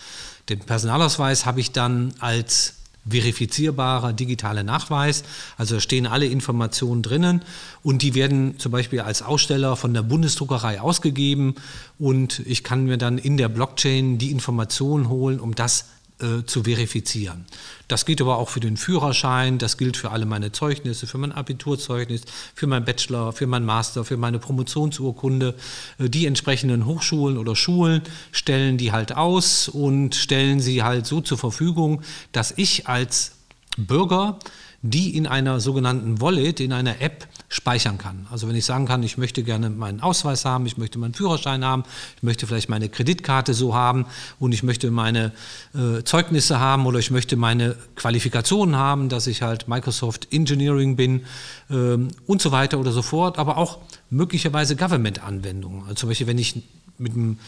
Den 0.49 0.59
Personalausweis 0.59 1.45
habe 1.45 1.59
ich 1.59 1.71
dann 1.71 2.13
als 2.19 2.75
verifizierbarer 3.05 4.13
digitaler 4.13 4.63
Nachweis. 4.63 5.23
Also 5.57 5.75
da 5.75 5.81
stehen 5.81 6.07
alle 6.07 6.25
Informationen 6.25 7.01
drinnen 7.01 7.41
und 7.81 8.01
die 8.01 8.15
werden 8.15 8.59
zum 8.59 8.71
Beispiel 8.71 9.01
als 9.01 9.21
Aussteller 9.21 9.75
von 9.75 9.93
der 9.93 10.03
Bundesdruckerei 10.03 10.79
ausgegeben 10.79 11.55
und 11.99 12.39
ich 12.45 12.63
kann 12.63 12.85
mir 12.85 12.97
dann 12.97 13.17
in 13.17 13.37
der 13.37 13.49
Blockchain 13.49 14.17
die 14.17 14.31
Informationen 14.31 15.09
holen, 15.09 15.39
um 15.39 15.55
das 15.55 15.85
äh, 16.19 16.45
zu 16.45 16.63
verifizieren. 16.63 17.45
Das 17.87 18.05
geht 18.05 18.21
aber 18.21 18.37
auch 18.37 18.49
für 18.49 18.59
den 18.59 18.77
Führerschein, 18.77 19.57
das 19.57 19.77
gilt 19.77 19.97
für 19.97 20.11
alle 20.11 20.25
meine 20.25 20.51
Zeugnisse, 20.51 21.07
für 21.07 21.17
mein 21.17 21.31
Abiturzeugnis, 21.31 22.21
für 22.55 22.67
mein 22.67 22.85
Bachelor, 22.85 23.33
für 23.33 23.47
mein 23.47 23.65
Master, 23.65 24.05
für 24.05 24.17
meine 24.17 24.39
Promotionsurkunde. 24.39 25.55
Äh, 25.97 26.09
die 26.09 26.25
entsprechenden 26.25 26.85
Hochschulen 26.85 27.37
oder 27.37 27.55
Schulen 27.55 28.01
stellen 28.31 28.77
die 28.77 28.91
halt 28.91 29.15
aus 29.15 29.67
und 29.67 30.15
stellen 30.15 30.59
sie 30.59 30.83
halt 30.83 31.05
so 31.05 31.21
zur 31.21 31.37
Verfügung, 31.37 32.01
dass 32.31 32.53
ich 32.55 32.87
als 32.87 33.33
Bürger 33.77 34.39
die 34.85 35.15
in 35.15 35.25
einer 35.27 35.61
sogenannten 35.61 36.19
Wallet, 36.19 36.59
in 36.59 36.73
einer 36.73 36.99
App 36.99 37.25
speichern 37.47 37.97
kann. 37.97 38.27
Also 38.29 38.49
wenn 38.49 38.55
ich 38.55 38.65
sagen 38.65 38.85
kann, 38.85 39.01
ich 39.01 39.17
möchte 39.17 39.41
gerne 39.41 39.69
meinen 39.69 40.01
Ausweis 40.01 40.43
haben, 40.43 40.65
ich 40.65 40.77
möchte 40.77 40.99
meinen 40.99 41.13
Führerschein 41.13 41.63
haben, 41.63 41.85
ich 42.17 42.23
möchte 42.23 42.45
vielleicht 42.47 42.67
meine 42.67 42.89
Kreditkarte 42.89 43.53
so 43.53 43.73
haben 43.73 44.05
und 44.39 44.51
ich 44.51 44.61
möchte 44.61 44.91
meine 44.91 45.31
äh, 45.73 46.03
Zeugnisse 46.03 46.59
haben 46.59 46.85
oder 46.85 46.99
ich 46.99 47.11
möchte 47.11 47.37
meine 47.37 47.77
Qualifikationen 47.95 48.75
haben, 48.75 49.07
dass 49.07 49.27
ich 49.27 49.41
halt 49.41 49.69
Microsoft 49.69 50.27
Engineering 50.33 50.97
bin 50.97 51.21
ähm, 51.69 52.09
und 52.27 52.41
so 52.41 52.51
weiter 52.51 52.77
oder 52.77 52.91
so 52.91 53.03
fort, 53.03 53.39
aber 53.39 53.55
auch 53.57 53.77
möglicherweise 54.09 54.75
Government-Anwendungen. 54.75 55.83
Also 55.83 55.93
zum 55.93 56.09
Beispiel, 56.09 56.27
wenn 56.27 56.37
ich 56.37 56.61
mit 56.97 57.13
einem 57.13 57.39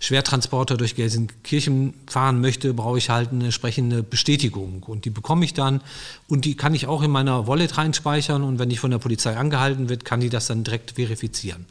Schwertransporter 0.00 0.78
durch 0.78 0.96
Gelsenkirchen 0.96 1.92
fahren 2.06 2.40
möchte, 2.40 2.72
brauche 2.72 2.96
ich 2.96 3.10
halt 3.10 3.30
eine 3.30 3.44
entsprechende 3.44 4.02
Bestätigung. 4.02 4.82
Und 4.82 5.04
die 5.04 5.10
bekomme 5.10 5.44
ich 5.44 5.52
dann 5.52 5.82
und 6.26 6.46
die 6.46 6.56
kann 6.56 6.74
ich 6.74 6.86
auch 6.86 7.02
in 7.02 7.10
meiner 7.10 7.46
Wallet 7.46 7.76
reinspeichern 7.76 8.42
und 8.42 8.58
wenn 8.58 8.70
ich 8.70 8.80
von 8.80 8.90
der 8.90 8.98
Polizei 8.98 9.36
angehalten 9.36 9.90
wird, 9.90 10.06
kann 10.06 10.20
die 10.20 10.30
das 10.30 10.46
dann 10.46 10.64
direkt 10.64 10.92
verifizieren. 10.92 11.66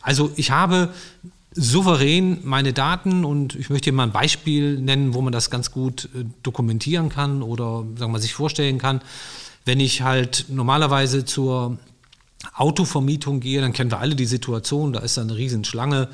Also 0.00 0.30
ich 0.36 0.52
habe 0.52 0.90
souverän 1.52 2.38
meine 2.44 2.72
Daten 2.72 3.24
und 3.24 3.56
ich 3.56 3.70
möchte 3.70 3.86
hier 3.86 3.92
mal 3.92 4.04
ein 4.04 4.12
Beispiel 4.12 4.78
nennen, 4.78 5.12
wo 5.12 5.20
man 5.20 5.32
das 5.32 5.50
ganz 5.50 5.72
gut 5.72 6.08
äh, 6.14 6.24
dokumentieren 6.44 7.08
kann 7.08 7.42
oder 7.42 7.84
sagen 7.96 8.12
wir, 8.12 8.20
sich 8.20 8.34
vorstellen 8.34 8.78
kann. 8.78 9.00
Wenn 9.64 9.80
ich 9.80 10.02
halt 10.02 10.46
normalerweise 10.48 11.24
zur 11.24 11.78
Autovermietung 12.54 13.40
gehe, 13.40 13.60
dann 13.60 13.72
kennen 13.72 13.90
wir 13.90 13.98
alle 13.98 14.14
die 14.14 14.26
Situation, 14.26 14.92
da 14.92 15.00
ist 15.00 15.16
da 15.16 15.22
eine 15.22 15.36
Riesenschlange 15.36 16.08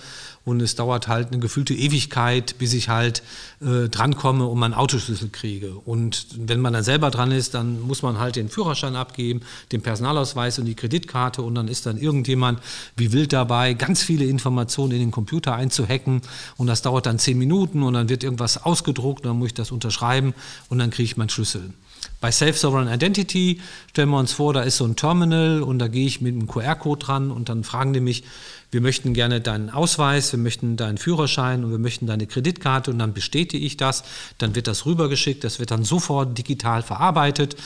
und 0.45 0.61
es 0.61 0.75
dauert 0.75 1.07
halt 1.09 1.29
eine 1.29 1.39
gefühlte 1.39 1.75
Ewigkeit, 1.75 2.57
bis 2.59 2.73
ich 2.73 2.89
halt 2.89 3.23
äh, 3.61 3.89
drankomme 3.89 4.47
und 4.47 4.59
meinen 4.59 4.75
Autoschlüssel 4.75 5.29
kriege. 5.29 5.75
Und 5.75 6.27
wenn 6.37 6.61
man 6.61 6.73
dann 6.73 6.83
selber 6.83 7.11
dran 7.11 7.31
ist, 7.31 7.55
dann 7.55 7.81
muss 7.81 8.03
man 8.03 8.19
halt 8.19 8.37
den 8.37 8.49
Führerschein 8.49 8.97
abgeben, 8.97 9.43
den 9.73 9.83
Personalausweis 9.83 10.59
und 10.59 10.65
die 10.65 10.75
Kreditkarte 10.75 11.43
und 11.43 11.55
dann 11.55 11.69
ist 11.69 11.87
dann 11.87 11.99
irgendjemand 11.99 12.61
wie 12.97 13.13
wild 13.13 13.33
dabei, 13.33 13.75
ganz 13.75 14.03
viele 14.03 14.25
Informationen 14.25 14.93
in 14.93 15.01
den 15.01 15.11
Computer 15.11 15.55
einzuhacken 15.55 16.23
und 16.57 16.67
das 16.67 16.83
dauert 16.83 17.07
dann 17.07 17.19
zehn 17.19 17.39
Minuten 17.39 17.83
und 17.83 17.95
dann 17.95 18.09
wird 18.09 18.25
irgendwas 18.25 18.65
ausgedruckt, 18.65 19.25
dann 19.25 19.39
muss 19.39 19.49
ich 19.49 19.55
das 19.55 19.71
unterschreiben 19.71 20.35
und 20.69 20.79
dann 20.79 20.91
kriege 20.91 21.05
ich 21.05 21.17
meinen 21.17 21.29
Schlüssel. 21.29 21.73
Bei 22.21 22.31
Safe 22.31 22.53
Sovereign 22.53 22.89
Identity 22.89 23.61
stellen 23.89 24.11
wir 24.11 24.19
uns 24.19 24.33
vor, 24.33 24.53
da 24.53 24.61
ist 24.61 24.77
so 24.77 24.85
ein 24.85 24.95
Terminal 24.95 25.63
und 25.63 25.79
da 25.79 25.89
gehe 25.89 26.07
ich 26.07 26.21
mit 26.21 26.35
einem 26.35 26.47
QR-Code 26.47 27.07
dran 27.07 27.31
und 27.31 27.49
dann 27.49 27.65
fragen 27.65 27.95
die 27.95 28.01
mich, 28.01 28.25
wir 28.71 28.83
möchten 28.83 29.15
gerne 29.15 29.41
deinen 29.41 29.71
Ausweis, 29.71 30.31
wir 30.31 30.39
möchten 30.39 30.77
deinen 30.77 30.99
Führerschein 30.99 31.65
und 31.65 31.71
wir 31.71 31.79
möchten 31.79 32.07
deine 32.07 32.27
Kreditkarte 32.27 32.91
und 32.91 32.99
dann 32.99 33.15
bestätige 33.15 33.65
ich 33.65 33.79
das, 33.79 34.05
dann 34.37 34.55
wird 34.55 34.67
das 34.67 34.85
rübergeschickt, 34.85 35.43
das 35.43 35.59
wird 35.59 35.71
dann 35.71 35.83
sofort 35.83 36.37
digital 36.37 36.83
verarbeitet, 36.83 37.57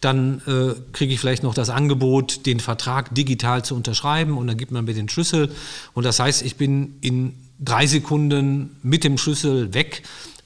dann 0.00 0.40
äh, 0.46 0.74
kriege 0.92 1.12
ich 1.12 1.20
vielleicht 1.20 1.42
noch 1.42 1.54
das 1.54 1.68
Angebot, 1.68 2.46
den 2.46 2.60
Vertrag 2.60 3.14
digital 3.14 3.64
zu 3.64 3.74
unterschreiben 3.74 4.38
und 4.38 4.46
dann 4.46 4.56
gibt 4.56 4.70
man 4.70 4.84
mir 4.84 4.94
den 4.94 5.08
Schlüssel. 5.08 5.50
Und 5.92 6.04
das 6.04 6.20
heißt, 6.20 6.42
ich 6.42 6.56
bin 6.56 6.96
in 7.00 7.34
drei 7.58 7.86
Sekunden 7.86 8.76
mit 8.82 9.02
dem 9.02 9.18
Schlüssel 9.18 9.74
weg 9.74 10.04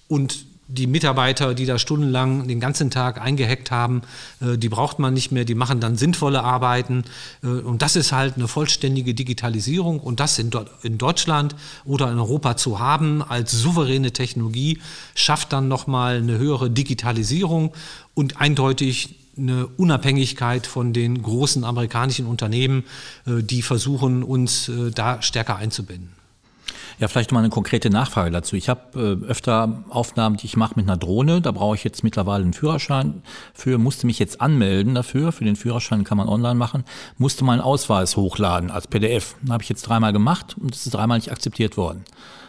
und 0.09 0.48
die 0.69 0.87
Mitarbeiter, 0.87 1.55
die 1.55 1.65
da 1.65 1.79
stundenlang 1.79 2.47
den 2.47 2.61
ganzen 2.61 2.91
Tag 2.91 3.21
eingehackt 3.21 3.71
haben, 3.71 4.03
äh, 4.41 4.59
die 4.59 4.69
braucht 4.69 4.99
man 4.99 5.15
nicht 5.15 5.33
mehr, 5.33 5.45
die 5.45 5.55
machen 5.55 5.81
dann 5.81 5.97
sinnvolle 5.97 6.45
Arbeiten. 6.45 7.05
Äh, 7.43 7.47
und 7.47 7.81
das 7.81 7.97
ist 7.97 8.13
halt 8.13 8.37
eine 8.37 8.49
vollständige 8.49 9.15
Digitalisierung. 9.15 9.99
Und 9.99 10.21
das 10.21 10.39
in, 10.39 10.51
Deutschland 10.99 11.57
oder 11.85 12.13
in 12.13 12.19
Europa 12.19 12.57
zu 12.57 12.79
haben 12.79 13.23
als 13.23 13.53
souveräne 13.53 14.13
Technologie, 14.13 14.79
schafft 15.15 15.53
dann 15.53 15.69
nochmal 15.69 16.19
eine 16.19 16.39
höhere 16.39 16.71
Digitalisierung 16.71 17.73
und 18.15 18.41
eindeutig 18.41 19.17
eine 19.39 19.69
Unabhängigkeit 19.69 20.67
von 20.67 20.93
den 20.93 21.23
großen 21.23 21.65
amerikanischen 21.65 22.27
Unternehmen, 22.27 22.85
äh, 23.27 23.43
die 23.43 23.63
versuchen, 23.63 24.23
uns 24.23 24.71
da 24.95 25.23
stärker 25.23 25.57
einzubinden. 25.57 26.19
Ja, 26.99 27.07
vielleicht 27.07 27.31
mal 27.31 27.39
eine 27.39 27.49
konkrete 27.49 27.91
Nachfrage 27.91 28.33
dazu. 28.33 28.57
Ich 28.57 28.69
habe 28.69 29.19
äh, 29.23 29.25
öfter 29.27 29.85
Aufnahmen, 29.89 30.37
die 30.37 30.47
ich 30.47 30.57
mache 30.57 30.75
mit 30.75 30.89
einer 30.89 30.97
Drohne. 30.97 31.41
Da 31.41 31.53
brauche 31.53 31.77
ich 31.77 31.85
jetzt 31.85 32.03
mittlerweile 32.03 32.43
einen 32.43 32.55
Führerschein 32.55 33.23
für, 33.55 33.79
musste 33.79 34.07
mich 34.07 34.19
jetzt 34.19 34.41
anmelden 34.41 34.97
dafür. 34.97 35.31
Für 35.31 35.45
den 35.45 35.55
Führerschein 35.55 36.03
kann 36.03 36.19
man 36.19 36.29
online 36.29 36.57
machen. 36.57 36.85
Musste 37.17 37.45
meinen 37.45 37.61
Ausweis 37.61 38.17
hochladen 38.17 38.73
als 38.73 38.89
PDF. 38.89 39.37
Habe 39.49 39.63
ich 39.63 39.69
jetzt 39.69 39.83
dreimal 39.83 40.13
gemacht 40.13 40.57
und 40.59 40.75
es 40.75 40.87
ist 40.87 40.93
dreimal 40.93 41.19
nicht 41.19 41.31
akzeptiert 41.31 41.77
worden. 41.77 42.05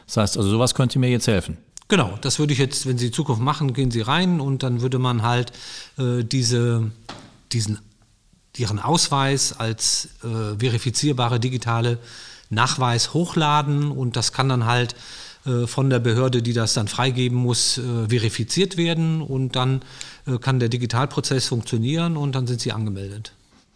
Das 0.08 0.18
heißt, 0.18 0.38
also 0.38 0.50
sowas 0.50 0.74
könnte 0.74 0.98
mir 0.98 1.12
jetzt 1.12 1.28
helfen. 1.28 1.58
Genau, 1.88 2.18
das 2.22 2.40
würde 2.40 2.54
ich 2.54 2.60
jetzt, 2.60 2.88
wenn 2.88 2.98
Sie 2.98 3.08
in 3.08 3.14
Zukunft 3.14 3.42
machen, 3.42 3.74
gehen 3.74 3.92
Sie 3.92 4.02
rein 4.02 4.40
und 4.40 4.64
dann 4.64 4.82
würde 4.82 4.98
man 4.98 5.22
halt 5.22 5.52
äh, 5.98 6.24
diese, 6.24 6.90
diesen, 7.52 7.80
Ihren 8.58 8.80
Ausweis 8.80 9.54
als 9.58 10.10
äh, 10.24 10.60
verifizierbare 10.60 11.40
digitale 11.40 12.00
Nachweis 12.50 13.14
hochladen 13.14 13.92
und 13.92 14.16
das 14.16 14.34
kann 14.34 14.50
dann 14.50 14.66
halt 14.66 14.96
äh, 15.46 15.68
von 15.68 15.90
der 15.90 16.00
Behörde, 16.00 16.42
die 16.42 16.54
das 16.54 16.74
dann 16.74 16.88
freigeben 16.88 17.38
muss, 17.38 17.78
äh, 17.78 18.10
verifiziert 18.10 18.78
werden 18.78 19.22
und 19.22 19.56
dann 19.56 19.82
äh, 20.28 20.38
kann 20.38 20.60
der 20.60 20.70
Digitalprozess 20.70 21.48
funktionieren 21.48 22.18
und 22.18 22.34
dann 22.36 22.48
sind 22.48 22.60
sie 22.62 22.72
angemeldet. 22.72 23.34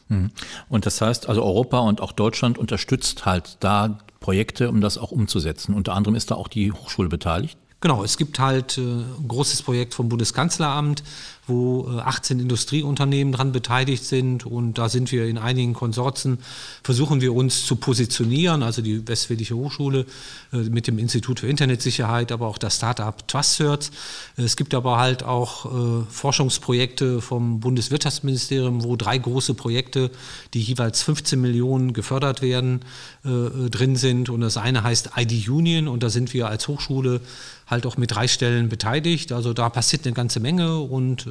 Mhm. 0.09 0.32
Und 0.69 0.86
das 0.86 0.99
heißt, 0.99 1.30
also 1.30 1.43
Europa 1.43 1.80
und 1.80 2.01
auch 2.01 2.11
Deutschland 2.11 2.57
unterstützt 2.57 3.26
halt 3.26 3.57
da 3.61 3.99
Projekte, 4.19 4.69
um 4.69 4.82
das 4.82 4.97
auch 4.97 5.11
umzusetzen. 5.11 5.74
Unter 5.74 5.93
anderem 5.93 6.15
ist 6.15 6.32
da 6.32 6.36
auch 6.36 6.47
die 6.47 6.71
Hochschule 6.71 7.09
beteiligt. 7.09 7.57
Genau, 7.82 8.01
es 8.01 8.17
gibt 8.17 8.39
halt 8.39 8.78
ein 8.78 9.28
großes 9.28 9.61
Projekt 9.61 9.93
vom 9.93 10.07
Bundeskanzleramt, 10.07 11.03
wo 11.48 11.88
18 11.88 12.39
äh, 12.39 12.41
Industrieunternehmen 12.41 13.34
daran 13.34 13.52
beteiligt 13.52 14.06
sind 14.06 14.46
und 14.46 14.78
da 14.78 14.88
sind 14.89 15.12
wir 15.12 15.26
in 15.26 15.38
einigen 15.38 15.74
Konsorten, 15.74 16.39
versuchen 16.84 17.22
wir 17.22 17.34
uns 17.34 17.66
zu 17.66 17.76
positionieren, 17.76 18.64
also 18.64 18.82
die 18.82 19.06
Westfälische 19.08 19.56
Hochschule 19.56 20.06
äh, 20.54 20.58
mit 20.58 20.88
dem 20.88 20.98
Institut 20.98 21.41
für 21.41 21.48
Internetsicherheit, 21.48 22.32
aber 22.32 22.48
auch 22.48 22.58
das 22.58 22.78
Startup 22.78 23.28
TrustCert. 23.28 23.91
Es 24.38 24.56
gibt 24.56 24.74
aber 24.74 24.98
halt 24.98 25.24
auch 25.24 25.66
äh, 25.66 26.06
Forschungsprojekte 26.10 27.22
vom 27.22 27.60
Bundeswirtschaftsministerium, 27.60 28.84
wo 28.84 28.96
drei 28.96 29.18
große 29.18 29.54
Projekte, 29.54 30.12
die 30.54 30.62
jeweils 30.62 31.02
15 31.02 31.39
Millionen 31.39 31.94
gefördert 31.94 32.41
werden, 32.41 32.82
drin 33.24 33.96
sind 33.96 34.30
und 34.30 34.41
das 34.41 34.58
eine 34.58 34.84
heißt 34.84 35.12
ID 35.16 35.48
Union 35.48 35.88
und 35.88 36.04
da 36.04 36.10
sind 36.10 36.34
wir 36.34 36.48
als 36.48 36.68
Hochschule 36.68 37.22
halt 37.68 37.86
auch 37.86 37.98
mit 37.98 38.12
drei 38.12 38.28
Stellen 38.28 38.70
beteiligt. 38.70 39.32
Also 39.32 39.54
da 39.54 39.70
passiert 39.70 40.06
eine 40.06 40.14
ganze 40.14 40.39
Menge 40.39 40.80
und 40.80 41.28
äh, 41.28 41.30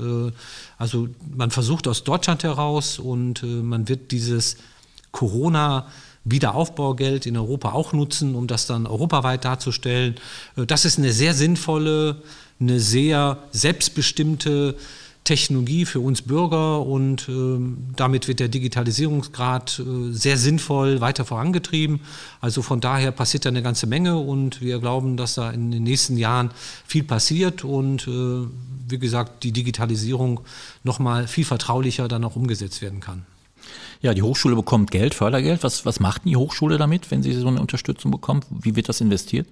also 0.79 1.09
man 1.35 1.51
versucht 1.51 1.89
aus 1.89 2.05
Deutschland 2.05 2.45
heraus 2.45 2.99
und 2.99 3.43
äh, 3.43 3.47
man 3.47 3.89
wird 3.89 4.11
dieses 4.11 4.57
Corona 5.11 5.87
Wiederaufbaugeld 6.25 7.27
in 7.27 7.37
Europa 7.37 7.73
auch 7.73 7.93
nutzen, 7.93 8.35
um 8.35 8.47
das 8.47 8.67
dann 8.67 8.87
europaweit 8.87 9.45
darzustellen. 9.45 10.15
Äh, 10.57 10.67
das 10.67 10.85
ist 10.85 10.99
eine 10.99 11.13
sehr 11.13 11.35
sinnvolle, 11.35 12.23
eine 12.61 12.81
sehr 12.81 13.39
selbstbestimmte 13.51 14.77
Technologie 15.25 15.85
für 15.85 16.01
uns 16.01 16.23
Bürger 16.23 16.85
und 16.85 17.29
äh, 17.29 17.59
damit 17.95 18.27
wird 18.27 18.41
der 18.41 18.49
Digitalisierungsgrad 18.49 19.79
äh, 19.79 20.13
sehr 20.13 20.37
sinnvoll 20.37 21.01
weiter 21.01 21.25
vorangetrieben. 21.25 22.01
Also 22.41 22.61
von 22.61 22.81
daher 22.81 23.13
passiert 23.13 23.45
da 23.45 23.51
eine 23.51 23.63
ganze 23.63 23.87
Menge 23.87 24.19
und 24.19 24.61
wir 24.61 24.81
glauben, 24.81 25.17
dass 25.17 25.35
da 25.35 25.51
in 25.51 25.71
den 25.71 25.85
nächsten 25.85 26.17
Jahren 26.17 26.51
viel 26.85 27.05
passiert 27.05 27.63
und 27.63 28.09
äh, 28.09 28.49
wie 28.89 28.99
gesagt, 28.99 29.45
die 29.45 29.53
Digitalisierung 29.53 30.41
nochmal 30.83 31.29
viel 31.29 31.45
vertraulicher 31.45 32.09
dann 32.09 32.25
auch 32.25 32.35
umgesetzt 32.35 32.83
werden 32.83 32.99
kann. 32.99 33.25
Ja, 34.01 34.15
die 34.15 34.23
Hochschule 34.23 34.57
bekommt 34.57 34.91
Geld, 34.91 35.15
Fördergeld. 35.15 35.63
Was, 35.63 35.87
was 35.87 36.01
macht 36.01 36.25
die 36.25 36.37
Hochschule 36.37 36.79
damit, 36.79 37.13
wenn 37.13 37.23
sie 37.23 37.33
so 37.33 37.47
eine 37.47 37.61
Unterstützung 37.61 38.11
bekommt? 38.11 38.45
Wie 38.51 38.75
wird 38.75 38.89
das 38.89 39.01
investiert? 39.01 39.47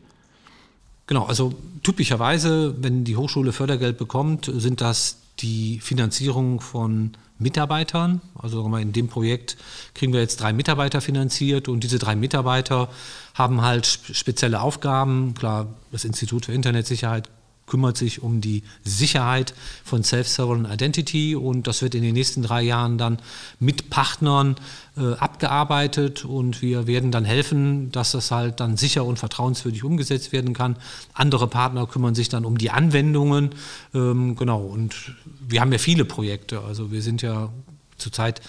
Genau, 1.07 1.25
also 1.25 1.55
typischerweise, 1.85 2.75
wenn 2.81 3.05
die 3.05 3.16
Hochschule 3.16 3.53
Fördergeld 3.53 3.99
bekommt, 3.99 4.51
sind 4.53 4.81
das 4.81 5.20
die 5.43 5.80
Finanzierung 5.80 6.61
von 6.61 7.12
Mitarbeitern. 7.38 8.20
Also 8.34 8.66
in 8.76 8.93
dem 8.93 9.09
Projekt 9.09 9.57
kriegen 9.95 10.12
wir 10.12 10.20
jetzt 10.20 10.41
drei 10.41 10.53
Mitarbeiter 10.53 11.01
finanziert 11.01 11.68
und 11.68 11.82
diese 11.82 11.99
drei 11.99 12.14
Mitarbeiter 12.14 12.88
haben 13.34 13.62
halt 13.62 13.86
spezielle 13.86 14.61
Aufgaben. 14.61 15.34
Klar, 15.34 15.66
das 15.91 16.05
Institut 16.05 16.47
für 16.47 16.53
Internetsicherheit 16.53 17.28
kümmert 17.71 17.97
sich 17.97 18.23
um 18.23 18.41
die 18.41 18.62
Sicherheit 18.85 19.55
von 19.85 20.03
Self-Sovereign 20.03 20.66
Identity 20.71 21.37
und 21.37 21.66
das 21.68 21.83
wird 21.83 21.95
in 21.95 22.03
den 22.03 22.14
nächsten 22.14 22.43
drei 22.43 22.62
Jahren 22.62 22.99
dann 22.99 23.18
mit 23.61 23.89
Partnern 23.91 24.57
äh, 24.97 25.14
abgearbeitet 25.14 26.25
und 26.25 26.62
wir 26.62 26.89
werden 26.89 27.12
dann 27.12 27.25
helfen, 27.25 27.93
dass 27.93 28.11
das 28.11 28.33
halt 28.33 28.59
dann 28.59 28.77
sicher 28.77 29.05
und 29.05 29.21
vertrauenswürdig 29.21 29.85
umgesetzt 29.85 30.33
werden 30.33 30.53
kann. 30.53 30.77
Andere 31.14 31.47
Partner 31.47 31.87
kümmern 31.87 32.16
sich 32.16 32.29
dann 32.29 32.45
um 32.45 32.59
die 32.59 32.71
Anwendungen. 32.71 33.51
Ähm, 33.95 34.35
genau, 34.35 34.62
und 34.62 35.14
wir 35.49 35.61
haben 35.61 35.71
ja 35.71 35.79
viele 35.79 36.05
Projekte. 36.05 36.62
Also 36.62 36.91
wir 36.91 37.03
sind 37.03 37.23
ja 37.23 37.51
zurzeit 37.99 38.41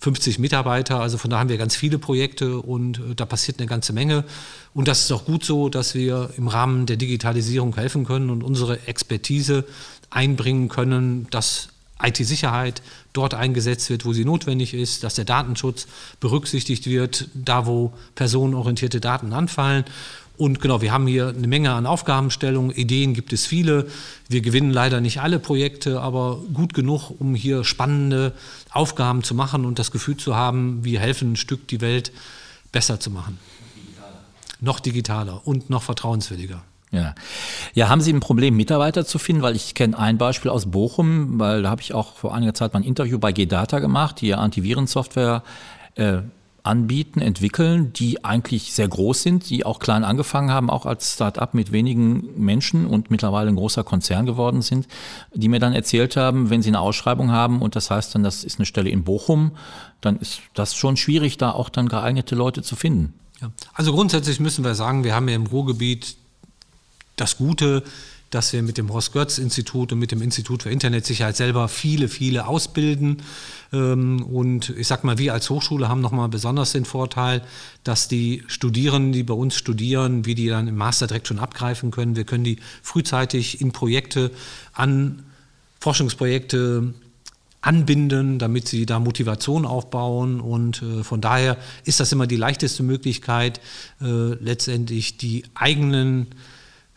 50 0.00 0.38
Mitarbeiter, 0.38 1.00
also 1.00 1.18
von 1.18 1.30
da 1.30 1.38
haben 1.38 1.50
wir 1.50 1.58
ganz 1.58 1.76
viele 1.76 1.98
Projekte 1.98 2.58
und 2.58 2.98
äh, 2.98 3.14
da 3.14 3.26
passiert 3.26 3.58
eine 3.58 3.66
ganze 3.68 3.92
Menge. 3.92 4.24
Und 4.72 4.88
das 4.88 5.02
ist 5.02 5.12
auch 5.12 5.26
gut 5.26 5.44
so, 5.44 5.68
dass 5.68 5.94
wir 5.94 6.30
im 6.36 6.48
Rahmen 6.48 6.86
der 6.86 6.96
Digitalisierung 6.96 7.74
helfen 7.76 8.06
können 8.06 8.30
und 8.30 8.42
unsere 8.42 8.86
Expertise 8.86 9.64
einbringen 10.08 10.68
können, 10.68 11.26
dass 11.30 11.68
IT-Sicherheit 12.02 12.80
dort 13.12 13.34
eingesetzt 13.34 13.90
wird, 13.90 14.06
wo 14.06 14.14
sie 14.14 14.24
notwendig 14.24 14.72
ist, 14.72 15.04
dass 15.04 15.14
der 15.14 15.26
Datenschutz 15.26 15.86
berücksichtigt 16.18 16.86
wird, 16.86 17.28
da 17.34 17.66
wo 17.66 17.92
personenorientierte 18.14 19.00
Daten 19.00 19.34
anfallen. 19.34 19.84
Und 20.40 20.58
genau, 20.58 20.80
wir 20.80 20.90
haben 20.90 21.06
hier 21.06 21.28
eine 21.28 21.46
Menge 21.46 21.70
an 21.72 21.84
Aufgabenstellungen, 21.84 22.70
Ideen 22.70 23.12
gibt 23.12 23.34
es 23.34 23.44
viele. 23.44 23.88
Wir 24.30 24.40
gewinnen 24.40 24.70
leider 24.70 25.02
nicht 25.02 25.20
alle 25.20 25.38
Projekte, 25.38 26.00
aber 26.00 26.38
gut 26.54 26.72
genug, 26.72 27.10
um 27.10 27.34
hier 27.34 27.62
spannende 27.62 28.32
Aufgaben 28.70 29.22
zu 29.22 29.34
machen 29.34 29.66
und 29.66 29.78
das 29.78 29.90
Gefühl 29.90 30.16
zu 30.16 30.34
haben, 30.36 30.82
wir 30.82 30.98
helfen 30.98 31.32
ein 31.32 31.36
Stück 31.36 31.68
die 31.68 31.82
Welt 31.82 32.10
besser 32.72 32.98
zu 32.98 33.10
machen. 33.10 33.38
Digitaler. 33.76 34.20
Noch 34.62 34.80
digitaler 34.80 35.46
und 35.46 35.68
noch 35.68 35.82
vertrauenswürdiger. 35.82 36.62
Ja. 36.90 37.14
ja, 37.74 37.90
haben 37.90 38.00
Sie 38.00 38.10
ein 38.10 38.20
Problem, 38.20 38.56
Mitarbeiter 38.56 39.04
zu 39.04 39.18
finden? 39.18 39.42
Weil 39.42 39.56
ich 39.56 39.74
kenne 39.74 39.98
ein 39.98 40.16
Beispiel 40.16 40.50
aus 40.50 40.70
Bochum, 40.70 41.38
weil 41.38 41.64
da 41.64 41.68
habe 41.68 41.82
ich 41.82 41.92
auch 41.92 42.16
vor 42.16 42.34
einiger 42.34 42.54
Zeit 42.54 42.72
mal 42.72 42.80
ein 42.80 42.84
Interview 42.84 43.18
bei 43.18 43.32
G-Data 43.32 43.78
gemacht, 43.78 44.22
die 44.22 44.34
Antivirensoftware 44.34 45.42
äh, 45.96 46.20
anbieten, 46.62 47.20
entwickeln, 47.20 47.92
die 47.92 48.24
eigentlich 48.24 48.72
sehr 48.72 48.88
groß 48.88 49.22
sind, 49.22 49.48
die 49.50 49.64
auch 49.64 49.78
klein 49.78 50.04
angefangen 50.04 50.50
haben, 50.50 50.70
auch 50.70 50.86
als 50.86 51.14
Start-up 51.14 51.54
mit 51.54 51.72
wenigen 51.72 52.28
Menschen 52.36 52.86
und 52.86 53.10
mittlerweile 53.10 53.48
ein 53.48 53.56
großer 53.56 53.84
Konzern 53.84 54.26
geworden 54.26 54.62
sind, 54.62 54.86
die 55.34 55.48
mir 55.48 55.60
dann 55.60 55.72
erzählt 55.72 56.16
haben, 56.16 56.50
wenn 56.50 56.62
sie 56.62 56.70
eine 56.70 56.80
Ausschreibung 56.80 57.30
haben 57.30 57.62
und 57.62 57.76
das 57.76 57.90
heißt 57.90 58.14
dann, 58.14 58.22
das 58.22 58.44
ist 58.44 58.58
eine 58.58 58.66
Stelle 58.66 58.90
in 58.90 59.04
Bochum, 59.04 59.52
dann 60.00 60.16
ist 60.18 60.40
das 60.54 60.74
schon 60.74 60.96
schwierig, 60.96 61.38
da 61.38 61.50
auch 61.52 61.68
dann 61.68 61.88
geeignete 61.88 62.34
Leute 62.34 62.62
zu 62.62 62.76
finden. 62.76 63.14
Ja. 63.40 63.50
Also 63.74 63.92
grundsätzlich 63.92 64.40
müssen 64.40 64.64
wir 64.64 64.74
sagen, 64.74 65.04
wir 65.04 65.14
haben 65.14 65.28
ja 65.28 65.34
im 65.34 65.46
Ruhrgebiet 65.46 66.16
das 67.16 67.36
Gute, 67.36 67.82
dass 68.30 68.52
wir 68.52 68.62
mit 68.62 68.78
dem 68.78 68.92
Horst-Götz-Institut 68.92 69.92
und 69.92 69.98
mit 69.98 70.12
dem 70.12 70.22
Institut 70.22 70.62
für 70.62 70.70
Internetsicherheit 70.70 71.36
selber 71.36 71.68
viele, 71.68 72.08
viele 72.08 72.46
ausbilden. 72.46 73.22
Ähm, 73.72 74.22
und 74.22 74.70
ich 74.70 74.86
sag 74.86 75.02
mal, 75.04 75.18
wir 75.18 75.32
als 75.32 75.50
Hochschule 75.50 75.88
haben 75.88 76.00
nochmal 76.00 76.28
besonders 76.28 76.72
den 76.72 76.84
Vorteil, 76.84 77.42
dass 77.82 78.08
die 78.08 78.44
Studierenden, 78.46 79.12
die 79.12 79.24
bei 79.24 79.34
uns 79.34 79.56
studieren, 79.56 80.26
wie 80.26 80.36
die 80.36 80.48
dann 80.48 80.68
im 80.68 80.76
Master 80.76 81.08
direkt 81.08 81.26
schon 81.26 81.40
abgreifen 81.40 81.90
können. 81.90 82.14
Wir 82.14 82.24
können 82.24 82.44
die 82.44 82.58
frühzeitig 82.82 83.60
in 83.60 83.72
Projekte 83.72 84.30
an 84.72 85.24
Forschungsprojekte 85.80 86.94
anbinden, 87.62 88.38
damit 88.38 88.68
sie 88.68 88.86
da 88.86 89.00
Motivation 89.00 89.66
aufbauen. 89.66 90.40
Und 90.40 90.82
äh, 90.82 91.02
von 91.02 91.20
daher 91.20 91.56
ist 91.84 92.00
das 92.00 92.12
immer 92.12 92.26
die 92.26 92.36
leichteste 92.36 92.82
Möglichkeit, 92.82 93.60
äh, 94.00 94.04
letztendlich 94.04 95.16
die 95.16 95.44
eigenen 95.54 96.28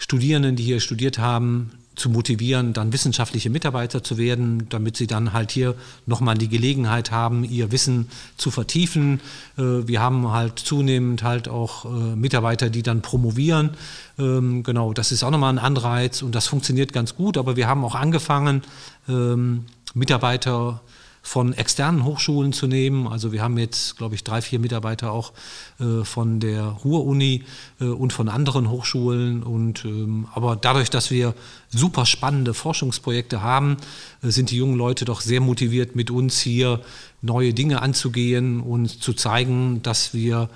Studierenden, 0.03 0.57
die 0.57 0.63
hier 0.63 0.81
studiert 0.81 1.17
haben, 1.17 1.71
zu 1.95 2.09
motivieren, 2.09 2.73
dann 2.73 2.91
wissenschaftliche 2.91 3.49
Mitarbeiter 3.49 4.03
zu 4.03 4.17
werden, 4.17 4.67
damit 4.67 4.97
sie 4.97 5.07
dann 5.07 5.31
halt 5.31 5.51
hier 5.51 5.75
nochmal 6.05 6.37
die 6.37 6.49
Gelegenheit 6.49 7.11
haben, 7.11 7.45
ihr 7.45 7.71
Wissen 7.71 8.09
zu 8.35 8.51
vertiefen. 8.51 9.21
Äh, 9.57 9.87
wir 9.87 10.01
haben 10.01 10.29
halt 10.29 10.59
zunehmend 10.59 11.23
halt 11.23 11.47
auch 11.47 11.85
äh, 11.85 12.15
Mitarbeiter, 12.17 12.69
die 12.69 12.83
dann 12.83 13.01
promovieren. 13.01 13.77
Ähm, 14.19 14.63
genau, 14.63 14.91
das 14.91 15.13
ist 15.13 15.23
auch 15.23 15.31
nochmal 15.31 15.53
ein 15.53 15.59
Anreiz 15.59 16.21
und 16.21 16.35
das 16.35 16.47
funktioniert 16.47 16.91
ganz 16.91 17.15
gut, 17.15 17.37
aber 17.37 17.55
wir 17.55 17.67
haben 17.67 17.85
auch 17.85 17.95
angefangen, 17.95 18.63
ähm, 19.07 19.65
Mitarbeiter 19.93 20.81
von 21.25 21.53
externen 21.53 22.03
Hochschulen 22.03 22.51
zu 22.51 22.67
nehmen. 22.67 23.07
Also 23.07 23.31
wir 23.31 23.41
haben 23.41 23.57
jetzt, 23.57 23.97
glaube 23.97 24.13
ich, 24.13 24.25
drei, 24.25 24.41
vier 24.41 24.59
Mitarbeiter 24.59 25.13
auch 25.13 25.31
äh, 25.79 26.03
von 26.03 26.41
der 26.41 26.63
Ruhr-Uni 26.63 27.45
äh, 27.79 27.85
und 27.85 28.11
von 28.11 28.27
anderen 28.27 28.69
Hochschulen. 28.69 29.41
Und, 29.41 29.85
ähm, 29.85 30.27
aber 30.33 30.57
dadurch, 30.57 30.89
dass 30.89 31.11
wir 31.11 31.33
super 31.69 32.05
spannende 32.05 32.53
Forschungsprojekte 32.53 33.41
haben, 33.41 33.77
äh, 34.21 34.29
sind 34.29 34.51
die 34.51 34.57
jungen 34.57 34.77
Leute 34.77 35.05
doch 35.05 35.21
sehr 35.21 35.39
motiviert, 35.39 35.95
mit 35.95 36.11
uns 36.11 36.41
hier 36.41 36.81
neue 37.21 37.53
Dinge 37.53 37.81
anzugehen 37.81 38.59
und 38.59 39.01
zu 39.01 39.13
zeigen, 39.13 39.81
dass 39.81 40.13
wir 40.13 40.49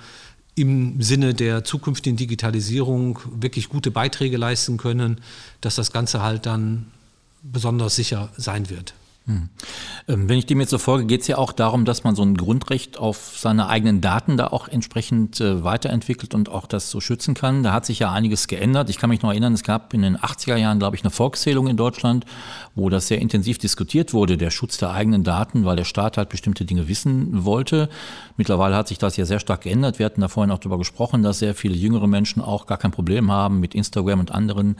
im 0.54 1.00
Sinne 1.00 1.32
der 1.32 1.64
zukünftigen 1.64 2.18
Digitalisierung 2.18 3.20
wirklich 3.40 3.70
gute 3.70 3.90
Beiträge 3.90 4.36
leisten 4.36 4.76
können, 4.76 5.22
dass 5.62 5.76
das 5.76 5.92
Ganze 5.92 6.22
halt 6.22 6.44
dann 6.44 6.88
besonders 7.42 7.96
sicher 7.96 8.28
sein 8.36 8.68
wird. 8.68 8.92
Hm. 9.28 9.50
Ähm, 10.08 10.26
wenn 10.26 10.38
ich 10.38 10.46
dem 10.46 10.58
jetzt 10.58 10.70
so 10.70 10.78
folge, 10.78 11.04
geht 11.04 11.20
es 11.20 11.26
ja 11.26 11.36
auch 11.36 11.52
darum, 11.52 11.84
dass 11.84 12.02
man 12.02 12.16
so 12.16 12.22
ein 12.22 12.34
Grundrecht 12.34 12.98
auf 12.98 13.34
seine 13.36 13.68
eigenen 13.68 14.00
Daten 14.00 14.38
da 14.38 14.46
auch 14.46 14.68
entsprechend 14.68 15.38
äh, 15.42 15.62
weiterentwickelt 15.62 16.34
und 16.34 16.48
auch 16.48 16.66
das 16.66 16.90
so 16.90 17.02
schützen 17.02 17.34
kann. 17.34 17.62
Da 17.62 17.74
hat 17.74 17.84
sich 17.84 17.98
ja 17.98 18.10
einiges 18.10 18.48
geändert. 18.48 18.88
Ich 18.88 18.96
kann 18.96 19.10
mich 19.10 19.20
noch 19.20 19.28
erinnern, 19.28 19.52
es 19.52 19.64
gab 19.64 19.92
in 19.92 20.00
den 20.00 20.16
80er 20.16 20.56
Jahren, 20.56 20.78
glaube 20.78 20.96
ich, 20.96 21.02
eine 21.02 21.10
Volkszählung 21.10 21.66
in 21.66 21.76
Deutschland, 21.76 22.24
wo 22.74 22.88
das 22.88 23.08
sehr 23.08 23.20
intensiv 23.20 23.58
diskutiert 23.58 24.14
wurde, 24.14 24.38
der 24.38 24.50
Schutz 24.50 24.78
der 24.78 24.92
eigenen 24.92 25.24
Daten, 25.24 25.66
weil 25.66 25.76
der 25.76 25.84
Staat 25.84 26.16
halt 26.16 26.30
bestimmte 26.30 26.64
Dinge 26.64 26.88
wissen 26.88 27.44
wollte. 27.44 27.90
Mittlerweile 28.38 28.76
hat 28.76 28.88
sich 28.88 28.96
das 28.96 29.18
ja 29.18 29.26
sehr 29.26 29.40
stark 29.40 29.60
geändert. 29.60 29.98
Wir 29.98 30.06
hatten 30.06 30.22
da 30.22 30.28
vorhin 30.28 30.50
auch 30.52 30.58
darüber 30.58 30.78
gesprochen, 30.78 31.22
dass 31.22 31.40
sehr 31.40 31.54
viele 31.54 31.74
jüngere 31.74 32.06
Menschen 32.06 32.40
auch 32.40 32.64
gar 32.64 32.78
kein 32.78 32.92
Problem 32.92 33.30
haben, 33.30 33.60
mit 33.60 33.74
Instagram 33.74 34.20
und 34.20 34.30
anderen, 34.30 34.76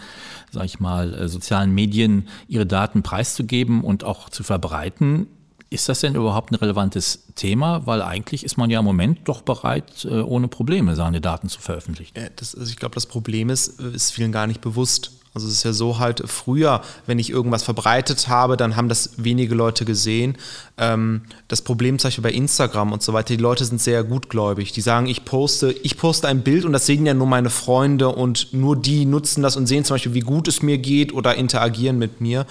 sag 0.51 0.65
ich 0.65 0.81
mal, 0.81 1.13
äh, 1.13 1.29
sozialen 1.29 1.75
Medien 1.75 2.29
ihre 2.49 2.65
Daten 2.65 3.03
preiszugeben 3.03 3.83
und 3.83 4.05
auch 4.05 4.31
zu 4.31 4.38
verbreiten. 4.43 5.27
Ist 5.71 5.89
das 5.89 6.01
denn 6.01 6.15
überhaupt 6.15 6.51
ein 6.51 6.55
relevantes 6.55 7.27
Thema? 7.35 7.87
Weil 7.87 8.01
eigentlich 8.01 8.43
ist 8.45 8.57
man 8.57 8.71
ja 8.71 8.79
im 8.79 8.85
Moment 8.87 9.21
doch 9.25 9.43
bereit, 9.43 10.07
äh, 10.07 10.21
ohne 10.21 10.49
Probleme 10.49 10.97
seine 10.97 11.21
Daten 11.21 11.49
zu 11.49 11.61
veröffentlichen. 11.61 12.17
Ja, 12.17 12.29
das, 12.35 12.55
also 12.55 12.71
ich 12.71 12.77
glaube, 12.77 12.95
das 12.95 13.07
Problem 13.07 13.51
ist, 13.51 13.79
äh, 13.81 13.91
ist 13.95 14.13
vielen 14.13 14.33
gar 14.33 14.47
nicht 14.47 14.63
bewusst. 14.63 15.13
Also 15.39 15.47
es 15.47 15.55
ist 15.55 15.63
ja 15.63 15.73
so 15.73 16.01
halt 16.01 16.25
früher, 16.27 16.83
wenn 17.07 17.21
ich 17.21 17.31
irgendwas 17.31 17.63
verbreitet 17.63 18.27
habe, 18.27 18.57
dann 18.57 18.75
haben 18.75 18.89
das 18.89 19.11
wenige 19.19 19.55
Leute 19.55 19.85
gesehen. 19.85 20.37
Ähm, 20.79 21.23
das 21.47 21.63
Problem 21.63 22.01
zum 22.01 22.09
Beispiel 22.09 22.25
bei 22.25 22.33
Instagram 22.33 22.93
und 22.93 23.05
so 23.05 23.13
weiter, 23.13 23.37
die 23.37 23.41
Leute 23.41 23.65
sind 23.65 23.81
sehr 23.81 24.03
gutgläubig. 24.03 24.73
Die 24.73 24.81
sagen, 24.81 25.07
ich 25.07 25.25
poste, 25.25 25.71
ich 25.71 25.97
poste 25.97 26.27
ein 26.27 26.43
Bild 26.43 26.65
und 26.65 26.73
das 26.73 26.87
sehen 26.87 27.07
ja 27.07 27.15
nur 27.15 27.29
meine 27.29 27.51
Freunde 27.51 28.09
und 28.09 28.53
nur 28.53 28.75
die 28.75 29.05
nutzen 29.05 29.45
das 29.45 29.57
und 29.57 29.69
sehen 29.69 29.85
zum 29.85 29.95
Beispiel, 29.95 30.15
wie 30.15 30.21
gut 30.21 30.49
es 30.49 30.61
mir 30.61 30.79
geht 30.79 31.13
oder 31.13 31.37
interagieren 31.37 31.99
mit 31.99 32.21
mir. 32.21 32.45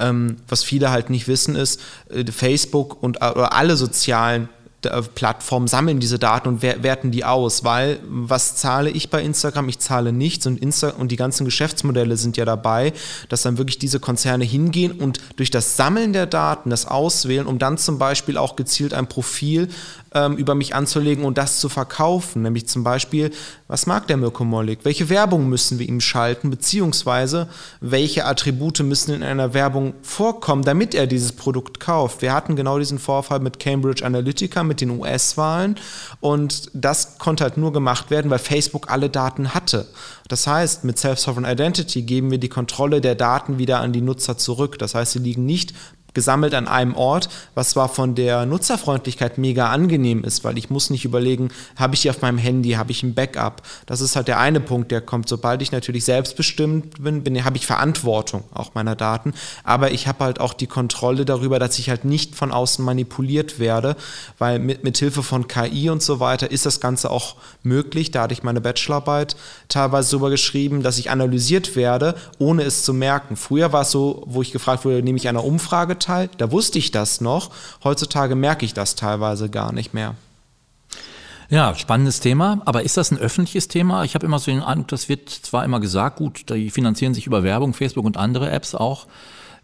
Ähm, 0.00 0.38
was 0.48 0.64
viele 0.64 0.90
halt 0.90 1.10
nicht 1.10 1.28
wissen 1.28 1.54
ist, 1.54 1.80
äh, 2.10 2.24
Facebook 2.32 3.00
und 3.00 3.18
äh, 3.18 3.26
alle 3.26 3.76
sozialen 3.76 4.48
Plattformen 5.14 5.68
sammeln 5.68 6.00
diese 6.00 6.18
Daten 6.18 6.48
und 6.48 6.62
werten 6.62 7.10
die 7.10 7.24
aus, 7.24 7.64
weil 7.64 7.98
was 8.08 8.56
zahle 8.56 8.90
ich 8.90 9.10
bei 9.10 9.22
Instagram? 9.22 9.68
Ich 9.68 9.78
zahle 9.78 10.12
nichts 10.12 10.46
und, 10.46 10.60
Insta 10.60 10.90
und 10.90 11.10
die 11.10 11.16
ganzen 11.16 11.44
Geschäftsmodelle 11.44 12.16
sind 12.16 12.36
ja 12.36 12.44
dabei, 12.44 12.92
dass 13.28 13.42
dann 13.42 13.58
wirklich 13.58 13.78
diese 13.78 14.00
Konzerne 14.00 14.44
hingehen 14.44 14.92
und 14.92 15.18
durch 15.36 15.50
das 15.50 15.76
Sammeln 15.76 16.12
der 16.12 16.26
Daten, 16.26 16.70
das 16.70 16.86
Auswählen, 16.86 17.46
um 17.46 17.58
dann 17.58 17.78
zum 17.78 17.98
Beispiel 17.98 18.36
auch 18.36 18.56
gezielt 18.56 18.94
ein 18.94 19.08
Profil 19.08 19.68
ähm, 20.14 20.36
über 20.36 20.54
mich 20.54 20.74
anzulegen 20.74 21.24
und 21.24 21.36
das 21.36 21.58
zu 21.58 21.68
verkaufen. 21.68 22.42
Nämlich 22.42 22.68
zum 22.68 22.84
Beispiel, 22.84 23.30
was 23.68 23.86
mag 23.86 24.06
der 24.06 24.16
Mirko 24.16 24.44
Mollig? 24.44 24.80
Welche 24.84 25.08
Werbung 25.08 25.48
müssen 25.48 25.78
wir 25.78 25.88
ihm 25.88 26.00
schalten? 26.00 26.50
Beziehungsweise, 26.50 27.48
welche 27.80 28.24
Attribute 28.24 28.80
müssen 28.80 29.14
in 29.14 29.22
einer 29.22 29.54
Werbung 29.54 29.94
vorkommen, 30.02 30.62
damit 30.62 30.94
er 30.94 31.06
dieses 31.06 31.32
Produkt 31.32 31.80
kauft? 31.80 32.22
Wir 32.22 32.32
hatten 32.32 32.56
genau 32.56 32.78
diesen 32.78 32.98
Vorfall 32.98 33.40
mit 33.40 33.58
Cambridge 33.58 34.04
Analytica, 34.04 34.62
mit 34.62 34.80
den 34.80 34.90
US-Wahlen. 34.90 35.76
Und 36.20 36.70
das 36.72 37.18
konnte 37.18 37.44
halt 37.44 37.56
nur 37.56 37.72
gemacht 37.72 38.10
werden, 38.10 38.30
weil 38.30 38.38
Facebook 38.38 38.90
alle 38.90 39.10
Daten 39.10 39.52
hatte. 39.52 39.86
Das 40.28 40.46
heißt, 40.46 40.84
mit 40.84 40.98
Self-Sovereign 40.98 41.50
Identity 41.50 42.02
geben 42.02 42.30
wir 42.30 42.38
die 42.38 42.48
Kontrolle 42.48 43.00
der 43.00 43.14
Daten 43.14 43.58
wieder 43.58 43.80
an 43.80 43.92
die 43.92 44.00
Nutzer 44.00 44.38
zurück. 44.38 44.78
Das 44.78 44.94
heißt, 44.94 45.12
sie 45.12 45.18
liegen 45.18 45.44
nicht 45.44 45.74
gesammelt 46.14 46.54
an 46.54 46.68
einem 46.68 46.94
Ort, 46.94 47.28
was 47.54 47.70
zwar 47.70 47.88
von 47.88 48.14
der 48.14 48.46
Nutzerfreundlichkeit 48.46 49.38
mega 49.38 49.70
angenehm 49.70 50.24
ist, 50.24 50.44
weil 50.44 50.56
ich 50.58 50.70
muss 50.70 50.90
nicht 50.90 51.04
überlegen, 51.04 51.50
habe 51.76 51.94
ich 51.94 52.02
die 52.02 52.10
auf 52.10 52.22
meinem 52.22 52.38
Handy, 52.38 52.72
habe 52.72 52.92
ich 52.92 53.02
ein 53.02 53.14
Backup. 53.14 53.62
Das 53.86 54.00
ist 54.00 54.16
halt 54.16 54.28
der 54.28 54.38
eine 54.38 54.60
Punkt, 54.60 54.90
der 54.90 55.00
kommt. 55.00 55.28
Sobald 55.28 55.60
ich 55.62 55.72
natürlich 55.72 56.04
selbstbestimmt 56.04 57.02
bin, 57.02 57.22
bin 57.22 57.44
habe 57.44 57.56
ich 57.56 57.66
Verantwortung 57.66 58.44
auch 58.52 58.74
meiner 58.74 58.94
Daten, 58.94 59.34
aber 59.64 59.90
ich 59.90 60.06
habe 60.06 60.24
halt 60.24 60.40
auch 60.40 60.54
die 60.54 60.66
Kontrolle 60.66 61.24
darüber, 61.24 61.58
dass 61.58 61.78
ich 61.78 61.90
halt 61.90 62.04
nicht 62.04 62.34
von 62.36 62.52
außen 62.52 62.84
manipuliert 62.84 63.58
werde, 63.58 63.96
weil 64.38 64.58
mit, 64.58 64.84
mit 64.84 64.96
Hilfe 64.98 65.22
von 65.22 65.48
KI 65.48 65.90
und 65.90 66.02
so 66.02 66.20
weiter 66.20 66.50
ist 66.50 66.64
das 66.64 66.80
Ganze 66.80 67.10
auch 67.10 67.36
möglich. 67.62 68.10
Da 68.10 68.22
hatte 68.22 68.32
ich 68.32 68.42
meine 68.42 68.60
Bachelorarbeit 68.60 69.36
teilweise 69.68 70.10
darüber 70.10 70.30
geschrieben, 70.30 70.82
dass 70.82 70.98
ich 70.98 71.10
analysiert 71.10 71.76
werde, 71.76 72.14
ohne 72.38 72.62
es 72.62 72.84
zu 72.84 72.94
merken. 72.94 73.36
Früher 73.36 73.72
war 73.72 73.82
es 73.82 73.90
so, 73.90 74.22
wo 74.26 74.42
ich 74.42 74.52
gefragt 74.52 74.84
wurde, 74.84 75.02
nehme 75.02 75.16
ich 75.16 75.28
einer 75.28 75.44
Umfrage 75.44 75.98
Teil, 76.04 76.30
da 76.38 76.52
wusste 76.52 76.78
ich 76.78 76.90
das 76.90 77.20
noch. 77.20 77.50
Heutzutage 77.82 78.34
merke 78.34 78.64
ich 78.64 78.74
das 78.74 78.94
teilweise 78.94 79.48
gar 79.48 79.72
nicht 79.72 79.94
mehr. 79.94 80.14
Ja, 81.50 81.74
spannendes 81.74 82.20
Thema. 82.20 82.62
Aber 82.64 82.82
ist 82.82 82.96
das 82.96 83.10
ein 83.10 83.18
öffentliches 83.18 83.68
Thema? 83.68 84.04
Ich 84.04 84.14
habe 84.14 84.26
immer 84.26 84.38
so 84.38 84.50
den 84.50 84.62
Eindruck, 84.62 84.88
das 84.88 85.08
wird 85.08 85.28
zwar 85.28 85.64
immer 85.64 85.80
gesagt, 85.80 86.16
gut, 86.16 86.50
die 86.50 86.70
finanzieren 86.70 87.14
sich 87.14 87.26
über 87.26 87.42
Werbung, 87.42 87.74
Facebook 87.74 88.04
und 88.04 88.16
andere 88.16 88.50
Apps 88.50 88.74
auch, 88.74 89.06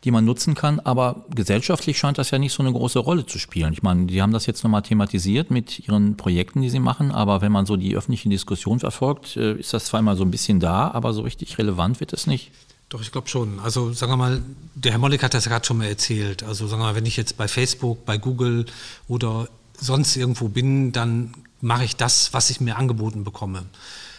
die 0.05 0.11
man 0.11 0.25
nutzen 0.25 0.55
kann, 0.55 0.81
aber 0.81 1.25
gesellschaftlich 1.35 1.99
scheint 1.99 2.19
das 2.19 2.31
ja 2.31 2.39
nicht 2.39 2.53
so 2.53 2.63
eine 2.63 2.73
große 2.73 2.99
Rolle 2.99 3.27
zu 3.27 3.39
spielen. 3.39 3.73
Ich 3.73 3.83
meine, 3.83 4.07
die 4.07 4.23
haben 4.23 4.33
das 4.33 4.47
jetzt 4.47 4.63
nochmal 4.63 4.83
thematisiert 4.83 5.51
mit 5.51 5.79
ihren 5.87 6.17
Projekten, 6.17 6.63
die 6.63 6.71
sie 6.71 6.81
machen, 6.81 7.11
aber 7.11 7.41
wenn 7.43 7.53
man 7.53 7.67
so 7.67 7.77
die 7.77 7.97
öffentliche 7.97 8.29
Diskussion 8.29 8.81
verfolgt, 8.81 9.37
äh, 9.37 9.55
ist 9.55 9.75
das 9.75 9.87
zwar 9.87 10.01
immer 10.01 10.17
so 10.17 10.25
ein 10.25 10.31
bisschen 10.31 10.61
da, 10.61 10.91
aber 10.91 11.13
so 11.13 11.23
richtig 11.23 11.59
relevant 11.59 12.01
wird 12.01 12.13
es 12.13 12.27
nicht. 12.27 12.51
Doch, 12.91 13.01
ich 13.01 13.13
glaube 13.13 13.29
schon. 13.29 13.61
Also 13.61 13.93
sagen 13.93 14.11
wir 14.13 14.17
mal, 14.17 14.43
der 14.75 14.91
Herr 14.91 14.99
Mollig 14.99 15.23
hat 15.23 15.33
das 15.33 15.45
gerade 15.45 15.65
schon 15.65 15.79
mal 15.79 15.87
erzählt. 15.87 16.43
Also 16.43 16.67
sagen 16.67 16.83
wir 16.83 16.87
mal, 16.87 16.97
wenn 16.97 17.07
ich 17.07 17.17
jetzt 17.17 17.37
bei 17.37 17.47
Facebook, 17.47 18.05
bei 18.05 18.19
Google 18.19 18.67
oder 19.07 19.49
sonst 19.79 20.17
irgendwo 20.17 20.49
bin, 20.49 20.91
dann 20.91 21.33
mache 21.61 21.85
ich 21.85 21.95
das, 21.95 22.33
was 22.33 22.51
ich 22.51 22.61
mir 22.61 22.77
angeboten 22.77 23.23
bekomme. 23.23 23.65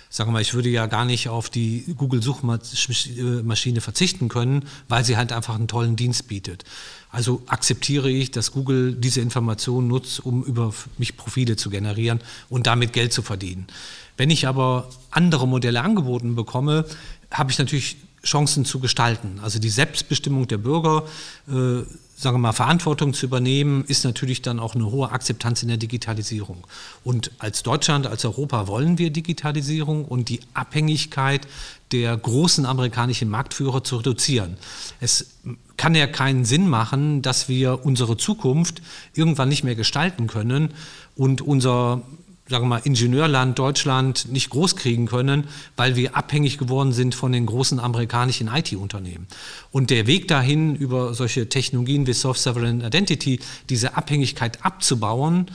Sagen 0.09 0.30
wir 0.30 0.34
mal, 0.34 0.41
ich 0.41 0.53
würde 0.53 0.69
ja 0.69 0.86
gar 0.86 1.03
nicht 1.03 1.28
auf 1.28 1.49
die 1.49 1.84
Google-Suchmaschine 1.97 3.82
verzichten 3.82 4.30
können, 4.30 4.65
weil 4.88 5.03
sie 5.03 5.17
halt 5.17 5.34
einfach 5.34 5.55
einen 5.55 5.67
tollen 5.67 5.97
Dienst 5.97 6.30
bietet. 6.30 6.63
Also 7.09 7.43
akzeptiere 7.47 8.09
ich, 8.09 8.32
dass 8.32 8.53
Google 8.53 8.95
diese 8.95 9.19
Informationen 9.19 9.89
nutzt, 9.89 10.26
um 10.26 10.45
über 10.45 10.74
mich 10.97 11.17
Profile 11.17 11.57
zu 11.57 11.69
generieren 11.69 12.22
und 12.49 12.67
damit 12.67 12.93
Geld 12.93 13.11
zu 13.11 13.22
verdienen. 13.22 13.67
Wenn 14.15 14.30
ich 14.30 14.47
aber 14.47 14.89
andere 15.09 15.45
Modelle 15.45 15.82
angeboten 15.82 16.36
bekomme, 16.36 16.86
habe 17.32 17.51
ich 17.51 17.57
natürlich 17.57 17.97
Chancen 18.24 18.65
zu 18.65 18.80
gestalten. 18.80 19.39
Also 19.41 19.59
die 19.59 19.69
Selbstbestimmung 19.69 20.47
der 20.47 20.57
Bürger, 20.57 21.05
äh, 21.47 21.84
sagen 22.15 22.36
wir 22.36 22.39
mal, 22.39 22.53
Verantwortung 22.53 23.13
zu 23.13 23.26
übernehmen, 23.26 23.84
ist 23.86 24.03
natürlich 24.03 24.43
dann 24.43 24.59
auch 24.59 24.76
eine 24.76 24.91
hohe 24.91 25.11
Akzeptanz 25.11 25.63
in 25.63 25.69
der 25.69 25.78
Digitalisierung. 25.78 26.67
Und 27.03 27.32
als 27.39 27.63
Deutschland, 27.63 28.05
als 28.05 28.24
Europa 28.24 28.67
wollen 28.67 28.99
wir 28.99 29.09
Digitalisierung 29.09 30.05
und 30.05 30.30
die 30.30 30.41
Abhängigkeit 30.53 31.47
der 31.91 32.15
großen 32.15 32.65
amerikanischen 32.65 33.28
Marktführer 33.28 33.84
zu 33.84 33.97
reduzieren. 33.97 34.57
Es 34.99 35.32
kann 35.78 35.95
ja 35.95 36.05
keinen 36.05 36.45
Sinn 36.45 36.69
machen, 36.69 37.24
dass 37.24 37.49
wir 37.49 37.84
unsere 37.84 38.17
Zukunft 38.17 38.84
irgendwann 39.15 39.49
nicht 39.49 39.63
mehr 39.63 39.76
gestalten 39.76 40.28
können 40.28 40.76
und 41.15 41.41
unser 41.41 42.03
sagen 42.52 42.66
wir 42.66 42.70
mal, 42.70 42.82
Ingenieurland 42.84 43.58
Deutschland 43.58 44.32
nicht 44.32 44.52
groß 44.52 44.76
kriegen 44.76 45.08
können, 45.08 45.47
weil 45.76 45.95
wir 45.95 46.16
abhängig 46.16 46.60
geworden 46.60 46.91
sind 46.91 47.16
von 47.16 47.32
den 47.32 47.47
großen 47.47 47.80
amerikanischen 47.80 48.47
IT-Unternehmen. 48.47 49.26
Und 49.72 49.89
der 49.89 50.06
Weg 50.06 50.28
dahin, 50.28 50.76
über 50.76 51.16
solche 51.16 51.49
Technologien 51.49 52.06
wie 52.06 52.14
Soft-Sovereign 52.14 52.82
Identity, 52.82 53.39
diese 53.70 53.97
Abhängigkeit 53.97 54.64
abzubauen, 54.64 55.47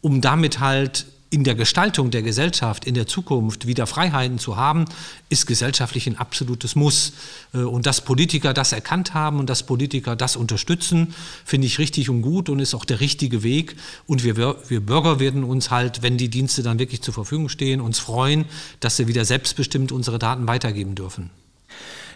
um 0.00 0.20
damit 0.20 0.58
halt 0.58 1.06
in 1.30 1.44
der 1.44 1.54
Gestaltung 1.54 2.10
der 2.10 2.22
Gesellschaft 2.22 2.84
in 2.86 2.94
der 2.94 3.06
Zukunft 3.06 3.66
wieder 3.66 3.86
Freiheiten 3.86 4.38
zu 4.38 4.56
haben, 4.56 4.86
ist 5.28 5.46
gesellschaftlich 5.46 6.06
ein 6.06 6.16
absolutes 6.16 6.74
Muss. 6.74 7.12
Äh, 7.52 7.58
und 7.58 7.86
dass 7.86 8.00
Politiker 8.00 8.54
das 8.54 8.72
erkannt 8.72 9.14
haben 9.14 9.38
und 9.38 9.50
dass 9.50 9.62
Politiker 9.62 10.16
das 10.16 10.36
unterstützen, 10.36 11.14
finde 11.44 11.66
ich 11.66 11.78
richtig 11.78 12.08
und 12.10 12.22
gut 12.22 12.48
und 12.48 12.60
ist 12.60 12.74
auch 12.74 12.84
der 12.84 13.00
richtige 13.00 13.42
Weg. 13.42 13.76
Und 14.06 14.24
wir, 14.24 14.36
wir 14.36 14.80
Bürger 14.80 15.20
werden 15.20 15.44
uns 15.44 15.70
halt, 15.70 16.02
wenn 16.02 16.16
die 16.16 16.30
Dienste 16.30 16.62
dann 16.62 16.78
wirklich 16.78 17.02
zur 17.02 17.14
Verfügung 17.14 17.48
stehen, 17.48 17.80
uns 17.80 17.98
freuen, 17.98 18.46
dass 18.80 18.96
sie 18.96 19.06
wieder 19.06 19.24
selbstbestimmt 19.24 19.92
unsere 19.92 20.18
Daten 20.18 20.46
weitergeben 20.46 20.94
dürfen. 20.94 21.30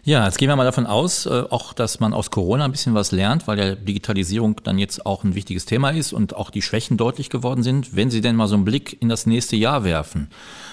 Ja, 0.05 0.25
jetzt 0.25 0.39
gehen 0.39 0.49
wir 0.49 0.57
mal 0.57 0.65
davon 0.65 0.87
aus, 0.87 1.27
äh, 1.27 1.45
auch 1.51 1.73
dass 1.73 2.01
man 2.01 2.13
aus 2.13 2.33
Corona 2.33 2.65
ein 2.65 2.73
bisschen 2.73 2.95
was 2.95 3.13
lernt, 3.13 3.47
weil 3.47 3.59
ja 3.61 3.75
Digitalisierung 3.77 4.61
dann 4.65 4.77
jetzt 4.77 5.07
auch 5.07 5.23
ein 5.23 5.37
wichtiges 5.37 5.65
Thema 5.65 5.91
ist 5.91 6.13
und 6.13 6.35
auch 6.35 6.51
die 6.51 6.61
Schwächen 6.61 6.97
deutlich 6.97 7.31
geworden 7.31 7.63
sind. 7.63 7.95
Wenn 7.95 8.11
Sie 8.11 8.21
denn 8.21 8.35
mal 8.35 8.49
so 8.49 8.57
einen 8.57 8.65
Blick 8.65 9.01
in 9.01 9.09
das 9.09 9.27
nächste 9.27 9.55
Jahr 9.55 9.85
werfen, 9.85 10.29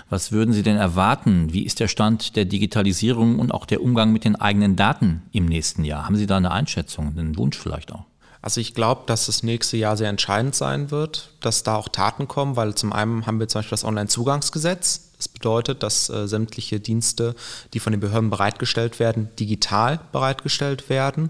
was 0.09 0.31
würden 0.31 0.51
Sie 0.51 0.63
denn 0.63 0.77
erwarten? 0.77 1.53
Wie 1.53 1.63
ist 1.63 1.79
der 1.79 1.87
Stand 1.87 2.37
der 2.37 2.45
Digitalisierung 2.45 3.37
und 3.37 3.51
auch 3.51 3.67
der 3.67 3.83
Umgang 3.83 4.11
mit 4.11 4.25
den 4.25 4.35
eigenen 4.35 4.75
Daten 4.75 5.21
im 5.31 5.45
nächsten 5.45 5.83
Jahr? 5.83 6.05
Haben 6.05 6.15
Sie 6.15 6.25
da 6.25 6.37
eine 6.37 6.49
Einschätzung, 6.49 7.09
einen 7.15 7.37
Wunsch 7.37 7.59
vielleicht 7.59 7.91
auch? 7.91 8.05
Also 8.41 8.61
ich 8.61 8.73
glaube, 8.73 9.03
dass 9.05 9.27
das 9.27 9.43
nächste 9.43 9.77
Jahr 9.77 9.95
sehr 9.95 10.09
entscheidend 10.09 10.55
sein 10.55 10.89
wird, 10.89 11.35
dass 11.41 11.61
da 11.61 11.75
auch 11.75 11.89
Taten 11.89 12.27
kommen, 12.27 12.55
weil 12.55 12.73
zum 12.73 12.93
einen 12.93 13.27
haben 13.27 13.39
wir 13.39 13.47
zum 13.47 13.59
Beispiel 13.59 13.71
das 13.71 13.83
Onlinezugangsgesetz. 13.83 15.08
Das 15.19 15.27
bedeutet, 15.27 15.83
dass 15.83 16.09
äh, 16.09 16.27
sämtliche 16.27 16.79
Dienste, 16.79 17.35
die 17.73 17.79
von 17.79 17.91
den 17.91 17.99
Behörden 17.99 18.29
bereitgestellt 18.29 18.99
werden, 18.99 19.29
digital 19.37 19.99
bereitgestellt 20.11 20.89
werden. 20.89 21.29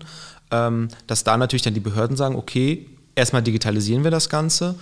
Ähm, 0.51 0.89
dass 1.07 1.23
da 1.23 1.35
natürlich 1.37 1.63
dann 1.63 1.73
die 1.73 1.79
Behörden 1.79 2.15
sagen, 2.15 2.35
okay, 2.35 2.87
erstmal 3.15 3.41
digitalisieren 3.43 4.03
wir 4.03 4.11
das 4.11 4.29
Ganze. 4.29 4.75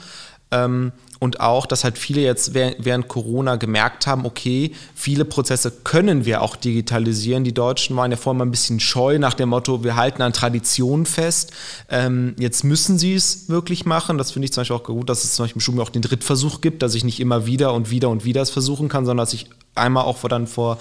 Ähm, 0.52 0.92
und 1.20 1.40
auch, 1.40 1.66
dass 1.66 1.84
halt 1.84 1.98
viele 1.98 2.22
jetzt 2.22 2.54
während 2.54 3.08
Corona 3.08 3.56
gemerkt 3.56 4.06
haben, 4.06 4.26
okay, 4.26 4.72
viele 4.94 5.26
Prozesse 5.26 5.72
können 5.84 6.26
wir 6.26 6.42
auch 6.42 6.56
digitalisieren. 6.56 7.44
Die 7.44 7.54
Deutschen 7.54 7.96
waren 7.96 8.12
ja 8.12 8.18
vorher 8.18 8.38
mal 8.38 8.46
ein 8.46 8.52
bisschen 8.52 8.80
scheu 8.80 9.18
nach 9.18 9.34
dem 9.34 9.50
Motto, 9.50 9.84
wir 9.84 9.96
halten 9.96 10.22
an 10.22 10.34
Traditionen 10.34 11.06
fest. 11.06 11.54
Ähm, 11.90 12.36
jetzt 12.38 12.64
müssen 12.64 13.00
sie 13.00 13.16
es 13.16 13.50
wirklich 13.50 13.86
machen. 13.86 14.18
Das 14.18 14.32
finde 14.32 14.46
ich 14.46 14.54
zum 14.54 14.62
Beispiel 14.62 14.76
auch 14.76 14.84
gut, 14.84 15.10
dass 15.10 15.24
es 15.24 15.34
zum 15.34 15.44
Beispiel 15.46 15.58
im 15.58 15.62
Studium 15.62 15.84
auch 15.84 15.90
den 15.90 16.04
Drittversuch 16.04 16.62
gibt, 16.62 16.84
dass 16.84 16.94
ich 16.94 17.04
nicht 17.04 17.20
immer 17.20 17.48
wieder 17.48 17.74
und 17.74 17.90
wieder 17.90 18.10
und 18.10 18.24
wieder 18.24 18.42
es 18.42 18.52
versuchen 18.52 18.88
kann, 18.88 19.06
sondern 19.06 19.26
dass 19.26 19.34
ich 19.34 19.50
einmal 19.78 20.06
auch 20.06 20.28
dann 20.28 20.48
vor 20.48 20.78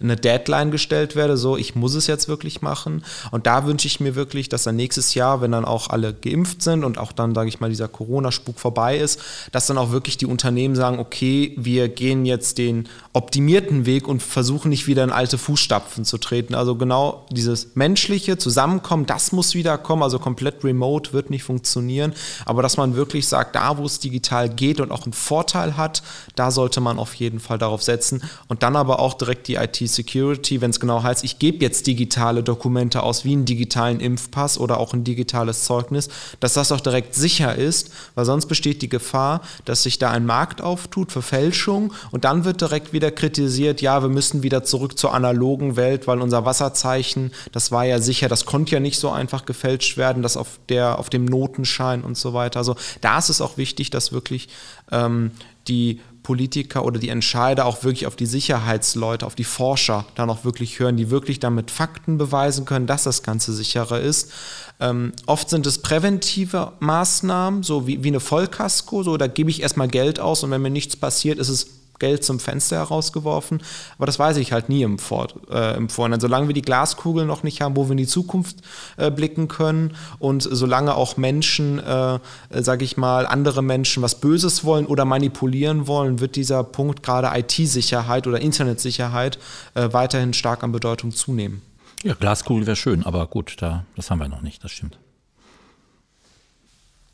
eine 0.00 0.16
Deadline 0.16 0.70
gestellt 0.70 1.16
werde, 1.16 1.36
so 1.36 1.56
ich 1.56 1.74
muss 1.74 1.94
es 1.94 2.06
jetzt 2.06 2.28
wirklich 2.28 2.62
machen. 2.62 3.04
Und 3.30 3.46
da 3.46 3.66
wünsche 3.66 3.86
ich 3.86 4.00
mir 4.00 4.14
wirklich, 4.14 4.48
dass 4.48 4.64
dann 4.64 4.76
nächstes 4.76 5.14
Jahr, 5.14 5.40
wenn 5.40 5.52
dann 5.52 5.64
auch 5.64 5.90
alle 5.90 6.14
geimpft 6.14 6.62
sind 6.62 6.84
und 6.84 6.98
auch 6.98 7.12
dann, 7.12 7.34
sage 7.34 7.48
ich 7.48 7.60
mal, 7.60 7.70
dieser 7.70 7.88
Corona-Spuk 7.88 8.58
vorbei 8.58 8.98
ist, 8.98 9.20
dass 9.52 9.66
dann 9.66 9.78
auch 9.78 9.90
wirklich 9.90 10.16
die 10.16 10.26
Unternehmen 10.26 10.74
sagen, 10.74 10.98
okay, 10.98 11.54
wir 11.58 11.88
gehen 11.88 12.24
jetzt 12.24 12.58
den 12.58 12.88
optimierten 13.12 13.86
Weg 13.86 14.08
und 14.08 14.22
versuchen 14.22 14.70
nicht 14.70 14.86
wieder 14.86 15.04
in 15.04 15.10
alte 15.10 15.38
Fußstapfen 15.38 16.04
zu 16.04 16.18
treten. 16.18 16.54
Also 16.54 16.76
genau 16.76 17.26
dieses 17.30 17.74
menschliche 17.74 18.38
Zusammenkommen, 18.38 19.06
das 19.06 19.32
muss 19.32 19.54
wieder 19.54 19.78
kommen. 19.78 20.02
Also 20.02 20.18
komplett 20.18 20.64
remote 20.64 21.12
wird 21.12 21.30
nicht 21.30 21.42
funktionieren. 21.42 22.14
Aber 22.46 22.62
dass 22.62 22.76
man 22.76 22.94
wirklich 22.94 23.28
sagt, 23.28 23.54
da 23.56 23.78
wo 23.78 23.84
es 23.84 23.98
digital 23.98 24.48
geht 24.48 24.80
und 24.80 24.92
auch 24.92 25.04
einen 25.04 25.12
Vorteil 25.12 25.76
hat, 25.76 26.02
da 26.36 26.50
sollte 26.50 26.80
man 26.80 26.98
auf 26.98 27.14
jeden 27.14 27.40
Fall 27.40 27.58
darauf 27.58 27.82
setzen. 27.82 28.22
Und 28.48 28.62
dann 28.62 28.76
aber 28.76 28.98
auch 28.98 29.14
direkt 29.14 29.48
die 29.48 29.54
IT-Security, 29.54 30.60
wenn 30.60 30.70
es 30.70 30.80
genau 30.80 31.02
heißt, 31.02 31.24
ich 31.24 31.38
gebe 31.38 31.58
jetzt 31.58 31.86
digitale 31.86 32.42
Dokumente 32.42 33.02
aus, 33.02 33.24
wie 33.24 33.32
einen 33.32 33.44
digitalen 33.44 34.00
Impfpass 34.00 34.58
oder 34.58 34.78
auch 34.78 34.92
ein 34.92 35.04
digitales 35.04 35.64
Zeugnis, 35.64 36.08
dass 36.40 36.54
das 36.54 36.72
auch 36.72 36.80
direkt 36.80 37.14
sicher 37.14 37.54
ist, 37.54 37.90
weil 38.14 38.24
sonst 38.24 38.46
besteht 38.46 38.82
die 38.82 38.88
Gefahr, 38.88 39.42
dass 39.64 39.84
sich 39.84 39.98
da 39.98 40.10
ein 40.10 40.26
Markt 40.26 40.62
auftut 40.62 41.12
für 41.12 41.22
Fälschung 41.22 41.92
und 42.10 42.24
dann 42.24 42.44
wird 42.44 42.60
direkt 42.60 42.92
wieder 42.92 43.10
kritisiert, 43.10 43.80
ja, 43.80 44.02
wir 44.02 44.08
müssen 44.08 44.42
wieder 44.42 44.64
zurück 44.64 44.98
zur 44.98 45.14
analogen 45.14 45.76
Welt, 45.76 46.06
weil 46.06 46.20
unser 46.20 46.44
Wasserzeichen, 46.44 47.32
das 47.52 47.70
war 47.70 47.84
ja 47.84 48.00
sicher, 48.00 48.28
das 48.28 48.46
konnte 48.46 48.72
ja 48.72 48.80
nicht 48.80 48.98
so 48.98 49.10
einfach 49.10 49.44
gefälscht 49.46 49.96
werden, 49.96 50.22
das 50.22 50.36
auf, 50.36 50.58
der, 50.68 50.98
auf 50.98 51.10
dem 51.10 51.24
Notenschein 51.24 52.02
und 52.02 52.16
so 52.16 52.34
weiter. 52.34 52.58
Also 52.58 52.76
da 53.00 53.18
ist 53.18 53.28
es 53.28 53.40
auch 53.40 53.56
wichtig, 53.56 53.90
dass 53.90 54.12
wirklich 54.12 54.48
ähm, 54.90 55.30
die 55.68 56.00
Politiker 56.30 56.84
oder 56.84 57.00
die 57.00 57.08
Entscheider 57.08 57.66
auch 57.66 57.82
wirklich 57.82 58.06
auf 58.06 58.14
die 58.14 58.24
Sicherheitsleute, 58.24 59.26
auf 59.26 59.34
die 59.34 59.42
Forscher 59.42 60.04
dann 60.14 60.30
auch 60.30 60.44
wirklich 60.44 60.78
hören, 60.78 60.96
die 60.96 61.10
wirklich 61.10 61.40
damit 61.40 61.72
Fakten 61.72 62.18
beweisen 62.18 62.66
können, 62.66 62.86
dass 62.86 63.02
das 63.02 63.24
Ganze 63.24 63.52
sicherer 63.52 63.98
ist. 63.98 64.30
Ähm, 64.78 65.12
oft 65.26 65.50
sind 65.50 65.66
es 65.66 65.78
präventive 65.78 66.70
Maßnahmen, 66.78 67.64
so 67.64 67.88
wie, 67.88 68.04
wie 68.04 68.08
eine 68.08 68.20
Vollkasko, 68.20 69.02
so 69.02 69.16
da 69.16 69.26
gebe 69.26 69.50
ich 69.50 69.60
erstmal 69.60 69.88
Geld 69.88 70.20
aus 70.20 70.44
und 70.44 70.52
wenn 70.52 70.62
mir 70.62 70.70
nichts 70.70 70.94
passiert, 70.94 71.40
ist 71.40 71.48
es 71.48 71.66
Geld 72.00 72.24
zum 72.24 72.40
Fenster 72.40 72.76
herausgeworfen. 72.76 73.62
Aber 73.96 74.06
das 74.06 74.18
weiß 74.18 74.38
ich 74.38 74.52
halt 74.52 74.68
nie 74.68 74.82
im, 74.82 74.98
Vor 74.98 75.28
äh, 75.50 75.76
im 75.76 75.88
Vorhinein. 75.88 76.18
Solange 76.18 76.48
wir 76.48 76.54
die 76.54 76.62
Glaskugel 76.62 77.24
noch 77.24 77.44
nicht 77.44 77.60
haben, 77.60 77.76
wo 77.76 77.84
wir 77.84 77.92
in 77.92 77.98
die 77.98 78.06
Zukunft 78.08 78.56
äh, 78.96 79.10
blicken 79.10 79.46
können 79.46 79.96
und 80.18 80.42
solange 80.42 80.96
auch 80.96 81.16
Menschen, 81.16 81.78
äh, 81.78 82.18
sage 82.50 82.84
ich 82.84 82.96
mal, 82.96 83.26
andere 83.26 83.62
Menschen 83.62 84.02
was 84.02 84.16
Böses 84.20 84.64
wollen 84.64 84.86
oder 84.86 85.04
manipulieren 85.04 85.86
wollen, 85.86 86.18
wird 86.18 86.34
dieser 86.34 86.64
Punkt 86.64 87.02
gerade 87.02 87.30
IT-Sicherheit 87.38 88.26
oder 88.26 88.40
Internetsicherheit 88.40 89.38
äh, 89.74 89.92
weiterhin 89.92 90.32
stark 90.32 90.64
an 90.64 90.72
Bedeutung 90.72 91.12
zunehmen. 91.12 91.62
Ja, 92.02 92.14
Glaskugel 92.14 92.66
wäre 92.66 92.76
schön, 92.76 93.04
aber 93.04 93.26
gut, 93.26 93.56
da, 93.60 93.84
das 93.94 94.10
haben 94.10 94.18
wir 94.18 94.28
noch 94.28 94.40
nicht, 94.40 94.64
das 94.64 94.72
stimmt. 94.72 94.98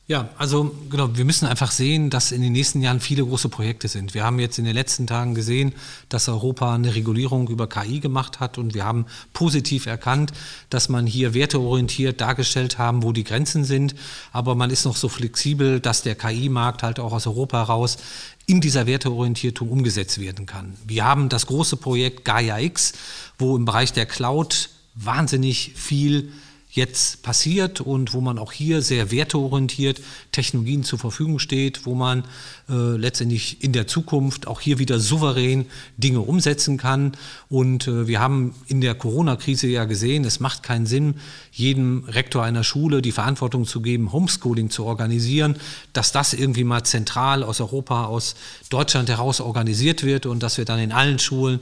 Ja, 0.09 0.29
also 0.39 0.73
genau, 0.89 1.17
wir 1.17 1.25
müssen 1.25 1.47
einfach 1.47 1.73
sehen, 1.73 2.11
dass 2.11 2.31
in 2.31 2.41
den 2.41 2.53
nächsten 2.53 2.81
Jahren 2.81 3.01
viele 3.01 3.25
große 3.25 3.49
Projekte 3.49 3.89
sind. 3.89 4.15
Wir 4.15 4.23
haben 4.23 4.39
jetzt 4.39 4.57
in 4.57 4.65
den 4.65 4.75
letzten 4.75 5.09
Tagen 5.09 5.35
gesehen, 5.35 5.75
dass 6.09 6.29
Europa 6.29 6.73
eine 6.73 6.95
Regulierung 6.95 7.49
über 7.49 7.69
KI 7.69 7.99
gemacht 7.99 8.39
hat 8.39 8.57
und 8.57 8.73
wir 8.75 8.85
haben 8.85 9.07
positiv 9.33 9.87
erkannt, 9.87 10.33
dass 10.71 10.89
man 10.89 11.09
hier 11.09 11.35
werteorientiert 11.35 12.21
dargestellt 12.21 12.79
haben, 12.79 13.03
wo 13.03 13.11
die 13.11 13.25
Grenzen 13.25 13.65
sind. 13.65 13.97
Aber 14.31 14.55
man 14.55 14.71
ist 14.71 14.85
noch 14.85 14.95
so 14.95 15.09
flexibel, 15.09 15.81
dass 15.81 16.03
der 16.03 16.15
KI-Markt 16.15 16.85
halt 16.85 17.01
auch 17.01 17.13
aus 17.13 17.27
Europa 17.27 17.59
heraus 17.59 17.97
in 18.47 18.61
dieser 18.61 18.87
Werteorientierung 18.87 19.69
umgesetzt 19.69 20.21
werden 20.21 20.47
kann. 20.47 20.77
Wir 20.87 21.05
haben 21.05 21.29
das 21.29 21.47
große 21.47 21.79
Projekt 21.79 22.25
Gaia 22.25 22.61
X, 22.61 22.93
wo 23.41 23.57
im 23.57 23.65
Bereich 23.65 23.93
der 23.93 24.07
Cloud 24.07 24.69
wahnsinnig 24.95 25.73
viel 25.75 26.31
jetzt 26.77 27.23
passiert 27.23 27.81
und 27.81 28.13
wo 28.13 28.21
man 28.21 28.39
auch 28.39 28.53
hier 28.53 28.83
sehr 28.83 29.11
werteorientiert 29.11 30.01
Technologien 30.31 30.85
zur 30.85 30.99
Verfügung 30.99 31.39
steht, 31.39 31.87
wo 31.87 31.95
man 31.95 32.25
äh, 32.69 32.97
letztendlich 32.97 33.65
in 33.65 33.73
der 33.73 33.87
Zukunft 33.87 34.47
auch 34.47 34.61
hier 34.61 34.79
wieder 34.79 35.01
souverän 35.01 35.67
Dinge 35.97 36.21
umsetzen 36.21 36.77
kann. 36.77 37.13
Und 37.49 37.89
äh, 37.89 38.07
wir 38.07 38.21
haben 38.21 38.55
in 38.67 38.81
der 38.81 38.95
Corona-Krise 38.95 39.67
ja 39.67 39.87
gesehen, 39.87 40.25
es 40.25 40.39
macht 40.39 40.63
keinen 40.63 40.87
Sinn, 40.87 41.15
jedem 41.51 42.05
Rektor 42.05 42.45
einer 42.45 42.63
Schule 42.63 43.01
die 43.01 43.13
Verantwortung 43.13 43.67
zu 43.67 43.81
geben, 43.81 44.13
Homeschooling 44.13 44.69
zu 44.69 44.85
organisieren, 44.85 45.57
dass 45.95 46.13
das 46.13 46.35
irgendwie 46.35 46.65
mal 46.65 46.85
zentral 46.85 47.43
aus 47.43 47.61
Europa, 47.61 48.05
aus 48.05 48.37
Deutschland 48.69 49.09
heraus 49.09 49.41
organisiert 49.41 50.05
wird 50.05 50.27
und 50.27 50.43
dass 50.43 50.59
wir 50.59 50.67
dann 50.67 50.79
in 50.79 50.93
allen 50.93 51.19
Schulen 51.19 51.61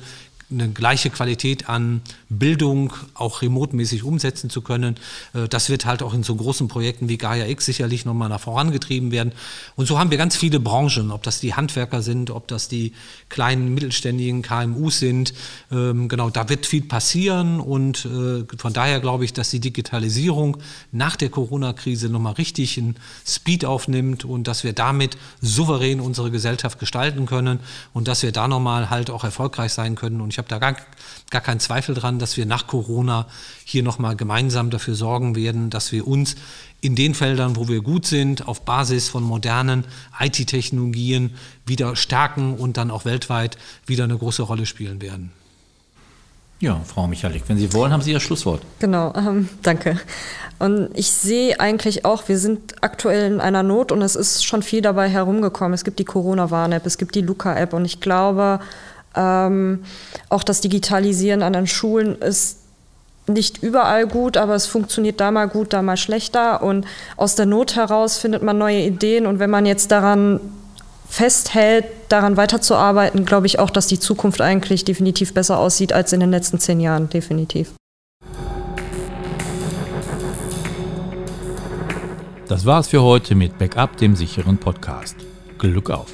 eine 0.51 0.69
gleiche 0.69 1.11
Qualität 1.11 1.69
an 1.69 2.03
Bildung 2.29 2.93
auch 3.15 3.43
remote-mäßig 3.43 4.05
umsetzen 4.05 4.51
zu 4.51 4.63
können. 4.63 4.97
Äh, 5.33 5.49
das 5.49 5.69
wird 5.69 5.87
halt 5.87 6.03
auch 6.03 6.15
in 6.15 6.23
so 6.23 6.35
großen 6.35 6.69
Projekten 6.69 7.09
wie 7.09 7.19
Gaia 7.19 7.47
X 7.47 7.67
sicherlich 7.67 8.05
nochmal 8.05 8.29
nach 8.29 8.41
vorangetrieben 8.41 9.11
werden. 9.11 9.33
Und 9.77 9.87
so 9.87 9.99
haben 9.99 10.11
wir 10.11 10.19
ganz 10.19 10.37
viele 10.37 10.61
Branchen, 10.61 11.11
ob 11.11 11.23
das 11.23 11.41
die 11.41 11.55
Handwerker 11.55 12.03
sind, 12.03 12.31
ob 12.31 12.49
das 12.49 12.69
die 12.69 12.93
kleinen 13.29 13.75
mittelständigen 13.75 14.43
KMUs 14.43 14.99
sind. 14.99 15.35
Ähm, 15.73 16.09
genau, 16.09 16.31
da 16.31 16.49
wird 16.49 16.67
viel 16.67 16.83
passieren 16.83 17.61
und 17.61 18.05
äh, 18.05 18.45
von 18.57 18.73
daher 18.73 19.01
glaube 19.01 19.25
ich, 19.25 19.33
dass 19.33 19.51
die 19.51 19.61
Digitalisierung 19.61 20.59
nach 20.93 21.17
der 21.17 21.31
Corona-Krise 21.31 22.09
nochmal 22.09 22.35
richtig 22.35 22.79
einen 22.79 22.97
Speed 23.27 23.65
aufnimmt 23.65 24.25
und 24.25 24.47
dass 24.47 24.65
wir 24.65 24.73
damit 24.73 25.17
souverän 25.41 26.01
unsere 26.01 26.31
Gesellschaft 26.31 26.79
gestalten 26.79 27.27
können 27.27 27.61
und 27.93 28.09
dass 28.09 28.23
wir 28.23 28.33
da 28.33 28.49
nochmal 28.49 28.91
halt 28.91 29.11
auch 29.11 29.25
erfolgreich 29.25 29.73
sein 29.73 29.95
können. 29.95 30.21
Und 30.21 30.31
ich 30.31 30.39
da 30.49 30.59
gar, 30.59 30.77
gar 31.31 31.41
keinen 31.41 31.61
Zweifel 31.61 31.95
dran, 31.95 32.19
dass 32.19 32.37
wir 32.37 32.47
nach 32.47 32.67
Corona 32.67 33.27
hier 33.65 33.83
nochmal 33.83 34.17
gemeinsam 34.17 34.71
dafür 34.71 34.95
sorgen 34.95 35.37
werden, 35.37 35.71
dass 35.71 35.93
wir 35.93 36.07
uns 36.07 36.37
in 36.81 36.95
den 36.95 37.15
Feldern, 37.15 37.57
wo 37.57 37.69
wir 37.69 37.81
gut 37.81 38.07
sind, 38.07 38.47
auf 38.47 38.63
Basis 38.63 39.09
von 39.09 39.23
modernen 39.23 39.85
IT-Technologien 40.21 41.35
wieder 41.65 41.97
stärken 41.97 42.55
und 42.55 42.77
dann 42.77 42.91
auch 42.91 43.05
weltweit 43.05 43.57
wieder 43.87 44.05
eine 44.05 44.19
große 44.19 44.43
Rolle 44.43 44.67
spielen 44.67 45.01
werden. 45.01 45.33
Ja, 46.61 46.81
Frau 46.85 47.07
Michalik, 47.07 47.43
wenn 47.49 47.59
Sie 47.59 47.73
wollen, 47.73 47.93
haben 47.93 48.01
Sie 48.01 48.13
Ihr 48.13 48.21
Schlusswort. 48.21 48.63
Genau, 48.79 49.13
ähm, 49.15 49.49
danke. 49.63 50.01
Und 50.59 50.89
ich 50.95 51.11
sehe 51.11 51.59
eigentlich 51.59 52.05
auch, 52.05 52.29
wir 52.29 52.39
sind 52.39 52.83
aktuell 52.83 53.33
in 53.33 53.41
einer 53.41 53.63
Not 53.63 53.93
und 53.93 54.01
es 54.03 54.15
ist 54.15 54.45
schon 54.45 54.63
viel 54.63 54.81
dabei 54.81 55.09
herumgekommen. 55.09 55.75
Es 55.75 55.85
gibt 55.85 55.99
die 55.99 56.05
Corona-Warn-App, 56.05 56.87
es 56.87 56.97
gibt 56.97 57.17
die 57.17 57.23
Luca-App 57.23 57.73
und 57.73 57.85
ich 57.85 58.01
glaube, 58.01 58.61
ähm, 59.17 59.85
auch 60.29 60.43
das 60.43 60.61
Digitalisieren 60.61 61.43
an 61.43 61.53
den 61.53 61.67
Schulen 61.67 62.21
ist 62.21 62.59
nicht 63.27 63.62
überall 63.62 64.07
gut, 64.07 64.37
aber 64.37 64.55
es 64.55 64.67
funktioniert 64.67 65.21
da 65.21 65.31
mal 65.31 65.47
gut, 65.47 65.73
da 65.73 65.83
mal 65.83 65.97
schlechter. 65.97 66.62
Und 66.62 66.87
aus 67.17 67.37
der 67.37 67.47
Not 67.47 67.77
heraus 67.77 68.19
findet 68.19 68.43
man 68.43 68.59
neue 68.59 68.81
Ideen. 68.81 69.27
Und 69.27 69.39
wenn 69.39 69.51
man 69.51 69.67
jetzt 69.67 69.91
daran 69.91 70.41
festhält, 71.09 71.87
daran 72.09 72.37
weiterzuarbeiten, 72.37 73.25
glaube 73.25 73.47
ich 73.47 73.59
auch, 73.59 73.71
dass 73.71 73.87
die 73.87 73.99
Zukunft 73.99 74.41
eigentlich 74.41 74.85
definitiv 74.85 75.33
besser 75.33 75.59
aussieht 75.59 75.93
als 75.93 76.12
in 76.12 76.21
den 76.21 76.31
letzten 76.31 76.59
zehn 76.59 76.81
Jahren, 76.81 77.09
definitiv. 77.09 77.73
Das 82.49 82.67
war's 82.67 82.89
für 82.89 83.03
heute 83.03 83.35
mit 83.35 83.59
Backup, 83.59 83.97
dem 83.97 84.17
sicheren 84.17 84.59
Podcast. 84.59 85.17
Glück 85.59 85.89
auf! 85.91 86.12